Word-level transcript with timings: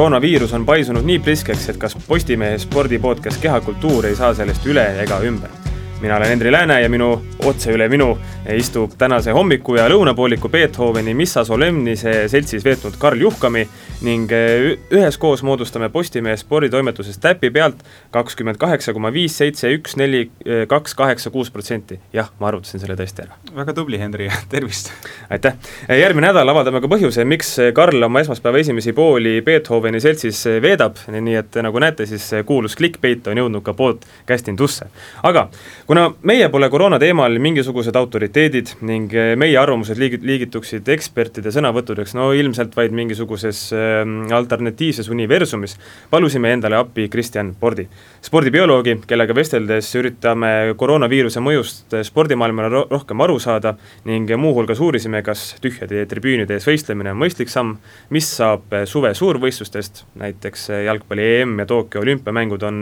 koroonaviirus 0.00 0.52
on 0.56 0.62
paisunud 0.64 1.04
nii 1.04 1.18
priskeks, 1.20 1.66
et 1.68 1.76
kas 1.76 1.96
Postimehe 2.06 2.58
spordipodcast 2.58 3.42
Kehakultuur 3.42 4.08
ei 4.08 4.16
saa 4.16 4.32
sellest 4.34 4.64
üle 4.72 4.86
ega 5.02 5.20
ümber 5.28 5.69
mina 6.00 6.16
olen 6.16 6.28
Henri 6.28 6.52
Lääne 6.52 6.80
ja 6.82 6.88
minu, 6.88 7.22
otse 7.44 7.72
üle 7.72 7.88
minu 7.88 8.14
istub 8.56 8.94
tänase 8.98 9.32
hommiku 9.36 9.74
ja 9.76 9.84
lõunapooliku 9.90 10.48
Beethoveni 10.48 11.12
Missa 11.14 11.44
Solemnise 11.44 12.28
seltsis 12.28 12.64
veetnud 12.64 12.96
Karl 12.98 13.20
Juhkami 13.20 13.66
ning 14.06 14.32
eh, 14.32 14.78
üheskoos 14.90 15.42
moodustame 15.44 15.90
Postimehe 15.92 16.36
sporditoimetuses 16.40 17.18
täpi 17.20 17.50
pealt 17.52 17.82
kakskümmend 18.10 18.56
kaheksa 18.60 18.94
koma 18.96 19.12
viis, 19.12 19.36
seitse, 19.36 19.68
üks, 19.76 19.96
neli, 20.00 20.22
eh, 20.46 20.62
kaks, 20.68 20.94
kaheksa, 20.96 21.30
kuus 21.30 21.50
protsenti. 21.50 22.00
jah, 22.12 22.30
ma 22.40 22.48
arvutasin 22.48 22.80
selle 22.80 22.96
tõesti 22.96 23.26
ära. 23.26 23.36
väga 23.56 23.76
tubli, 23.76 24.00
Henri, 24.00 24.30
tervist! 24.54 24.88
aitäh! 25.30 25.58
Järgmine 26.00 26.30
nädal 26.30 26.48
avaldame 26.48 26.80
ka 26.80 26.88
põhjuse, 26.88 27.24
miks 27.28 27.56
Karl 27.76 28.08
oma 28.08 28.24
esmaspäeva 28.24 28.62
esimesi 28.64 28.96
pooli 28.96 29.42
Beethoveni 29.44 30.00
seltsis 30.00 30.46
veedab, 30.62 30.96
nii 31.12 31.36
et 31.42 31.60
nagu 31.60 31.84
näete, 31.84 32.08
siis 32.08 32.30
kuulus 32.48 32.78
clickbait 32.80 33.28
on 33.28 33.44
jõudnud 33.44 33.66
ka 33.66 33.76
podcastindusse. 33.76 34.88
aga 35.22 35.48
kuna 35.90 36.04
meie 36.22 36.46
pole 36.54 36.68
koroona 36.70 37.00
teemal 37.02 37.34
mingisugused 37.42 37.96
autoriteedid 37.98 38.68
ning 38.86 39.10
eh, 39.10 39.32
meie 39.34 39.56
arvamused 39.58 39.98
liigit-, 39.98 40.22
liigituksid 40.22 40.86
ekspertide 40.94 41.50
sõnavõttudeks 41.50 42.12
no 42.14 42.28
ilmselt 42.38 42.76
vaid 42.78 42.94
mingisuguses 42.94 43.64
äh, 43.74 44.04
alternatiivses 44.36 45.10
universumis, 45.10 45.74
palusime 46.12 46.52
endale 46.54 46.78
appi 46.78 47.08
Kristjan 47.10 47.50
Pordi. 47.58 47.88
spordibioloogi, 48.22 49.00
kellega 49.10 49.34
vesteldes 49.34 49.88
üritame 49.98 50.52
koroonaviiruse 50.78 51.42
mõjust 51.42 51.98
spordimaailmale 52.06 52.70
ro 52.70 52.84
rohkem 52.92 53.26
aru 53.26 53.40
saada 53.42 53.74
ning 54.06 54.30
muuhulgas 54.38 54.78
uurisime, 54.78 55.24
kas 55.26 55.56
tühjade 55.58 56.06
tribüünide 56.06 56.54
ees 56.54 56.70
võistlemine 56.70 57.16
on 57.16 57.20
mõistlik 57.24 57.50
samm, 57.50 57.80
mis 58.14 58.30
saab 58.36 58.78
suve 58.86 59.10
suurvõistlustest, 59.18 60.04
näiteks 60.22 60.70
jalgpalli 60.86 61.26
EM 61.40 61.58
ja 61.64 61.68
Tokyo 61.74 62.06
olümpiamängud 62.06 62.70
on, 62.70 62.80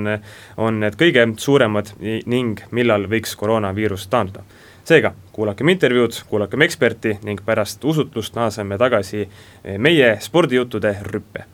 on 0.60 0.84
need 0.84 1.00
kõige 1.00 1.24
suuremad 1.40 1.96
ning 2.28 2.60
millal 2.68 2.97
millal 2.98 3.10
võiks 3.10 3.36
koroonaviirus 3.36 4.08
taanduda. 4.08 4.42
seega 4.84 5.12
kuulakem 5.32 5.68
intervjuud, 5.68 6.14
kuulakem 6.28 6.62
eksperti 6.64 7.18
ning 7.22 7.40
pärast 7.44 7.84
usutlust 7.84 8.34
naaseme 8.34 8.78
tagasi 8.78 9.28
meie 9.78 10.16
spordijuttude 10.20 10.96
rüppe. 11.02 11.44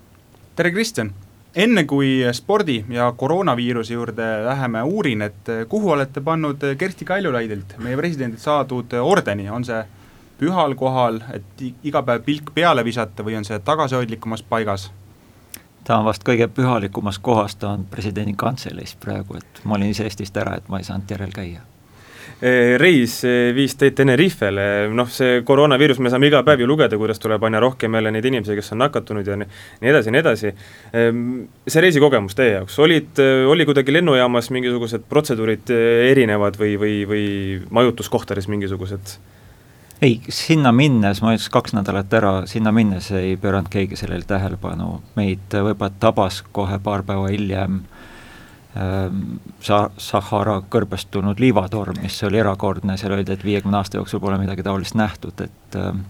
tere, 0.56 0.70
Kristjan! 0.70 1.12
enne 1.54 1.84
kui 1.84 2.24
spordi 2.32 2.84
ja 2.88 3.12
koroonaviiruse 3.16 3.94
juurde 3.94 4.44
läheme, 4.44 4.82
uurin, 4.82 5.22
et 5.22 5.50
kuhu 5.68 5.90
olete 5.90 6.20
pannud 6.20 6.58
Kersti 6.78 7.04
Kaljulaidilt, 7.04 7.76
meie 7.78 7.96
presidendilt 7.96 8.40
saadud 8.40 8.92
ordeni, 9.00 9.50
on 9.50 9.64
see 9.64 9.84
pühal 10.38 10.74
kohal, 10.74 11.20
et 11.32 11.62
iga 11.84 12.02
päev 12.02 12.24
pilk 12.24 12.50
peale 12.54 12.84
visata 12.84 13.22
või 13.22 13.36
on 13.38 13.44
see 13.44 13.58
tagasihoidlikumas 13.58 14.42
paigas? 14.42 14.90
Ta 15.84 15.98
on 16.00 16.08
vast 16.08 16.24
kõige 16.26 16.48
pühalikumas 16.48 17.20
kohas, 17.22 17.58
ta 17.60 17.74
on 17.76 17.84
presidendi 17.90 18.34
kantseleis 18.38 18.96
praegu, 19.00 19.38
et 19.40 19.62
ma 19.64 19.78
olin 19.78 19.92
ise 19.92 20.08
Eestist 20.08 20.36
ära, 20.40 20.58
et 20.58 20.68
ma 20.72 20.80
ei 20.80 20.86
saanud 20.88 21.10
järel 21.10 21.32
käia. 21.34 21.64
E, 22.44 22.76
reis 22.80 23.18
e, 23.24 23.52
viis 23.56 23.76
teid 23.78 23.94
Tenerifele, 23.96 24.64
noh 24.92 25.08
see 25.12 25.42
koroonaviirus, 25.46 26.00
me 26.02 26.10
saame 26.12 26.28
iga 26.28 26.42
päev 26.44 26.64
ju 26.64 26.68
lugeda, 26.68 26.98
kuidas 27.00 27.20
tuleb 27.22 27.44
aina 27.46 27.60
rohkem 27.62 27.94
jälle 27.94 28.10
neid 28.14 28.26
inimesi, 28.28 28.56
kes 28.58 28.72
on 28.74 28.82
nakatunud 28.82 29.28
ja 29.28 29.36
nii, 29.38 29.48
nii 29.84 29.92
edasi 29.92 30.10
ja 30.10 30.16
nii 30.16 30.22
edasi. 30.24 30.52
E, 30.90 31.04
see 31.68 31.84
reisikogemus 31.84 32.36
teie 32.38 32.56
jaoks, 32.56 32.80
olid, 32.84 33.22
oli 33.48 33.68
kuidagi 33.68 33.94
lennujaamas 33.94 34.50
mingisugused 34.56 35.06
protseduurid 35.08 35.72
erinevad 36.10 36.58
või, 36.60 36.74
või, 36.80 36.98
või 37.08 37.24
majutuskohtades 37.70 38.50
mingisugused 38.52 39.16
ei, 40.04 40.20
sinna 40.28 40.72
minnes, 40.72 41.22
ma 41.24 41.32
ütlesin 41.34 41.52
kaks 41.54 41.74
nädalat 41.76 42.12
ära, 42.18 42.32
sinna 42.50 42.72
minnes 42.74 43.08
ei 43.16 43.36
pööranud 43.40 43.70
keegi 43.72 43.96
sellele 43.98 44.26
tähelepanu, 44.28 44.98
meid 45.16 45.54
võib-olla 45.54 45.92
tabas 46.00 46.42
kohe 46.52 46.78
paar 46.84 47.04
päeva 47.06 47.30
hiljem 47.32 47.80
ähm, 48.76 49.22
Sa-, 49.64 49.90
Sahara 49.96 50.58
kõrbest 50.70 51.08
tulnud 51.14 51.40
liivatorm, 51.40 52.02
mis 52.04 52.20
oli 52.28 52.42
erakordne, 52.42 52.98
seal 53.00 53.16
öeldi, 53.16 53.36
et 53.36 53.46
viiekümne 53.46 53.80
aasta 53.80 54.00
jooksul 54.00 54.20
pole 54.20 54.38
midagi 54.42 54.66
taolist 54.66 54.98
nähtud, 54.98 55.46
et 55.46 55.78
ähm, 55.80 56.04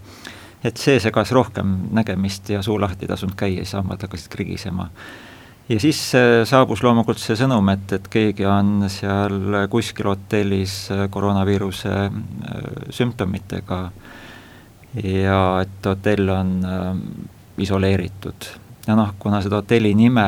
et 0.65 0.81
see 0.81 0.97
segas 1.03 1.29
rohkem 1.37 1.77
nägemist 1.93 2.49
ja 2.49 2.63
suu 2.65 2.79
lahti 2.81 3.05
ei 3.05 3.13
tasunud 3.13 3.37
käia, 3.37 3.63
siis 3.63 3.77
hambad 3.77 4.07
hakkasid 4.07 4.33
krigisema 4.33 4.89
ja 5.69 5.81
siis 5.81 6.01
äh, 6.15 6.43
saabus 6.49 6.83
loomulikult 6.85 7.21
see 7.21 7.37
sõnum, 7.39 7.69
et, 7.73 7.93
et 7.97 8.09
keegi 8.13 8.47
on 8.49 8.89
seal 8.93 9.65
kuskil 9.73 10.11
hotellis 10.13 10.77
äh, 10.93 11.07
koroonaviiruse 11.13 11.95
äh, 11.95 12.67
sümptomitega 12.93 13.81
ja 15.03 15.41
et 15.65 15.89
hotell 15.89 16.29
on 16.31 16.51
isoleeritud. 17.59 18.47
ja 18.87 18.95
noh, 18.95 19.15
kuna 19.19 19.41
seda 19.43 19.59
hotelli 19.59 19.91
nime, 19.99 20.27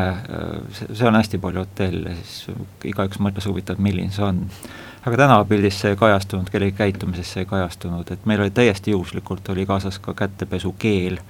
see 0.72 1.06
on 1.06 1.14
hästi 1.14 1.38
palju 1.38 1.62
hotelle, 1.62 2.16
siis 2.24 2.56
igaüks 2.90 3.20
mõtles 3.22 3.46
huvitav, 3.46 3.78
milline 3.78 4.10
see 4.10 4.24
on. 4.26 4.40
aga 5.06 5.20
tänavapildis 5.20 5.78
see 5.82 5.92
ei 5.94 6.00
kajastunud, 6.00 6.50
kellegi 6.50 6.74
käitumises 6.80 7.30
see 7.30 7.44
ei 7.44 7.50
kajastunud, 7.52 8.10
et 8.10 8.26
meil 8.26 8.42
oli 8.42 8.50
täiesti 8.50 8.96
juhuslikult, 8.96 9.52
oli 9.54 9.68
kaasas 9.70 10.00
ka 10.02 10.16
kätepesukeel 10.18 11.20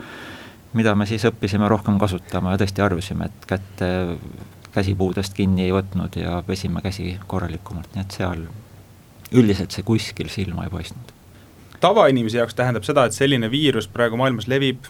mida 0.75 0.95
me 0.95 1.07
siis 1.07 1.25
õppisime 1.29 1.69
rohkem 1.69 1.99
kasutama 1.99 2.55
ja 2.55 2.61
tõesti 2.61 2.85
arvasime, 2.85 3.31
et 3.31 3.47
kätte 3.49 3.89
käsipuudest 4.77 5.35
kinni 5.37 5.67
ei 5.67 5.73
võtnud 5.73 6.19
ja 6.21 6.43
pesime 6.47 6.83
käsi 6.85 7.17
korralikumalt, 7.27 7.95
nii 7.95 8.05
et 8.05 8.17
seal 8.19 8.47
üldiselt 9.33 9.75
see 9.75 9.87
kuskil 9.87 10.29
silma 10.33 10.67
ei 10.67 10.73
paistnud. 10.73 11.13
tavainimese 11.81 12.39
jaoks 12.39 12.55
tähendab 12.55 12.85
seda, 12.85 13.07
et 13.07 13.17
selline 13.17 13.51
viirus 13.51 13.89
praegu 13.89 14.17
maailmas 14.17 14.49
levib, 14.49 14.89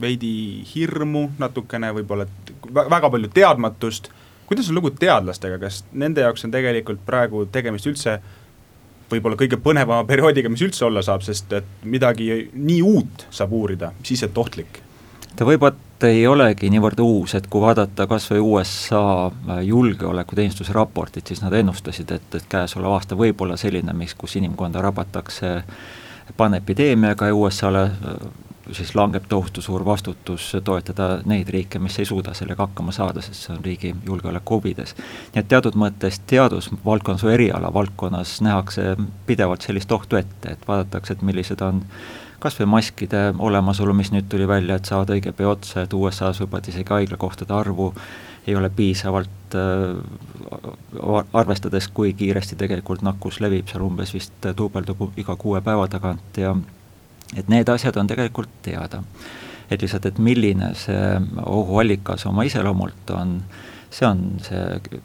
veidi 0.00 0.64
hirmu 0.74 1.28
natukene, 1.38 1.90
võib-olla 1.94 2.26
väga 2.74 3.10
palju 3.10 3.30
teadmatust, 3.34 4.10
kuidas 4.46 4.68
on 4.70 4.78
lugu 4.78 4.90
teadlastega, 4.90 5.58
kas 5.62 5.84
nende 5.92 6.22
jaoks 6.26 6.44
on 6.46 6.54
tegelikult 6.54 7.02
praegu 7.06 7.46
tegemist 7.52 7.86
üldse 7.90 8.18
võib-olla 9.10 9.38
kõige 9.40 9.58
põnevama 9.62 10.04
perioodiga, 10.08 10.50
mis 10.52 10.62
üldse 10.66 10.84
olla 10.88 11.02
saab, 11.04 11.24
sest 11.26 11.52
et 11.56 11.84
midagi 11.84 12.48
nii 12.54 12.80
uut 12.84 13.26
saab 13.30 13.52
uurida, 13.56 13.92
siis 14.04 14.22
et 14.26 14.38
ohtlik. 14.38 14.82
Ta 15.36 15.46
võib-olla 15.46 15.76
ei 16.08 16.26
olegi 16.26 16.70
niivõrd 16.70 17.00
uus, 17.02 17.34
et 17.34 17.46
kui 17.50 17.62
vaadata 17.62 18.06
kas 18.10 18.28
või 18.30 18.42
USA 18.54 19.02
äh, 19.28 19.62
julgeolekuteenistuse 19.66 20.74
raportit, 20.74 21.26
siis 21.26 21.42
nad 21.42 21.54
ennustasid, 21.58 22.10
et, 22.14 22.34
et 22.34 22.50
käesolev 22.50 22.94
aasta 22.94 23.18
võib 23.18 23.40
olla 23.42 23.56
selline, 23.58 23.94
mis, 23.98 24.14
kus 24.18 24.36
inimkonda 24.38 24.82
rabatakse 24.82 25.56
panepideemiaga 26.36 27.30
ja 27.30 27.34
USA-le 27.34 27.84
äh, 27.88 28.47
siis 28.72 28.94
langeb 28.94 29.24
tohutu 29.28 29.62
suur 29.62 29.84
vastutus 29.84 30.50
toetada 30.64 31.08
neid 31.26 31.48
riike, 31.48 31.78
mis 31.78 31.98
ei 31.98 32.08
suuda 32.08 32.34
sellega 32.36 32.66
hakkama 32.66 32.92
saada, 32.92 33.22
sest 33.24 33.46
see 33.46 33.56
on 33.56 33.64
riigi 33.64 33.94
julgeoleku 34.06 34.58
huvides. 34.58 34.94
nii 35.34 35.42
et 35.42 35.48
teatud 35.48 35.76
mõttes 35.78 36.20
teadusvaldkonnas 36.30 37.24
või 37.24 37.34
erialavaldkonnas 37.38 38.38
nähakse 38.44 38.96
pidevalt 39.26 39.66
sellist 39.66 39.92
ohtu 39.92 40.20
ette, 40.20 40.54
et 40.54 40.68
vaadatakse, 40.68 41.16
et 41.16 41.22
millised 41.22 41.62
on 41.64 41.84
kas 42.38 42.58
või 42.60 42.70
maskide 42.78 43.32
olemasolu, 43.38 43.94
mis 43.94 44.12
nüüd 44.14 44.28
tuli 44.30 44.48
välja, 44.48 44.78
et 44.78 44.86
saavad 44.86 45.10
õige 45.16 45.32
pea 45.34 45.50
otsa, 45.50 45.82
et 45.82 45.94
USA-s 45.94 46.42
võib-olla 46.42 46.70
isegi 46.70 46.94
haiglakohtade 46.94 47.54
arvu 47.54 47.92
ei 48.48 48.56
ole 48.56 48.70
piisavalt 48.70 49.56
äh, 49.58 49.98
arvestades, 51.32 51.88
kui 51.92 52.14
kiiresti 52.16 52.56
tegelikult 52.56 53.02
nakkus 53.04 53.40
levib, 53.44 53.68
seal 53.68 53.84
umbes 53.84 54.14
vist 54.14 54.50
duubeldub 54.56 55.18
iga 55.20 55.36
kuue 55.36 55.60
päeva 55.64 55.88
tagant 55.90 56.40
ja 56.40 56.54
et 57.36 57.48
need 57.48 57.68
asjad 57.68 57.96
on 57.96 58.06
tegelikult 58.06 58.50
teada. 58.62 59.02
et 59.70 59.82
lihtsalt, 59.82 60.06
et 60.06 60.18
milline 60.18 60.70
see 60.74 61.08
ohuallikas 61.44 62.24
oma 62.26 62.46
iseloomult 62.48 63.10
on 63.12 63.42
see 63.90 64.06
on 64.06 64.22
see 64.44 65.00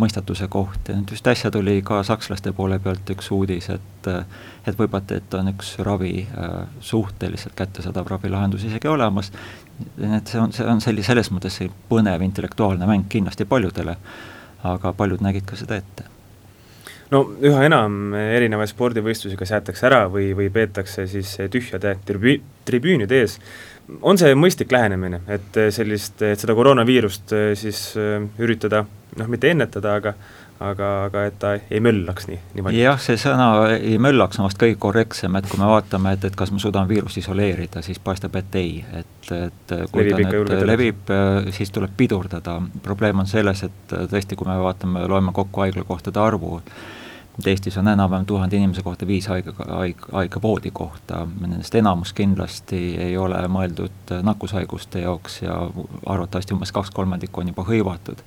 mõistatuse 0.00 0.46
koht. 0.50 0.88
Ja 0.88 0.96
nüüd 0.98 1.12
just 1.14 1.26
äsja 1.30 1.50
tuli 1.54 1.78
ka 1.86 2.02
sakslaste 2.06 2.52
poole 2.56 2.78
pealt 2.82 3.10
üks 3.14 3.30
uudis, 3.34 3.70
et 3.74 4.10
et 4.10 4.76
võib-olla, 4.76 5.16
et 5.16 5.34
on 5.34 5.50
üks 5.52 5.74
ravi 5.84 6.26
äh, 6.26 6.54
suhteliselt 6.84 7.56
kättesaadav 7.58 8.08
ravilahendus 8.10 8.64
isegi 8.68 8.88
olemas, 8.88 9.32
et 9.98 10.30
see 10.30 10.40
on, 10.40 10.52
see 10.52 10.66
on 10.68 10.82
selli-, 10.84 11.06
selles 11.06 11.30
mõttes 11.34 11.58
see 11.60 11.70
põnev 11.90 12.22
intellektuaalne 12.26 12.88
mäng 12.88 13.08
kindlasti 13.12 13.48
paljudele, 13.48 13.96
aga 14.70 14.94
paljud 14.96 15.22
nägid 15.24 15.48
ka 15.48 15.58
seda 15.60 15.80
ette 15.80 16.19
no 17.10 17.22
üha 17.42 17.64
enam 17.66 18.14
erinevaid 18.14 18.70
spordivõistlusi 18.70 19.38
kas 19.38 19.54
jäetakse 19.54 19.88
ära 19.90 20.04
või, 20.12 20.30
või 20.36 20.50
peetakse 20.54 21.06
siis 21.10 21.36
tühjade 21.52 21.96
tribü-, 22.06 22.40
tribüünide 22.68 23.22
ees. 23.24 23.38
On 24.06 24.18
see 24.18 24.36
mõistlik 24.38 24.70
lähenemine, 24.70 25.24
et 25.30 25.56
eh, 25.58 25.72
sellist, 25.74 26.20
et 26.22 26.38
seda 26.38 26.54
koroonaviirust 26.54 27.32
eh, 27.34 27.48
siis 27.58 27.88
eh, 27.98 28.20
üritada 28.38 28.84
noh, 29.18 29.30
mitte 29.30 29.50
ennetada, 29.50 29.96
aga 29.98 30.14
aga, 30.60 30.88
aga 31.06 31.22
et 31.24 31.38
ta 31.40 31.54
ei 31.56 31.80
möllaks 31.82 32.26
nii, 32.28 32.38
nii 32.52 32.64
palju? 32.66 32.80
jah, 32.84 32.98
see 33.00 33.16
sõna 33.18 33.46
ei 33.78 33.96
möllaks 34.02 34.38
on 34.38 34.44
vast 34.44 34.60
kõige 34.60 34.76
korrektsem, 34.84 35.38
et 35.40 35.48
kui 35.48 35.58
me 35.58 35.70
vaatame, 35.70 36.12
et, 36.14 36.26
et 36.28 36.36
kas 36.36 36.52
me 36.52 36.60
suudame 36.62 36.90
viirust 36.92 37.18
isoleerida, 37.18 37.82
siis 37.82 37.98
paistab, 38.04 38.36
et 38.38 38.60
ei, 38.60 38.74
et, 39.00 39.32
et 39.34 39.74
kui 39.90 40.04
levib 40.06 40.28
ta 40.28 40.36
nüüd 40.36 40.68
levib, 40.68 41.12
siis 41.56 41.72
tuleb 41.74 41.96
pidurdada, 41.96 42.58
probleem 42.84 43.24
on 43.24 43.30
selles, 43.30 43.64
et 43.66 43.98
tõesti, 44.12 44.36
kui 44.36 44.48
me 44.52 44.60
vaatame, 44.60 45.06
loeme 45.10 45.34
kokku 45.34 45.64
haiglakohtade 45.64 46.20
arvu, 46.22 46.60
et 47.40 47.50
Eestis 47.52 47.76
on 47.80 47.88
enam-vähem 47.88 48.26
tuhande 48.26 48.56
inimese 48.56 48.82
kohta 48.86 49.06
viis 49.06 49.28
haige, 49.28 49.52
haige, 49.68 50.08
haige 50.12 50.42
voodikohta, 50.42 51.26
nendest 51.40 51.74
enamus 51.74 52.12
kindlasti 52.16 52.80
ei 53.00 53.16
ole 53.18 53.40
mõeldud 53.48 54.14
nakkushaiguste 54.22 55.04
jaoks 55.06 55.42
ja 55.42 55.60
arvatavasti 56.06 56.54
umbes 56.54 56.72
kaks 56.72 56.90
kolmandikku 56.94 57.40
on 57.40 57.52
juba 57.52 57.66
hõivatud. 57.68 58.24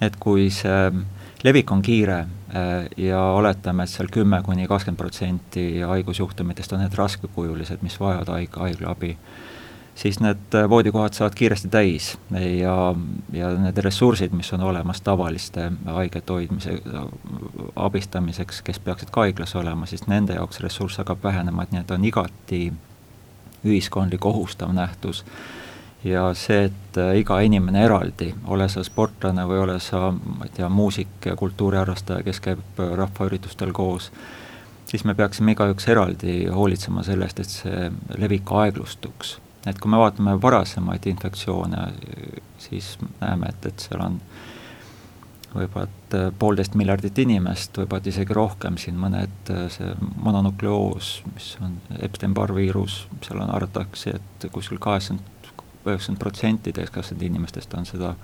et 0.00 0.14
kui 0.20 0.50
see 0.54 0.90
levik 1.44 1.70
on 1.70 1.82
kiire 1.82 2.18
äh, 2.18 2.86
ja 2.96 3.20
oletame, 3.34 3.84
et 3.84 3.92
seal 3.92 4.10
kümme 4.12 4.40
kuni 4.46 4.66
kakskümmend 4.68 4.98
protsenti 4.98 5.66
haigusjuhtumitest 5.86 6.72
on 6.72 6.82
need 6.82 6.96
raskekujulised, 6.98 7.82
mis 7.82 7.98
vajavad 8.00 8.32
haigla, 8.34 8.62
haiglaabi, 8.66 9.16
siis 9.98 10.20
need 10.22 10.54
äh, 10.54 10.68
voodikohad 10.70 11.16
saavad 11.16 11.34
kiiresti 11.34 11.68
täis 11.68 12.12
ja, 12.30 12.94
ja 13.32 13.50
need 13.58 13.78
ressursid, 13.82 14.32
mis 14.36 14.52
on 14.54 14.62
olemas 14.70 15.00
tavaliste 15.02 15.72
haigete 15.86 16.32
hoidmise, 16.32 16.78
abistamiseks, 17.76 18.62
kes 18.62 18.78
peaksid 18.78 19.10
ka 19.10 19.26
haiglas 19.26 19.56
olema, 19.58 19.86
siis 19.90 20.06
nende 20.06 20.38
jaoks 20.38 20.60
ressurss 20.62 21.02
hakkab 21.02 21.24
vähenema, 21.24 21.66
et 21.66 21.74
nii 21.74 21.82
et 21.82 21.96
on 21.96 22.04
igati 22.04 22.60
ühiskondlik 23.66 24.26
ohustav 24.26 24.70
nähtus 24.74 25.24
ja 26.04 26.28
see, 26.34 26.68
et 26.70 26.98
äh, 27.00 27.16
iga 27.18 27.40
inimene 27.42 27.82
eraldi, 27.84 28.30
ole 28.46 28.68
sa 28.70 28.84
sportlane 28.86 29.44
või 29.50 29.62
ole 29.64 29.80
sa, 29.82 30.12
ma 30.12 30.46
ei 30.46 30.54
tea, 30.60 30.68
muusik, 30.70 31.30
kultuuriharrastaja, 31.42 32.22
kes 32.26 32.40
käib 32.44 32.62
äh, 32.78 32.94
rahvaüritustel 33.02 33.74
koos, 33.74 34.12
siis 34.86 35.04
me 35.04 35.18
peaksime 35.18 35.58
igaüks 35.58 35.90
eraldi 35.90 36.38
hoolitsema 36.54 37.02
sellest, 37.06 37.42
et 37.42 37.58
see 37.58 37.90
levik 38.16 38.54
aeglustuks. 38.62 39.38
Et 39.70 39.80
kui 39.80 39.90
me 39.90 40.00
vaatame 40.00 40.36
varasemaid 40.42 41.06
infektsioone, 41.10 41.88
siis 42.62 42.96
näeme, 43.20 43.52
et, 43.52 43.72
et 43.72 43.88
seal 43.88 44.04
on 44.04 44.20
võib-olla 45.54 45.88
et 46.08 46.16
äh, 46.16 46.28
poolteist 46.38 46.76
miljardit 46.78 47.18
inimest, 47.18 47.76
võib-olla 47.76 48.12
isegi 48.12 48.36
rohkem, 48.36 48.76
siin 48.80 48.98
mõned, 49.00 49.52
see 49.74 49.94
mononukleoos, 50.24 51.14
mis 51.34 51.48
on 51.64 51.78
Epstein-Barr 52.00 52.54
viirus, 52.56 53.02
seal 53.26 53.42
on, 53.42 53.52
arvatakse, 53.54 54.16
et 54.18 54.48
kuskil 54.52 54.80
kaheksakümmend 54.82 55.36
üheksakümmend 55.88 56.20
protsenti 56.20 56.72
täiskasvanud 56.72 57.22
inimestest 57.22 57.74
on 57.78 57.86
seda 57.88 58.14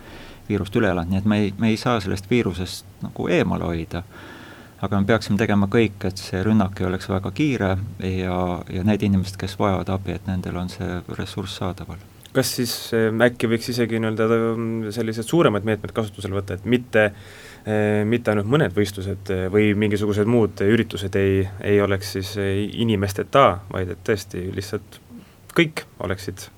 viirust 0.49 0.75
üle 0.77 0.91
elanud, 0.93 1.13
nii 1.13 1.21
et 1.23 1.29
me 1.29 1.39
ei, 1.41 1.53
me 1.59 1.71
ei 1.73 1.79
saa 1.81 2.01
sellest 2.05 2.29
viirusest 2.31 2.85
nagu 3.05 3.29
eemale 3.33 3.65
hoida, 3.65 4.03
aga 4.85 5.01
me 5.01 5.09
peaksime 5.09 5.39
tegema 5.41 5.69
kõik, 5.73 6.03
et 6.09 6.21
see 6.21 6.43
rünnak 6.45 6.81
ei 6.81 6.89
oleks 6.89 7.09
väga 7.11 7.33
kiire 7.35 7.75
ja, 8.05 8.41
ja 8.73 8.83
need 8.87 9.07
inimesed, 9.07 9.39
kes 9.41 9.57
vajavad 9.61 9.93
abi, 9.95 10.17
et 10.19 10.27
nendel 10.29 10.59
on 10.61 10.73
see 10.73 10.99
ressurss 11.19 11.61
saadaval. 11.63 12.03
Kas 12.35 12.51
siis 12.57 12.73
äh, 12.97 13.11
äkki 13.29 13.49
võiks 13.51 13.71
isegi 13.71 14.01
nii-öelda 14.03 14.91
sellised 14.95 15.29
suuremad 15.29 15.67
meetmed 15.67 15.95
kasutusele 15.95 16.35
võtta, 16.35 16.59
et 16.59 16.67
mitte 16.67 17.05
äh, 17.07 18.03
mitte 18.11 18.33
ainult 18.33 18.51
mõned 18.51 18.75
võistlused 18.75 19.31
äh, 19.31 19.47
või 19.55 19.71
mingisugused 19.79 20.29
muud 20.31 20.65
üritused 20.67 21.15
ei, 21.21 21.45
ei 21.63 21.79
oleks 21.85 22.17
siis 22.17 22.35
inimesteta, 22.41 23.47
vaid 23.71 23.95
et 23.95 24.03
tõesti 24.07 24.49
lihtsalt 24.57 24.99
kõik 25.55 25.87
oleksid 26.03 26.49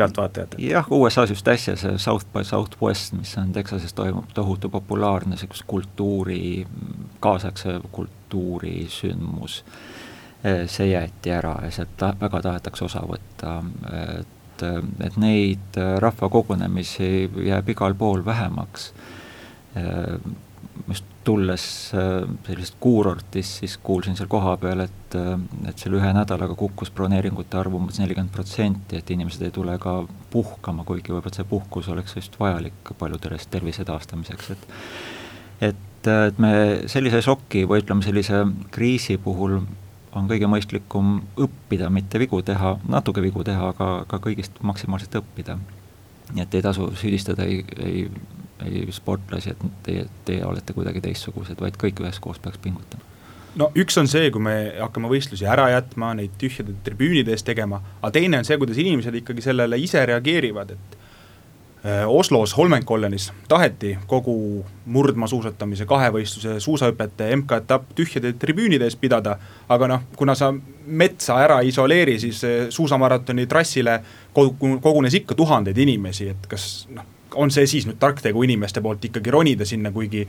pealtvaatajatele? 0.00 0.66
jah, 0.70 0.88
USA-s 0.90 1.34
just 1.34 1.48
äsja 1.48 1.76
see 1.76 1.98
South 1.98 2.26
by 2.32 2.44
Southwest, 2.46 3.14
mis 3.18 3.36
on 3.38 3.52
Texases 3.52 3.94
toimub, 3.96 4.32
tohutu 4.34 4.68
populaarne 4.72 5.34
niisuguse 5.34 5.64
kultuuri, 5.66 6.66
kaasaegse 7.20 7.78
kultuuri 7.92 8.86
sündmus, 8.88 9.62
eh, 10.44 10.66
see 10.66 10.90
jäeti 10.90 11.32
ära 11.36 11.56
ja 11.64 11.70
sealt 11.70 11.96
ta-, 12.00 12.14
väga 12.20 12.42
tahetakse 12.48 12.84
osa 12.88 13.04
võtta, 13.06 13.60
et, 14.20 14.66
et 15.06 15.16
neid 15.20 15.80
rahvakogunemisi 16.04 17.30
jääb 17.46 17.74
igal 17.76 17.94
pool 17.94 18.24
vähemaks 18.24 18.92
eh, 18.92 19.19
just 20.88 21.04
tulles 21.24 21.64
äh, 21.94 22.28
sellisest 22.46 22.76
kuurortist, 22.80 23.60
siis 23.60 23.76
kuulsin 23.82 24.16
seal 24.16 24.28
kohapeal, 24.30 24.84
et, 24.86 25.16
äh, 25.18 25.34
et 25.68 25.78
selle 25.80 26.00
ühe 26.00 26.12
nädalaga 26.16 26.56
kukkus 26.58 26.92
broneeringute 26.96 27.58
arv 27.60 27.76
umbes 27.76 28.00
nelikümmend 28.00 28.32
protsenti, 28.34 29.00
et 29.00 29.10
inimesed 29.12 29.44
ei 29.44 29.54
tule 29.54 29.76
ka 29.82 30.00
puhkama, 30.32 30.86
kuigi 30.88 31.12
võib-olla 31.12 31.34
see 31.36 31.48
puhkus 31.50 31.90
oleks 31.92 32.16
just 32.16 32.38
vajalik 32.40 32.94
paljudele 32.98 33.38
tervise 33.50 33.86
taastamiseks, 33.88 34.50
et 34.56 34.66
et, 35.60 36.08
et 36.08 36.38
me 36.40 36.52
sellise 36.88 37.20
šoki 37.20 37.66
või 37.68 37.82
ütleme, 37.82 38.04
sellise 38.04 38.46
kriisi 38.72 39.18
puhul 39.20 39.58
on 40.16 40.30
kõige 40.30 40.48
mõistlikum 40.50 41.18
õppida, 41.38 41.90
mitte 41.92 42.18
vigu 42.18 42.40
teha, 42.42 42.78
natuke 42.88 43.22
vigu 43.22 43.44
teha, 43.46 43.68
aga 43.74 43.90
ka 44.08 44.18
kõigist 44.24 44.56
maksimaalselt 44.64 45.20
õppida. 45.20 45.58
nii 46.32 46.42
et 46.42 46.54
ei 46.54 46.62
tasu 46.62 46.88
süüdistada 46.96 47.44
ei, 47.44 47.64
ei 47.76 48.08
ei 48.66 48.86
sportlasi, 48.92 49.54
et 49.54 49.62
teie, 49.86 50.08
teie 50.24 50.44
olete 50.46 50.76
kuidagi 50.76 51.00
teistsugused, 51.04 51.60
vaid 51.60 51.78
kõik 51.80 52.02
üheskoos 52.04 52.42
peaks 52.42 52.60
pingutama. 52.62 53.10
No 53.58 53.70
üks 53.78 53.98
on 53.98 54.06
see, 54.10 54.30
kui 54.30 54.42
me 54.42 54.54
hakkame 54.78 55.10
võistlusi 55.10 55.46
ära 55.50 55.66
jätma, 55.72 56.12
neid 56.14 56.36
tühjade 56.38 56.76
tribüünide 56.86 57.34
ees 57.34 57.42
tegema, 57.46 57.80
aga 57.98 58.12
teine 58.14 58.38
on 58.38 58.46
see, 58.46 58.58
kuidas 58.60 58.78
inimesed 58.78 59.16
ikkagi 59.22 59.42
sellele 59.42 59.78
ise 59.82 60.04
reageerivad, 60.06 60.70
et 60.76 60.94
äh, 61.82 62.04
Oslos 62.06 62.54
Holmenkollenis 62.54 63.32
taheti 63.50 63.96
kogu 64.10 64.36
murdmaasuusatamise, 64.94 65.88
kahevõistluse, 65.90 66.60
suusahüpete 66.62 67.32
MK-etapp 67.40 67.90
tühjade 67.98 68.36
tribüünide 68.38 68.86
ees 68.86 68.98
pidada, 69.00 69.34
aga 69.68 69.90
noh, 69.96 70.06
kuna 70.14 70.38
sa 70.38 70.52
metsa 70.86 71.42
ära 71.42 71.58
ei 71.64 71.74
isoleeri, 71.74 72.20
siis 72.22 72.44
äh, 72.46 72.58
suusamaratoni 72.70 73.50
trassile 73.50 73.98
kogunes 74.32 75.18
ikka 75.18 75.34
tuhandeid 75.34 75.86
inimesi, 75.88 76.30
et 76.30 76.46
kas 76.46 76.70
noh, 76.94 77.16
on 77.34 77.52
see 77.54 77.66
siis 77.70 77.86
nüüd 77.88 78.00
tark 78.00 78.22
tegu 78.24 78.42
inimeste 78.46 78.82
poolt 78.84 79.04
ikkagi 79.10 79.30
ronida 79.34 79.68
sinna, 79.68 79.92
kuigi 79.94 80.26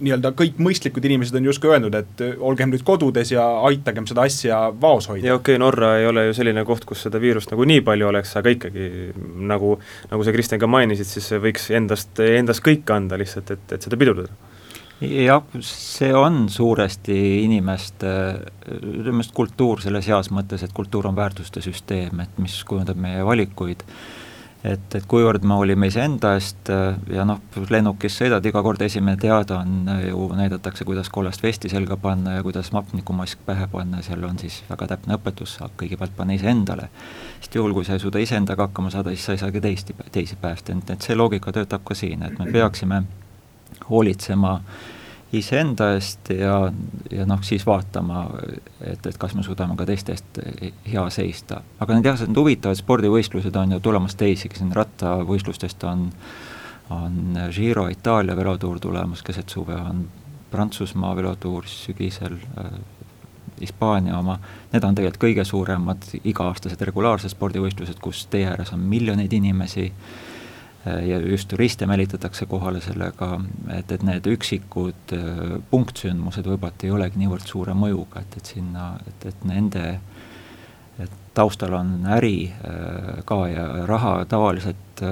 nii-öelda 0.00 0.32
kõik 0.36 0.60
mõistlikud 0.62 1.04
inimesed 1.04 1.36
on 1.36 1.48
justkui 1.50 1.70
öelnud, 1.74 1.94
et 1.96 2.22
olgem 2.40 2.70
nüüd 2.72 2.84
kodudes 2.86 3.32
ja 3.34 3.44
aitagem 3.68 4.06
seda 4.08 4.24
asja 4.28 4.60
vaos 4.80 5.10
hoida. 5.10 5.26
ja 5.26 5.34
okei 5.36 5.56
okay,, 5.56 5.60
Norra 5.60 5.94
ei 6.00 6.06
ole 6.08 6.26
ju 6.28 6.36
selline 6.38 6.64
koht, 6.68 6.86
kus 6.88 7.04
seda 7.06 7.20
viirust 7.20 7.52
nagu 7.52 7.66
nii 7.68 7.82
palju 7.86 8.08
oleks, 8.08 8.32
aga 8.40 8.54
ikkagi 8.56 8.86
nagu, 9.50 9.74
nagu 10.12 10.24
sa, 10.26 10.36
Kristjan, 10.36 10.62
ka 10.62 10.70
mainisid, 10.70 11.08
siis 11.08 11.28
võiks 11.42 11.68
endast, 11.76 12.16
endast 12.24 12.64
kõik 12.64 12.88
anda 12.94 13.20
lihtsalt, 13.20 13.52
et, 13.56 13.66
et 13.76 13.88
seda 13.88 14.00
pidurdada 14.00 14.32
jah, 15.00 15.44
see 15.64 16.10
on 16.16 16.42
suuresti 16.52 17.18
inimeste, 17.44 18.10
ütleme 18.68 19.24
kultuur 19.34 19.80
selles 19.84 20.08
heas 20.10 20.28
mõttes, 20.34 20.64
et 20.64 20.74
kultuur 20.76 21.08
on 21.08 21.16
väärtuste 21.16 21.62
süsteem, 21.64 22.20
et 22.24 22.40
mis 22.42 22.58
kujundab 22.68 23.00
meie 23.00 23.24
valikuid 23.26 23.84
et, 24.64 24.94
et 24.94 25.06
kuivõrd 25.08 25.44
me 25.48 25.56
olime 25.60 25.88
iseenda 25.90 26.34
eest 26.36 26.70
äh, 26.72 26.98
ja 27.14 27.24
noh, 27.28 27.40
lennukis 27.72 28.18
sõidad, 28.20 28.44
iga 28.46 28.62
kord 28.64 28.82
esimene 28.84 29.16
teade 29.20 29.56
on 29.56 29.88
äh, 29.88 30.02
ju, 30.10 30.26
näidatakse, 30.36 30.84
kuidas 30.88 31.08
kollast 31.12 31.42
vesti 31.42 31.70
selga 31.72 31.96
panna 32.00 32.36
ja 32.38 32.44
kuidas 32.46 32.72
hapnikumask 32.74 33.40
pähe 33.46 33.66
panna, 33.72 34.02
seal 34.06 34.24
on 34.28 34.38
siis 34.42 34.60
väga 34.68 34.92
täpne 34.94 35.16
õpetus, 35.16 35.56
saab 35.58 35.74
kõigepealt 35.80 36.14
panna 36.16 36.36
iseendale. 36.36 36.90
sest 37.40 37.56
juhul, 37.56 37.74
kui 37.74 37.88
sa 37.88 37.96
ei 37.96 38.04
suuda 38.04 38.20
iseendaga 38.20 38.68
hakkama 38.68 38.92
saada, 38.92 39.14
siis 39.16 39.26
sa 39.28 39.36
ei 39.36 39.42
saa 39.42 39.52
ka 39.52 39.64
teist, 39.64 39.92
teisi 40.12 40.36
päästa, 40.40 40.76
et, 40.76 40.96
et 40.96 41.08
see 41.08 41.16
loogika 41.16 41.52
töötab 41.52 41.84
ka 41.84 41.96
siin, 41.96 42.22
et 42.22 42.38
me 42.38 42.50
peaksime 42.52 43.02
hoolitsema 43.88 44.56
äh, 44.60 44.99
iseenda 45.32 45.92
eest 45.94 46.32
ja, 46.34 46.54
ja 47.10 47.26
noh, 47.28 47.42
siis 47.46 47.62
vaatama, 47.66 48.24
et, 48.82 49.04
et 49.06 49.18
kas 49.18 49.34
me 49.38 49.44
suudame 49.46 49.76
ka 49.78 49.86
teiste 49.86 50.14
eest 50.16 50.40
hea 50.90 51.04
seista. 51.14 51.60
aga 51.78 51.96
need 51.96 52.08
jah, 52.10 52.22
need 52.26 52.40
huvitavad 52.40 52.78
spordivõistlused 52.78 53.56
on 53.56 53.76
ju 53.76 53.80
tulemas 53.84 54.16
teisigi, 54.18 54.58
siin 54.58 54.72
rattavõistlustest 54.74 55.84
on, 55.90 56.08
on 56.94 57.38
Giro 57.54 57.86
Itaalia 57.88 58.36
velotuur 58.36 58.80
tulemas 58.82 59.22
keset 59.26 59.48
suve, 59.48 59.76
on 59.78 60.08
Prantsusmaa 60.50 61.14
velotuur 61.16 61.68
sügisel 61.70 62.34
äh,, 62.58 62.72
Hispaania 63.60 64.16
oma, 64.16 64.38
need 64.72 64.84
on 64.88 64.94
tegelikult 64.96 65.20
kõige 65.20 65.44
suuremad 65.44 66.06
iga-aastased 66.24 66.80
regulaarsed 66.88 67.34
spordivõistlused, 67.34 67.98
kus 68.00 68.24
tee 68.32 68.46
ääres 68.48 68.72
on 68.72 68.80
miljoneid 68.80 69.32
inimesi. 69.36 69.90
äh,, 69.92 70.29
ja 70.84 71.18
just 71.18 71.48
turiste 71.48 71.86
meelitatakse 71.86 72.46
kohale 72.48 72.80
sellega, 72.80 73.34
et, 73.76 73.92
et 73.92 74.04
need 74.06 74.26
üksikud 74.32 75.14
äh, 75.16 75.56
punktsündmused 75.70 76.46
võib-olla 76.48 76.86
ei 76.86 76.94
olegi 76.94 77.20
niivõrd 77.20 77.46
suure 77.48 77.74
mõjuga, 77.76 78.24
et, 78.24 78.38
et 78.40 78.52
sinna, 78.54 78.92
et, 79.08 79.26
et 79.28 79.44
nende 79.48 79.84
et 81.00 81.12
taustal 81.36 81.74
on 81.76 81.92
äri 82.16 82.48
äh, 82.48 83.20
ka 83.28 83.42
ja 83.52 83.66
raha 83.88 84.24
tavaliselt 84.28 85.04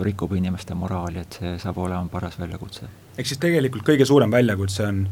rikub 0.00 0.32
inimeste 0.32 0.72
moraali, 0.72 1.20
et 1.20 1.34
see 1.36 1.56
saab 1.60 1.76
olema 1.84 2.08
paras 2.08 2.38
väljakutse. 2.40 2.88
ehk 3.16 3.28
siis 3.28 3.40
tegelikult 3.40 3.84
kõige 3.84 4.06
suurem 4.08 4.32
väljakutse 4.32 4.86
on 4.88 5.02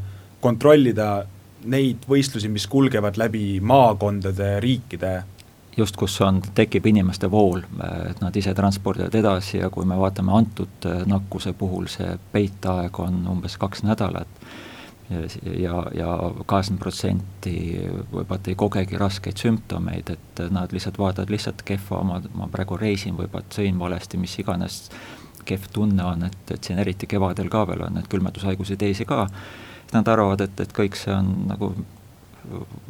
kontrollida 0.40 1.26
neid 1.64 2.04
võistlusi, 2.08 2.48
mis 2.52 2.66
kulgevad 2.68 3.16
läbi 3.20 3.60
maakondade, 3.64 4.58
riikide 4.60 5.12
just 5.76 5.96
kus 5.96 6.20
on, 6.22 6.42
tekib 6.54 6.86
inimeste 6.86 7.30
vool, 7.30 7.64
et 8.10 8.20
nad 8.22 8.36
ise 8.36 8.54
transpordivad 8.54 9.14
edasi 9.14 9.58
ja 9.58 9.70
kui 9.74 9.86
me 9.88 9.98
vaatame 9.98 10.34
antud 10.34 10.86
äh, 10.86 11.02
nakkuse 11.10 11.54
puhul, 11.58 11.88
see 11.90 12.14
peitaeg 12.32 13.00
on 13.02 13.24
umbes 13.30 13.58
kaks 13.58 13.84
nädalat. 13.86 14.30
Ja, 15.44 15.82
ja 15.92 16.12
kaheksakümmend 16.48 16.80
protsenti 16.80 17.56
võib-olla 18.08 18.48
ei 18.48 18.54
kogegi 18.56 18.96
raskeid 18.96 19.36
sümptomeid, 19.36 20.14
et 20.14 20.40
nad 20.50 20.72
lihtsalt 20.72 20.96
vaatavad 20.98 21.28
lihtsalt 21.28 21.60
kehva, 21.68 21.98
ma, 22.08 22.22
ma 22.32 22.48
praegu 22.48 22.78
reisin, 22.80 23.12
võib-olla 23.18 23.44
sõin 23.52 23.76
valesti, 23.78 24.16
mis 24.22 24.38
iganes 24.40 24.78
kehv 25.44 25.68
tunne 25.74 26.06
on, 26.08 26.24
et, 26.24 26.54
et 26.56 26.64
siin 26.64 26.80
eriti 26.80 27.06
kevadel 27.10 27.52
ka 27.52 27.66
veel 27.68 27.84
on 27.84 27.98
neid 27.98 28.08
külmetushaigusi 28.08 28.78
teisi 28.80 29.04
ka, 29.04 29.26
nad 29.92 30.08
arvavad, 30.08 30.46
et, 30.46 30.64
et 30.64 30.72
kõik 30.72 30.96
see 30.96 31.12
on 31.12 31.30
nagu 31.52 31.74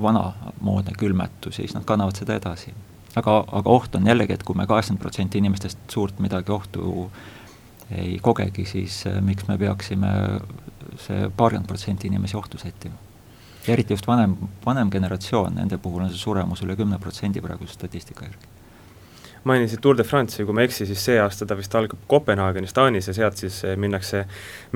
vanamoodne 0.00 0.94
külmetus 0.98 1.58
ja 1.58 1.62
siis 1.62 1.74
nad 1.76 1.84
kannavad 1.84 2.16
seda 2.18 2.36
edasi. 2.40 2.74
aga, 3.16 3.44
aga 3.52 3.70
oht 3.70 3.94
on 3.94 4.06
jällegi, 4.06 4.34
et 4.34 4.42
kui 4.42 4.56
me 4.58 4.66
kaheksakümmend 4.66 5.02
protsenti 5.02 5.38
inimestest 5.38 5.78
suurt 5.88 6.18
midagi 6.18 6.52
ohtu 6.52 7.10
ei 7.90 8.18
kogegi, 8.22 8.64
siis 8.64 9.04
äh, 9.06 9.20
miks 9.22 9.46
me 9.48 9.58
peaksime 9.58 10.10
see 10.98 11.28
paarkümmend 11.36 11.68
protsenti 11.68 12.06
inimesi 12.10 12.36
ohtu 12.36 12.58
sättima? 12.58 12.94
ja 13.66 13.72
eriti 13.72 13.92
just 13.92 14.06
vanem, 14.06 14.36
vanem 14.66 14.90
generatsioon, 14.90 15.54
nende 15.54 15.78
puhul 15.78 16.02
on 16.04 16.10
see 16.10 16.20
suremus 16.20 16.62
üle 16.66 16.76
kümne 16.76 16.98
protsendi 16.98 17.40
praeguse 17.44 17.78
statistika 17.78 18.26
järgi 18.26 18.53
mainisid 19.48 19.82
Tour 19.84 19.96
de 19.98 20.04
France'i, 20.06 20.44
kui 20.46 20.56
ma 20.56 20.64
ei 20.64 20.70
eksi, 20.70 20.88
siis 20.88 21.06
see 21.08 21.20
aasta 21.20 21.46
ta 21.48 21.56
vist 21.58 21.74
algab 21.76 22.04
Kopenhaagenis 22.10 22.76
Taanis 22.76 23.10
ja 23.10 23.16
sealt 23.16 23.40
siis 23.40 23.60
eh, 23.68 23.78
minnakse, 23.80 24.24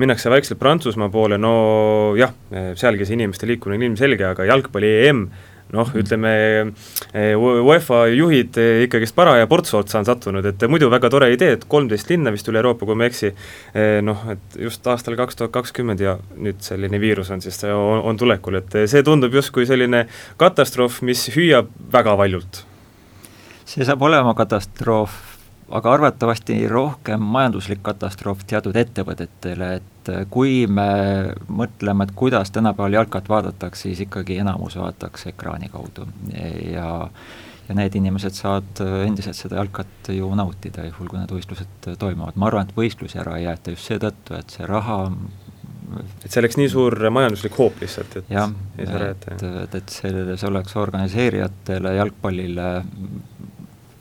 minnakse 0.01 0.31
vaikselt 0.31 0.61
Prantsusmaa 0.61 1.09
poole, 1.13 1.39
no 1.41 1.53
jah, 2.19 2.33
eh, 2.53 2.73
sealgi 2.79 3.07
see 3.07 3.17
inimeste 3.19 3.49
liikumine 3.49 3.81
on 3.81 3.89
ilmselge, 3.91 4.27
aga 4.29 4.45
jalgpalli 4.49 4.91
EM 5.07 5.23
noh, 5.69 5.85
mhm. 5.85 5.97
ütleme 6.01 6.31
eh, 7.13 7.33
UEFA 7.37 8.03
juhid 8.13 8.57
ikkagist 8.85 9.17
paraja 9.17 9.49
portsu 9.49 9.79
otsa 9.81 9.99
on 10.01 10.07
sattunud, 10.07 10.45
et 10.45 10.65
muidu 10.69 10.89
väga 10.93 11.11
tore 11.13 11.31
idee, 11.33 11.57
et 11.57 11.67
kolmteist 11.69 12.09
linna 12.13 12.33
vist 12.33 12.49
üle 12.49 12.61
Euroopa, 12.61 12.85
kui 12.89 12.97
ma 12.97 13.05
ei 13.05 13.13
eksi, 13.13 13.33
noh, 14.05 14.23
et 14.33 14.61
just 14.69 14.85
aastal 14.89 15.17
kaks 15.19 15.37
tuhat 15.37 15.53
kakskümmend 15.59 16.01
ja 16.05 16.17
nüüd 16.37 16.61
selline 16.65 17.01
viirus 17.01 17.33
on 17.33 17.41
siis, 17.45 17.61
on, 17.69 18.05
on 18.05 18.21
tulekul, 18.21 18.61
et 18.61 18.81
see 18.89 19.05
tundub 19.05 19.37
justkui 19.37 19.69
selline 19.69 20.07
katastroof, 20.41 21.03
mis 21.05 21.29
hüüab 21.37 21.69
väga 21.93 22.17
valjult 22.17 22.65
see 23.69 23.85
saab 23.85 24.01
olema 24.01 24.33
katastroof, 24.37 25.17
aga 25.77 25.91
arvatavasti 25.93 26.55
rohkem 26.71 27.21
majanduslik 27.35 27.83
katastroof 27.85 28.41
teatud 28.49 28.77
ettevõtetele, 28.79 29.73
et 29.77 30.09
kui 30.33 30.63
me 30.65 30.87
mõtleme, 31.45 32.07
et 32.07 32.15
kuidas 32.17 32.49
tänapäeval 32.55 32.97
jalkat 32.97 33.29
vaadatakse, 33.29 33.85
siis 33.89 34.01
ikkagi 34.07 34.39
enamus 34.41 34.79
vaadatakse 34.79 35.35
ekraani 35.35 35.69
kaudu. 35.73 36.09
Ja 36.71 36.89
ja 37.69 37.75
need 37.77 37.93
inimesed 37.93 38.33
saavad 38.33 38.79
endiselt 39.05 39.37
seda 39.37 39.59
jalkat 39.59 40.07
ju 40.09 40.31
nautida, 40.33 40.87
juhul 40.87 41.05
kui 41.11 41.19
need 41.19 41.29
võistlused 41.29 41.91
toimuvad, 42.01 42.33
ma 42.33 42.47
arvan, 42.47 42.65
et 42.65 42.73
võistlusi 42.73 43.19
ära 43.21 43.35
ei 43.37 43.43
jäeta 43.43 43.75
just 43.75 43.91
seetõttu, 43.91 44.33
et 44.39 44.55
see 44.55 44.65
raha 44.65 45.03
et 46.23 46.25
see 46.25 46.41
oleks 46.41 46.57
nii 46.57 46.71
suur 46.73 46.97
majanduslik 47.13 47.59
hoop 47.61 47.77
lihtsalt, 47.83 48.17
et 48.23 48.33
jah, 48.33 48.49
et, 48.81 49.27
et, 49.35 49.77
et 49.77 49.93
selles 49.93 50.43
oleks 50.49 50.73
organiseerijatele, 50.81 51.93
jalgpallile 51.99 52.67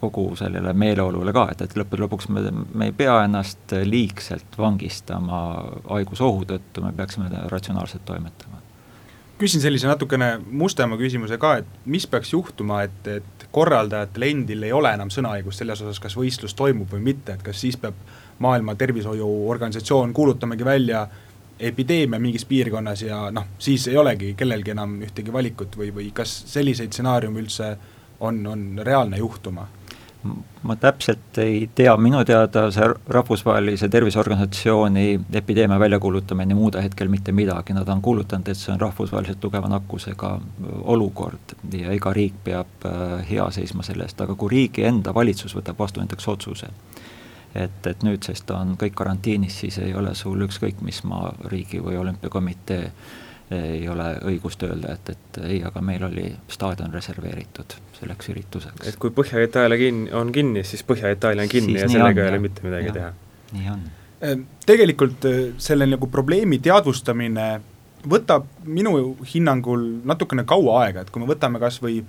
kogu 0.00 0.36
sellele 0.38 0.72
meeleolule 0.78 1.32
ka, 1.34 1.48
et, 1.52 1.64
et 1.66 1.74
lõppude 1.78 2.04
lõpuks 2.04 2.28
me, 2.34 2.44
me 2.50 2.90
ei 2.90 2.94
pea 2.96 3.16
ennast 3.26 3.74
liigselt 3.84 4.58
vangistama 4.58 5.40
haigusohu 5.88 6.46
tõttu, 6.48 6.84
me 6.84 6.92
peaksime 6.96 7.30
ratsionaalselt 7.50 8.04
toimetama. 8.06 8.62
küsin 9.38 9.62
sellise 9.62 9.86
natukene 9.86 10.38
mustema 10.50 10.96
küsimuse 10.98 11.38
ka, 11.38 11.56
et 11.62 11.66
mis 11.86 12.06
peaks 12.06 12.32
juhtuma, 12.32 12.82
et, 12.82 13.06
et 13.06 13.48
korraldajatel 13.52 14.28
endil 14.30 14.62
ei 14.62 14.72
ole 14.72 14.92
enam 14.94 15.10
sõnaõigust 15.14 15.64
selles 15.64 15.82
osas, 15.82 16.00
kas 16.02 16.16
võistlus 16.18 16.54
toimub 16.54 16.90
või 16.92 17.04
mitte, 17.12 17.34
et 17.34 17.42
kas 17.42 17.60
siis 17.60 17.76
peab 17.76 17.94
Maailma 18.38 18.74
Tervishoiuorganisatsioon 18.78 20.12
kuulutamagi 20.14 20.64
välja 20.64 21.08
epideemia 21.58 22.20
mingis 22.20 22.44
piirkonnas 22.44 23.02
ja 23.02 23.30
noh, 23.34 23.46
siis 23.58 23.88
ei 23.88 23.96
olegi 23.96 24.34
kellelgi 24.38 24.70
enam 24.70 25.00
ühtegi 25.02 25.32
valikut 25.32 25.74
või, 25.78 25.90
või 25.94 26.10
kas 26.14 26.36
selliseid 26.52 26.92
stsenaariume 26.92 27.42
üldse 27.42 27.72
on, 28.20 28.46
on 28.46 28.64
reaalne 28.82 29.18
juhtuma? 29.18 29.66
Ma 30.62 30.76
täpselt 30.76 31.38
ei 31.38 31.68
tea, 31.74 31.92
minu 31.96 32.20
teada 32.26 32.66
see 32.74 32.86
Rahvusvahelise 33.08 33.88
Terviseorganisatsiooni 33.88 35.20
epideemia 35.40 35.78
väljakuulutamine 35.80 36.54
ei 36.54 36.58
muuda 36.58 36.82
hetkel 36.82 37.08
mitte 37.08 37.32
midagi, 37.32 37.76
nad 37.76 37.88
on 37.88 38.02
kuulutanud, 38.02 38.48
et 38.48 38.58
see 38.58 38.72
on 38.74 38.80
rahvusvaheliselt 38.80 39.40
tugeva 39.40 39.68
nakkusega 39.70 40.32
olukord 40.94 41.54
ja 41.72 41.94
iga 41.94 42.12
riik 42.12 42.40
peab 42.44 42.88
äh, 42.88 43.22
hea 43.30 43.50
seisma 43.54 43.86
selle 43.86 44.08
eest, 44.08 44.20
aga 44.20 44.34
kui 44.34 44.52
riigi 44.54 44.84
enda 44.88 45.14
valitsus 45.14 45.54
võtab 45.56 45.78
vastu 45.78 46.02
näiteks 46.02 46.28
otsuse, 46.28 46.72
et, 47.54 47.86
et 47.86 48.04
nüüdsest 48.06 48.50
on 48.54 48.76
kõik 48.80 48.98
karantiinis, 48.98 49.60
siis 49.62 49.78
ei 49.84 49.94
ole 49.94 50.14
sul 50.18 50.42
ükskõik 50.48 50.82
mis 50.82 51.02
maa 51.08 51.32
riigi 51.52 51.80
või 51.84 51.96
olümpiakomitee 52.02 52.92
ei 53.50 53.88
ole 53.88 54.08
õigust 54.28 54.62
öelda, 54.66 54.92
et, 54.98 55.14
et 55.14 55.38
ei, 55.46 55.60
aga 55.64 55.80
meil 55.84 56.02
oli 56.04 56.26
staadion 56.52 56.92
reserveeritud 56.92 57.76
selleks 57.96 58.28
ürituseks. 58.32 58.88
et 58.90 58.98
kui 59.00 59.12
Põhja-Itaalia 59.14 59.78
kinni, 59.80 60.10
on 60.12 60.32
kinni, 60.32 60.64
siis 60.68 60.84
Põhja-Itaalia 60.88 61.46
on 61.46 61.52
kinni 61.52 61.78
siis 61.78 61.86
ja 61.86 61.88
sellega 61.96 62.24
ei 62.26 62.34
ole 62.34 62.42
mitte 62.44 62.66
midagi 62.66 62.90
ja, 62.90 62.96
teha. 62.98 63.10
nii 63.56 63.72
on. 63.72 63.88
Ehm, 64.20 64.44
tegelikult 64.66 65.24
äh, 65.30 65.40
selle 65.62 65.88
nagu 65.88 66.10
probleemi 66.12 66.58
teadvustamine 66.62 67.48
võtab 68.08 68.46
minu 68.68 68.94
hinnangul 69.32 69.84
natukene 70.06 70.44
kaua 70.48 70.82
aega, 70.84 71.02
et 71.02 71.10
kui 71.14 71.22
me 71.22 71.28
võtame 71.30 71.60
kas 71.62 71.80
või 71.82 72.02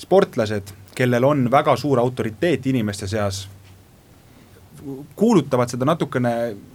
sportlased, 0.00 0.74
kellel 0.96 1.24
on 1.24 1.46
väga 1.52 1.76
suur 1.78 2.00
autoriteet 2.02 2.66
inimeste 2.72 3.06
seas, 3.08 3.46
kuulutavad 5.16 5.70
seda 5.70 5.86
natukene 5.86 6.32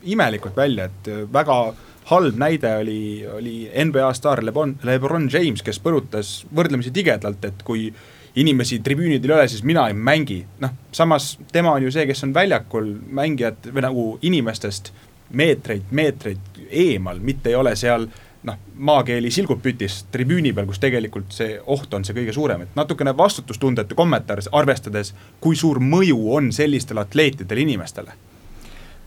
imelikult 0.07 0.55
välja, 0.55 0.87
et 0.87 1.11
äh, 1.11 1.25
väga 1.33 1.59
halb 2.07 2.37
näide 2.39 2.75
oli, 2.77 3.27
oli 3.27 3.55
NBA 3.85 4.13
staar 4.13 4.45
Lebron, 4.45 4.77
Lebron 4.83 5.29
James, 5.33 5.63
kes 5.63 5.79
põrutas 5.83 6.45
võrdlemisi 6.55 6.93
tigedalt, 6.95 7.43
et 7.45 7.65
kui 7.67 7.89
inimesi 8.37 8.79
tribüünidel 8.85 9.33
ei 9.33 9.35
ole, 9.39 9.47
siis 9.51 9.63
mina 9.63 9.87
ei 9.89 9.93
mängi. 9.93 10.45
noh, 10.59 10.71
samas 10.91 11.37
tema 11.51 11.73
on 11.73 11.83
ju 11.83 11.91
see, 11.91 12.05
kes 12.07 12.23
on 12.23 12.33
väljakul 12.33 12.93
mängijad 13.19 13.71
või 13.73 13.83
nagu 13.83 14.05
inimestest 14.21 14.93
meetreid, 15.33 15.89
meetreid 15.91 16.63
eemal, 16.69 17.19
mitte 17.19 17.49
ei 17.49 17.59
ole 17.59 17.75
seal 17.75 18.07
noh, 18.47 18.61
maakeeli 18.75 19.31
silgub 19.33 19.59
pütis 19.63 20.05
tribüüni 20.11 20.53
peal, 20.55 20.69
kus 20.69 20.79
tegelikult 20.79 21.33
see 21.35 21.57
oht 21.65 21.93
on 21.93 22.07
see 22.07 22.15
kõige 22.15 22.35
suurem, 22.35 22.63
et 22.63 22.79
natukene 22.79 23.15
vastutustundetu 23.17 23.97
kommentaar, 23.99 24.39
arvestades, 24.55 25.13
kui 25.43 25.59
suur 25.59 25.81
mõju 25.83 26.21
on 26.37 26.53
sellistel 26.55 27.03
atleetidel 27.03 27.65
inimestele 27.65 28.15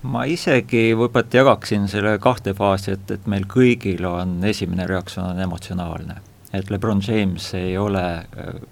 ma 0.03 0.25
isegi 0.25 0.91
võib-olla 0.97 1.29
jagaksin 1.33 1.89
selle 1.89 2.19
kahte 2.19 2.55
faasi, 2.57 2.97
et, 2.97 3.11
et 3.11 3.27
meil 3.27 3.45
kõigil 3.45 4.05
on 4.09 4.39
esimene 4.45 4.87
reaktsioon 4.89 5.35
on 5.35 5.47
emotsionaalne 5.47 6.21
et 6.53 6.71
Lebron 6.71 7.01
James 7.09 7.55
ei 7.55 7.79
ole 7.79 8.15
äh, 8.15 8.25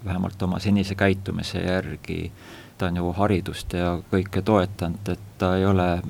vähemalt 0.04 0.42
oma 0.42 0.58
senise 0.58 0.94
käitumise 0.94 1.58
järgi, 1.58 2.32
ta 2.78 2.86
on 2.86 2.96
ju 2.96 3.12
haridust 3.12 3.72
ja 3.72 3.98
kõike 4.12 4.42
toetanud, 4.42 5.08
et 5.08 5.38
ta 5.38 5.54
ei 5.56 5.66
ole 5.66 5.92
äh, 5.92 6.02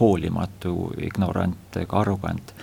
hoolimatu, 0.00 0.92
ignorant 1.00 1.80
ega 1.80 2.00
arrogant. 2.00 2.54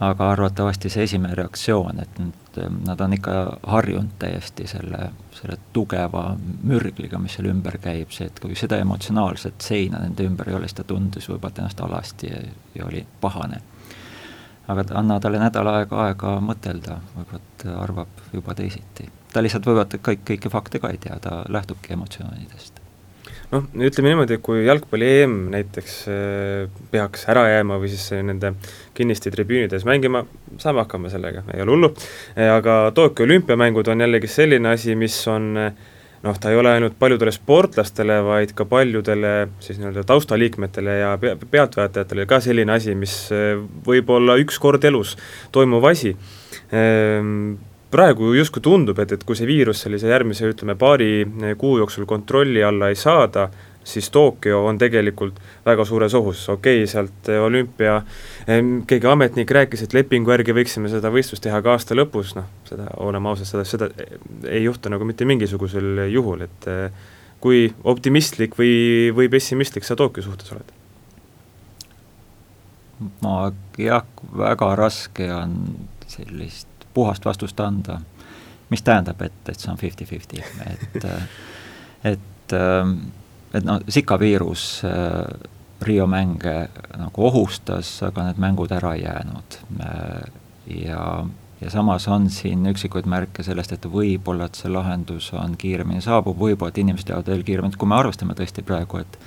aga 0.00 0.30
arvatavasti 0.30 0.90
see 0.90 1.04
esimene 1.06 1.34
reaktsioon, 1.38 2.00
et 2.02 2.16
nüüd 2.56 2.64
äh, 2.64 2.86
nad 2.88 3.00
on 3.00 3.12
ikka 3.16 3.58
harjunud 3.66 4.16
täiesti 4.18 4.66
selle, 4.70 5.10
selle 5.34 5.58
tugeva 5.72 6.36
mürgliga, 6.62 7.18
mis 7.18 7.36
seal 7.36 7.50
ümber 7.50 7.78
käib, 7.82 8.12
see, 8.14 8.26
et 8.30 8.40
kui 8.40 8.56
seda 8.58 8.78
emotsionaalset 8.82 9.60
seina 9.60 10.02
nende 10.02 10.26
ümber 10.26 10.50
ei 10.50 10.58
ole, 10.58 10.68
siis 10.68 10.80
ta 10.80 10.88
tundus 10.88 11.28
võib-olla 11.30 11.64
ennast 11.64 11.80
alasti 11.80 12.30
ja, 12.30 12.42
ja 12.74 12.86
oli 12.86 13.06
pahane 13.20 13.62
aga 14.68 14.84
anna 14.98 15.18
talle 15.20 15.40
nädal 15.42 15.68
aega 15.74 16.06
aega 16.06 16.38
mõtelda, 16.40 16.98
võib-olla 17.16 17.76
arvab 17.82 18.22
juba 18.32 18.54
teisiti. 18.56 19.10
ta 19.32 19.42
lihtsalt 19.42 19.66
võib-olla 19.66 20.00
kõik, 20.08 20.24
kõiki 20.30 20.50
fakte 20.52 20.80
ka 20.80 20.90
ei 20.94 20.98
tea, 20.98 21.18
ta 21.20 21.42
lähtubki 21.48 21.92
emotsioonidest. 21.92 22.73
Noh, 23.54 23.64
ütleme 23.88 24.12
niimoodi, 24.12 24.38
kui 24.44 24.64
jalgpalli 24.66 25.10
EM 25.22 25.38
näiteks 25.54 25.96
äh, 26.10 26.82
peaks 26.92 27.26
ära 27.30 27.46
jääma 27.52 27.78
või 27.82 27.92
siis 27.94 28.10
nende 28.26 28.54
kinniste 28.96 29.32
tribüünides 29.34 29.86
mängima, 29.88 30.24
saame 30.62 30.84
hakkama 30.84 31.10
sellega, 31.12 31.46
ei 31.54 31.64
ole 31.64 31.76
hullu, 31.76 31.90
aga 32.58 32.78
Tokyo 32.94 33.26
olümpiamängud 33.26 33.90
on 33.90 34.04
jällegi 34.04 34.30
selline 34.30 34.74
asi, 34.74 34.94
mis 34.98 35.16
on 35.30 35.52
äh, 35.60 35.72
noh, 36.24 36.38
ta 36.40 36.50
ei 36.50 36.58
ole 36.58 36.72
ainult 36.72 36.96
paljudele 36.98 37.32
sportlastele, 37.34 38.18
vaid 38.24 38.54
ka 38.56 38.66
paljudele 38.68 39.34
siis 39.64 39.78
nii-öelda 39.80 40.06
taustaliikmetele 40.08 40.96
ja 41.02 41.12
pea, 41.20 41.36
pealtvaatajatele 41.36 42.26
ka 42.30 42.40
selline 42.44 42.74
asi, 42.74 42.96
mis 42.98 43.14
võib 43.86 44.10
olla 44.14 44.38
üks 44.40 44.58
kord 44.62 44.84
elus 44.88 45.14
toimuv 45.54 45.84
asi. 45.90 46.14
Ehm, 46.72 47.54
praegu 47.90 48.32
justkui 48.34 48.62
tundub, 48.62 48.98
et, 48.98 49.12
et 49.14 49.24
kui 49.24 49.36
see 49.38 49.48
viirus 49.48 49.84
sellise 49.84 50.10
järgmise, 50.10 50.48
ütleme, 50.50 50.76
paari 50.78 51.12
eh, 51.22 51.54
kuu 51.58 51.78
jooksul 51.82 52.08
kontrolli 52.10 52.62
alla 52.64 52.90
ei 52.90 52.98
saada, 52.98 53.48
siis 53.84 54.08
Tokyo 54.10 54.62
on 54.66 54.78
tegelikult 54.80 55.38
väga 55.66 55.84
suures 55.84 56.14
ohus, 56.16 56.46
okei 56.48 56.82
okay,, 56.82 56.90
sealt 56.90 57.30
eh, 57.30 57.40
olümpia, 57.42 58.00
keegi 58.88 59.10
ametnik 59.10 59.50
rääkis, 59.50 59.84
et 59.84 59.96
lepingu 59.96 60.32
järgi 60.32 60.56
võiksime 60.56 60.90
seda 60.92 61.12
võistlust 61.12 61.44
teha 61.44 61.60
ka 61.64 61.76
aasta 61.76 61.96
lõpus, 61.96 62.34
noh, 62.38 62.48
seda, 62.68 62.88
oleme 63.04 63.30
ausad, 63.32 63.50
seda, 63.50 63.66
seda 63.68 63.90
ei 64.48 64.64
juhtu 64.64 64.92
nagu 64.92 65.06
mitte 65.08 65.28
mingisugusel 65.28 66.06
juhul, 66.12 66.46
et 66.48 66.70
eh, 66.72 67.10
kui 67.44 67.68
optimistlik 67.84 68.56
või, 68.58 69.12
või 69.14 69.28
pessimistlik 69.32 69.84
sa 69.84 69.96
Tokyo 70.00 70.24
suhtes 70.24 70.54
oled? 70.56 70.72
ma 73.22 73.50
jah, 73.80 74.04
väga 74.38 74.70
raske 74.78 75.26
on 75.34 75.56
sellist 76.08 76.73
puhast 76.94 77.24
vastust 77.24 77.60
anda, 77.60 78.00
mis 78.70 78.82
tähendab, 78.82 79.22
et, 79.22 79.40
et 79.48 79.58
see 79.60 79.72
on 79.72 79.80
fifty-fifty, 79.80 80.42
et 80.70 81.08
et 82.04 82.54
et 83.54 83.64
noh, 83.64 83.80
Zika 83.90 84.18
viirus 84.20 84.82
äh, 84.84 85.50
Rio 85.84 86.06
mänge 86.06 86.68
nagu 86.96 87.26
ohustas, 87.26 87.90
aga 88.06 88.28
need 88.28 88.40
mängud 88.42 88.72
ära 88.72 88.94
ei 88.96 89.04
jäänud. 89.04 89.58
Äh, 89.84 90.28
ja, 90.80 91.26
ja 91.60 91.70
samas 91.70 92.08
on 92.08 92.30
siin 92.30 92.66
üksikuid 92.70 93.08
märke 93.10 93.44
sellest, 93.46 93.72
et 93.76 93.86
võib-olla, 93.90 94.48
et 94.48 94.58
see 94.58 94.72
lahendus 94.72 95.32
on 95.36 95.58
kiiremini 95.60 96.02
saabub, 96.04 96.38
võib-olla, 96.40 96.72
et 96.72 96.80
inimesed 96.82 97.12
jäävad 97.12 97.30
veel 97.34 97.44
kiiremini, 97.46 97.78
kui 97.78 97.90
me 97.90 97.98
arvestame 97.98 98.36
tõesti 98.38 98.64
praegu, 98.66 99.02
et 99.04 99.18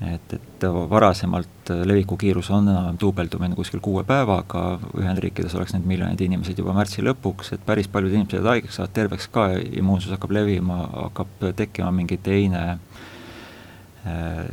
et, 0.00 0.32
et 0.32 0.64
varasemalt 0.90 1.70
leviku 1.84 2.16
kiirus 2.20 2.50
on 2.50 2.68
enam 2.68 2.98
duubeldumine 3.00 3.56
kuskil 3.56 3.80
kuue 3.80 4.04
päevaga, 4.04 4.78
Ühendriikides 4.98 5.54
oleks 5.56 5.72
need 5.72 5.86
miljonid 5.88 6.20
inimesed 6.20 6.58
juba 6.60 6.74
märtsi 6.76 7.04
lõpuks, 7.04 7.54
et 7.56 7.64
päris 7.66 7.88
paljud 7.88 8.12
inimesed 8.12 8.36
jäävad 8.36 8.52
haigeks, 8.52 8.76
saavad 8.76 8.94
terveks 8.96 9.28
ka, 9.32 9.48
immuunsus 9.80 10.12
hakkab 10.12 10.36
levima, 10.36 10.82
hakkab 10.92 11.46
tekkima 11.56 11.90
mingi 11.96 12.18
teine 12.22 12.64
äh, 12.68 14.44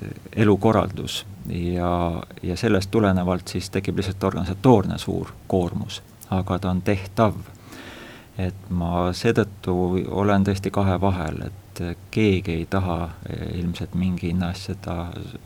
elukorraldus 0.46 1.26
ja, 1.52 2.24
ja 2.44 2.58
sellest 2.58 2.92
tulenevalt 2.92 3.48
siis 3.48 3.70
tekib 3.70 4.00
lihtsalt 4.00 4.24
organisatoorne 4.24 4.98
suur 4.98 5.34
koormus, 5.48 6.02
aga 6.32 6.60
ta 6.60 6.72
on 6.72 6.82
tehtav. 6.82 7.36
et 8.38 8.70
ma 8.74 9.12
seetõttu 9.14 9.74
olen 10.10 10.42
tõesti 10.48 10.72
kahe 10.74 10.96
vahel, 11.02 11.36
et 11.46 11.63
et 11.82 12.08
keegi 12.12 12.60
ei 12.60 12.66
taha 12.70 12.98
ilmselt 13.58 13.96
mingi 13.98 14.30
hinna 14.32 14.52
eest 14.54 14.72
seda 14.72 14.98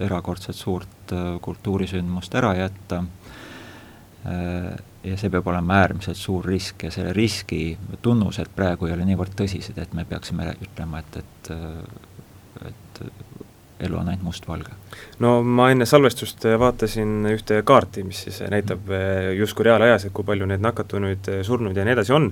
erakordselt 0.03 0.57
suurt 0.57 1.13
äh, 1.15 1.37
kultuurisündmust 1.41 2.35
ära 2.35 2.53
jätta, 2.57 3.03
äh, 4.25 4.73
ja 5.07 5.17
see 5.17 5.31
peab 5.31 5.47
olema 5.47 5.79
äärmiselt 5.83 6.19
suur 6.19 6.45
risk 6.45 6.83
ja 6.87 6.91
selle 6.91 7.13
riski 7.15 7.77
tunnused 8.01 8.51
praegu 8.55 8.89
ei 8.89 8.95
ole 8.97 9.07
niivõrd 9.07 9.37
tõsised, 9.39 9.77
et 9.79 9.93
me 9.95 10.05
peaksime 10.05 10.51
ütlema, 10.67 11.03
et, 11.03 11.21
et 11.23 11.51
et 12.67 13.01
elu 13.85 13.97
on 13.99 14.07
ainult 14.09 14.23
mustvalge. 14.25 14.71
no 15.21 15.43
ma 15.45 15.69
enne 15.71 15.85
salvestust 15.85 16.47
vaatasin 16.59 17.29
ühte 17.29 17.61
kaarti, 17.63 18.03
mis 18.03 18.23
siis 18.25 18.41
näitab 18.49 18.89
justkui 19.37 19.67
reaalajas, 19.67 20.07
et 20.07 20.13
kui 20.17 20.25
palju 20.25 20.47
neid 20.49 20.63
nakatunuid, 20.65 21.29
surnuid 21.45 21.77
ja 21.77 21.85
nii 21.85 21.93
edasi 21.93 22.15
on, 22.17 22.31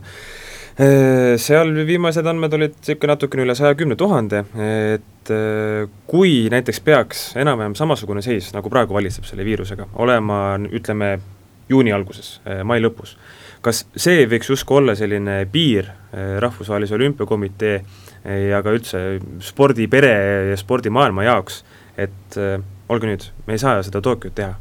seal 0.75 1.71
viimased 1.87 2.27
andmed 2.27 2.55
olid 2.57 2.73
niisugune 2.75 3.13
natukene 3.13 3.45
üle 3.45 3.55
saja 3.55 3.77
kümne 3.79 3.95
tuhande, 3.95 4.41
et 4.59 5.31
äh, 5.31 5.85
kui 6.09 6.49
näiteks 6.51 6.81
peaks 6.83 7.21
enam-vähem 7.39 7.77
samasugune 7.79 8.23
seis, 8.25 8.49
nagu 8.55 8.71
praegu 8.71 8.97
valitseb 8.97 9.27
selle 9.27 9.45
viirusega, 9.47 9.87
olema 10.03 10.57
ütleme, 10.67 11.13
juuni 11.71 11.95
alguses, 11.95 12.41
äh, 12.43 12.59
mai 12.67 12.81
lõpus, 12.83 13.15
kas 13.63 13.85
see 13.95 14.27
võiks 14.29 14.51
justkui 14.51 14.81
olla 14.81 14.97
selline 14.99 15.45
piir 15.51 15.87
Rahvusvahelise 16.15 16.95
Olümpiakomitee 16.95 17.79
ja 18.51 18.59
ka 18.63 18.75
üldse 18.75 19.01
spordipere 19.43 20.13
ja 20.51 20.59
spordimaailma 20.59 21.25
jaoks, 21.25 21.63
et 21.97 22.37
olge 22.91 23.09
nüüd, 23.09 23.25
me 23.47 23.57
ei 23.57 23.63
saa 23.63 23.81
seda 23.83 24.03
Tokyot 24.05 24.37
teha 24.37 24.53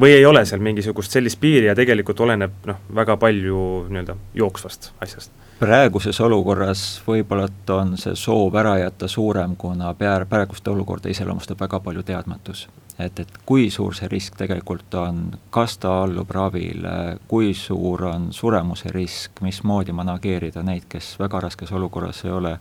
või 0.00 0.14
ei 0.16 0.26
ole 0.26 0.44
seal 0.46 0.62
mingisugust 0.64 1.12
sellist 1.12 1.40
piiri 1.40 1.66
ja 1.70 1.76
tegelikult 1.76 2.20
oleneb 2.20 2.66
noh, 2.66 2.82
väga 2.94 3.16
palju 3.20 3.86
nii-öelda 3.88 4.16
jooksvast 4.34 4.92
asjast? 5.00 5.32
praeguses 5.60 6.16
olukorras 6.24 6.82
võib-olla, 7.04 7.44
on 7.74 7.96
see 8.00 8.14
soov 8.16 8.54
ära 8.56 8.78
jätta 8.80 9.08
suurem, 9.08 9.56
kuna 9.60 9.92
pea-, 9.94 10.22
praegust 10.28 10.68
olukorda 10.72 11.10
iseloomustab 11.12 11.60
väga 11.60 11.82
palju 11.84 12.02
teadmatus. 12.08 12.68
et, 12.98 13.20
et 13.20 13.36
kui 13.46 13.70
suur 13.70 13.94
see 13.96 14.08
risk 14.08 14.36
tegelikult 14.40 14.94
on, 15.00 15.20
kas 15.50 15.76
ta 15.80 15.92
allub 16.04 16.30
ravile, 16.30 17.18
kui 17.28 17.52
suur 17.54 18.04
on 18.08 18.30
suremuse 18.32 18.92
risk, 18.92 19.40
mismoodi 19.44 19.92
manageerida 19.92 20.62
neid, 20.62 20.88
kes 20.88 21.18
väga 21.20 21.40
raskes 21.48 21.72
olukorras 21.72 22.24
ei 22.24 22.32
ole, 22.32 22.56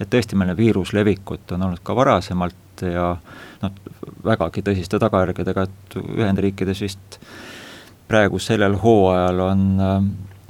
et 0.00 0.10
tõesti, 0.10 0.36
meil 0.38 0.54
viiruslevikut 0.58 1.54
on 1.56 1.68
olnud 1.68 1.82
ka 1.82 1.96
varasemalt 1.96 2.84
ja 2.90 3.14
noh, 3.62 3.82
vägagi 4.24 4.64
tõsiste 4.66 4.98
tagajärgedega, 5.02 5.66
et 5.68 5.98
Ühendriikides 6.02 6.82
vist 6.84 7.18
praegu 8.08 8.40
sellel 8.42 8.76
hooajal 8.82 9.42
on, 9.46 9.66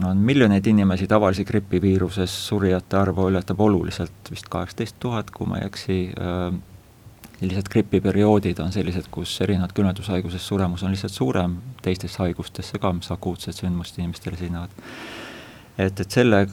on 0.04 0.22
miljoneid 0.26 0.66
inimesi 0.66 1.08
tavalise 1.10 1.44
gripiviiruses, 1.46 2.32
surijate 2.48 2.98
arv 2.98 3.20
ületab 3.28 3.60
oluliselt, 3.60 4.30
vist 4.30 4.48
kaheksateist 4.50 4.96
tuhat, 5.02 5.30
kui 5.34 5.48
ma 5.50 5.60
ei 5.60 5.68
eksi, 5.68 5.98
sellised 7.38 7.68
gripiperioodid 7.70 8.60
on 8.64 8.72
sellised, 8.72 9.06
kus 9.12 9.36
erinevad 9.44 9.74
külmetushaigusest 9.76 10.50
suremus 10.50 10.82
on 10.82 10.94
lihtsalt 10.94 11.14
suurem, 11.14 11.56
teistesse 11.84 12.22
haigustesse 12.22 12.80
ka, 12.80 12.92
mis 12.96 13.10
akuutsed 13.12 13.60
sündmused 13.60 14.00
inimestel 14.00 14.38
esinevad. 14.38 14.74
et, 15.78 16.00
et 16.00 16.10
selle 16.10 16.46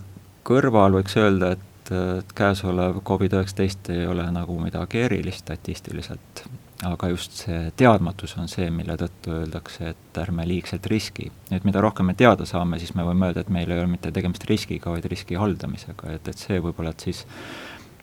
kõrval 0.48 0.98
võiks 0.98 1.18
öelda, 1.22 1.54
et 1.56 1.68
et 1.92 2.34
käesolev 2.36 3.02
Covid-19 3.08 3.94
ei 3.96 4.08
ole 4.08 4.26
nagu 4.32 4.58
midagi 4.60 5.02
erilist 5.06 5.46
statistiliselt, 5.46 6.44
aga 6.88 7.10
just 7.12 7.36
see 7.44 7.60
teadmatus 7.78 8.36
on 8.42 8.50
see, 8.52 8.70
mille 8.74 8.96
tõttu 9.00 9.36
öeldakse, 9.42 9.94
et 9.94 10.22
ärme 10.22 10.48
liigselt 10.50 10.88
riski. 10.92 11.32
nüüd 11.52 11.68
mida 11.68 11.84
rohkem 11.84 12.10
me 12.10 12.16
teada 12.18 12.48
saame, 12.50 12.80
siis 12.80 12.96
me 12.96 13.06
võime 13.08 13.30
öelda, 13.30 13.46
et 13.46 13.54
meil 13.54 13.72
ei 13.72 13.80
ole 13.80 13.92
mitte 13.92 14.12
tegemist 14.12 14.48
riskiga, 14.50 14.94
vaid 14.94 15.06
riski 15.12 15.38
haldamisega, 15.40 16.18
et, 16.18 16.28
et 16.28 16.48
see 16.48 16.60
võib-olla, 16.64 16.96
et 16.96 17.08
siis 17.10 17.26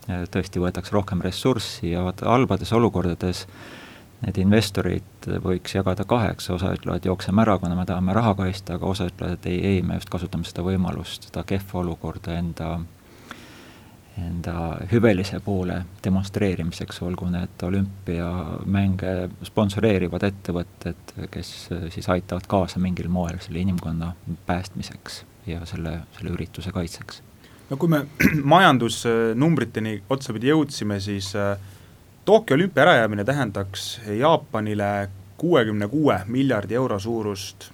eh, 0.08 0.24
tõesti 0.30 0.62
võetakse 0.62 0.94
rohkem 0.94 1.24
ressurssi 1.24 1.92
ja 1.92 2.06
vaata 2.06 2.30
halbades 2.30 2.72
olukordades 2.72 3.46
need 4.24 4.38
investorid 4.42 5.28
võiks 5.44 5.76
jagada 5.76 6.02
kaheks, 6.08 6.48
osa 6.50 6.72
ütlevad, 6.74 7.04
jookseme 7.06 7.42
ära, 7.44 7.58
kuna 7.62 7.76
me 7.78 7.84
tahame 7.86 8.14
raha 8.16 8.34
kaitsta, 8.38 8.78
aga 8.78 8.86
osa 8.90 9.06
ütlevad, 9.10 9.38
et 9.38 9.46
ei, 9.50 9.58
ei, 9.72 9.82
me 9.86 9.98
just 9.98 10.10
kasutame 10.10 10.46
seda 10.48 10.64
võimalust, 10.66 11.28
seda 11.28 11.44
kehva 11.46 11.82
olukorda 11.84 12.34
enda 12.38 12.72
enda 14.26 14.78
hüvelise 14.92 15.40
poole 15.44 15.82
demonstreerimiseks, 16.04 17.02
olgu 17.02 17.28
need 17.32 17.62
olümpiamänge 17.62 19.14
sponsoreerivad 19.48 20.26
ettevõtted, 20.28 21.14
kes 21.30 21.52
siis 21.94 22.08
aitavad 22.08 22.48
kaasa 22.50 22.82
mingil 22.82 23.08
moel 23.12 23.40
selle 23.44 23.62
inimkonna 23.62 24.12
päästmiseks 24.46 25.22
ja 25.46 25.64
selle, 25.66 26.00
selle 26.18 26.34
ürituse 26.34 26.72
kaitseks. 26.74 27.22
no 27.70 27.76
kui 27.76 27.88
me 27.88 28.04
majandusnumbriteni 28.54 30.02
otsapidi 30.10 30.52
jõudsime, 30.52 31.00
siis 31.00 31.34
äh, 31.36 31.56
Tokyo 32.24 32.54
olümpia 32.54 32.82
ärajäämine 32.82 33.24
tähendaks 33.24 34.00
Jaapanile 34.18 35.08
kuuekümne 35.36 35.88
kuue 35.88 36.20
miljardi 36.26 36.74
euro 36.74 36.98
suurust 36.98 37.70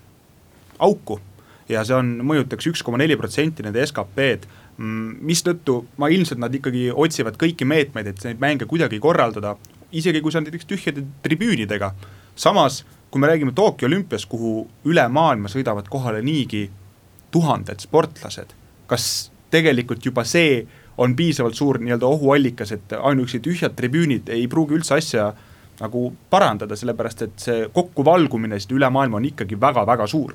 auku 0.79 1.21
ja 1.69 1.85
see 1.85 1.97
on, 1.97 2.13
mõjutaks 2.27 2.69
üks 2.71 2.83
koma 2.85 3.01
neli 3.01 3.17
protsenti 3.17 3.65
nende 3.65 3.83
SKP-d 3.87 4.47
mistõttu 4.79 5.85
ma 6.03 6.09
ilmselt 6.11 6.41
nad 6.43 6.55
ikkagi 6.55 6.89
otsivad 6.91 7.39
kõiki 7.39 7.67
meetmeid, 7.69 8.09
et 8.11 8.25
neid 8.27 8.41
mänge 8.43 8.67
kuidagi 8.71 8.99
korraldada, 9.03 9.55
isegi 9.95 10.23
kui 10.23 10.33
see 10.33 10.41
on 10.43 10.49
näiteks 10.49 10.69
tühjade 10.71 11.05
tribüünidega. 11.23 11.95
samas, 12.37 12.85
kui 13.11 13.21
me 13.21 13.27
räägime 13.27 13.53
Tokyo 13.55 13.87
olümpiast, 13.87 14.27
kuhu 14.29 14.67
üle 14.85 15.09
maailma 15.09 15.49
sõidavad 15.49 15.89
kohale 15.89 16.23
niigi 16.23 16.71
tuhanded 17.31 17.81
sportlased, 17.81 18.51
kas 18.87 19.31
tegelikult 19.51 20.05
juba 20.05 20.25
see 20.25 20.67
on 20.99 21.15
piisavalt 21.17 21.55
suur 21.55 21.79
nii-öelda 21.79 22.07
ohuallikas, 22.07 22.73
et 22.73 22.93
ainuüksi 22.93 23.41
tühjad 23.41 23.75
tribüünid 23.75 24.29
ei 24.29 24.49
pruugi 24.49 24.75
üldse 24.75 24.95
asja 24.95 25.33
nagu 25.81 26.13
parandada, 26.31 26.77
sellepärast 26.77 27.23
et 27.23 27.39
see 27.39 27.69
kokkuvalgumine 27.75 28.59
siit 28.59 28.75
üle 28.75 28.91
maailma 28.91 29.19
on 29.19 29.31
ikkagi 29.31 29.61
väga-väga 29.61 30.07
suur 30.07 30.35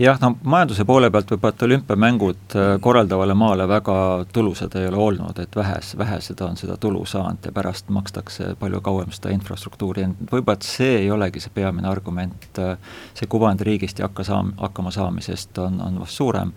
jah, 0.00 0.18
no 0.20 0.30
majanduse 0.42 0.84
poole 0.88 1.10
pealt 1.12 1.30
võib-olla, 1.32 1.54
et 1.54 1.62
olümpiamängud 1.66 2.54
äh, 2.56 2.68
korraldavale 2.82 3.34
maale 3.36 3.66
väga 3.68 3.96
tulusad 4.32 4.74
ei 4.80 4.88
ole 4.88 5.00
olnud, 5.04 5.38
et 5.42 5.56
vähes, 5.56 5.92
vähesed 5.98 6.40
on 6.44 6.56
seda 6.56 6.76
tulu 6.80 7.04
saanud 7.08 7.44
ja 7.46 7.52
pärast 7.52 7.90
makstakse 7.92 8.54
palju 8.60 8.80
kauem 8.84 9.12
seda 9.14 9.32
infrastruktuuri, 9.34 10.06
võib-olla 10.30 10.58
et 10.58 10.68
see 10.68 10.94
ei 11.02 11.10
olegi 11.12 11.42
see 11.44 11.52
peamine 11.54 11.90
argument, 11.90 12.48
äh, 12.58 12.76
see 13.14 13.28
kuvand 13.30 13.60
riigist 13.66 14.00
ja 14.00 14.08
hakka 14.08 14.24
saam-, 14.26 14.54
hakkama 14.60 14.92
saamisest 14.94 15.58
on, 15.58 15.80
on 15.84 16.00
vast 16.00 16.16
suurem, 16.16 16.54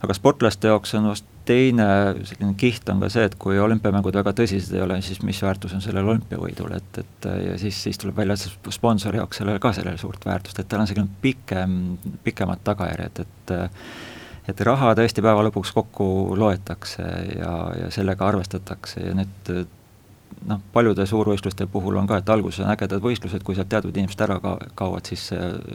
aga 0.00 0.16
sportlaste 0.16 0.70
jaoks 0.70 0.94
on 0.98 1.10
vast 1.10 1.26
teine 1.50 1.86
selline 2.28 2.54
kiht 2.60 2.88
on 2.92 3.02
ka 3.02 3.10
see, 3.12 3.26
et 3.26 3.34
kui 3.40 3.58
olümpiamängud 3.60 4.16
väga 4.20 4.34
tõsised 4.38 4.76
ei 4.76 4.84
ole, 4.84 5.00
siis 5.04 5.22
mis 5.26 5.40
väärtus 5.42 5.74
on 5.76 5.82
sellel 5.84 6.06
olümpiavõidul, 6.12 6.76
et, 6.78 7.02
et 7.02 7.28
ja 7.46 7.58
siis, 7.60 7.80
siis 7.88 7.98
tuleb 8.00 8.20
välja, 8.22 8.38
et 8.38 8.70
sponsori 8.74 9.20
jaoks 9.20 9.42
sellel 9.42 9.58
ka 9.62 9.74
sellel 9.76 9.98
suurt 10.00 10.24
väärtust, 10.26 10.62
et 10.62 10.70
tal 10.70 10.84
on 10.84 10.90
selline 10.90 11.10
pikem, 11.24 11.76
pikemad 12.26 12.64
tagajärjed, 12.66 13.26
et 13.26 13.54
et 14.48 14.62
raha 14.66 14.94
tõesti 14.98 15.22
päeva 15.22 15.44
lõpuks 15.46 15.70
kokku 15.76 16.06
loetakse 16.38 17.04
ja, 17.36 17.52
ja 17.76 17.90
sellega 17.94 18.26
arvestatakse 18.30 19.02
ja 19.04 19.12
nüüd 19.14 19.50
noh, 20.48 20.60
paljude 20.72 21.04
suurvõistluste 21.06 21.66
puhul 21.70 21.98
on 22.00 22.08
ka, 22.08 22.20
et 22.20 22.32
alguses 22.32 22.64
on 22.64 22.72
ägedad 22.72 23.02
võistlused, 23.04 23.42
kui 23.44 23.56
sealt 23.58 23.70
teatud 23.72 23.96
inimesed 23.96 24.24
ära 24.26 24.38
ka-, 24.42 24.56
kaovad, 24.78 25.08
siis 25.10 25.28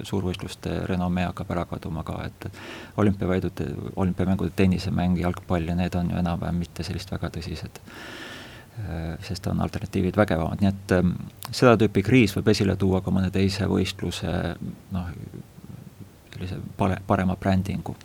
suurvõistluste 0.07 0.77
renomee 0.89 1.27
hakkab 1.29 1.51
ära 1.55 1.65
kaduma 1.69 2.03
ka, 2.07 2.19
et 2.25 2.47
olümpiavõidud, 3.01 3.63
olümpiamängude 3.95 4.55
tennisemäng, 4.55 5.19
jalgpall 5.21 5.69
ja 5.69 5.77
need 5.77 5.95
on 5.99 6.11
ju 6.13 6.21
enam-vähem 6.21 6.63
mitte 6.65 6.87
sellised 6.87 7.13
väga 7.15 7.33
tõsised 7.37 7.83
sest 9.23 9.45
on 9.47 9.61
alternatiivid 9.63 10.17
vägevamad, 10.19 10.59
nii 10.59 10.67
et 10.67 11.53
seda 11.55 11.77
tüüpi 11.79 12.01
kriis 12.03 12.33
võib 12.35 12.49
esile 12.51 12.75
tuua 12.75 12.99
ka 12.99 13.13
mõne 13.15 13.29
teise 13.31 13.69
võistluse 13.71 14.33
noh, 14.91 15.13
sellise 16.33 16.59
pare, 16.75 16.97
parema 17.07 17.37
brändingu 17.39 17.95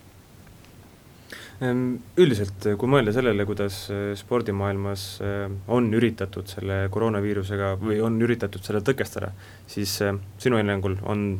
üldiselt, 1.60 2.64
kui 2.80 2.88
mõelda 2.88 3.12
sellele, 3.12 3.44
kuidas 3.48 3.82
äh, 3.92 4.12
spordimaailmas 4.16 5.02
äh, 5.20 5.42
on 5.68 5.90
üritatud 5.96 6.48
selle 6.48 6.86
koroonaviirusega 6.92 7.74
või 7.82 7.98
on 8.04 8.16
üritatud 8.24 8.64
seda 8.64 8.80
tõkestada, 8.84 9.34
siis 9.68 9.98
äh, 10.04 10.16
sinu 10.40 10.60
hinnangul 10.60 10.96
on, 11.04 11.34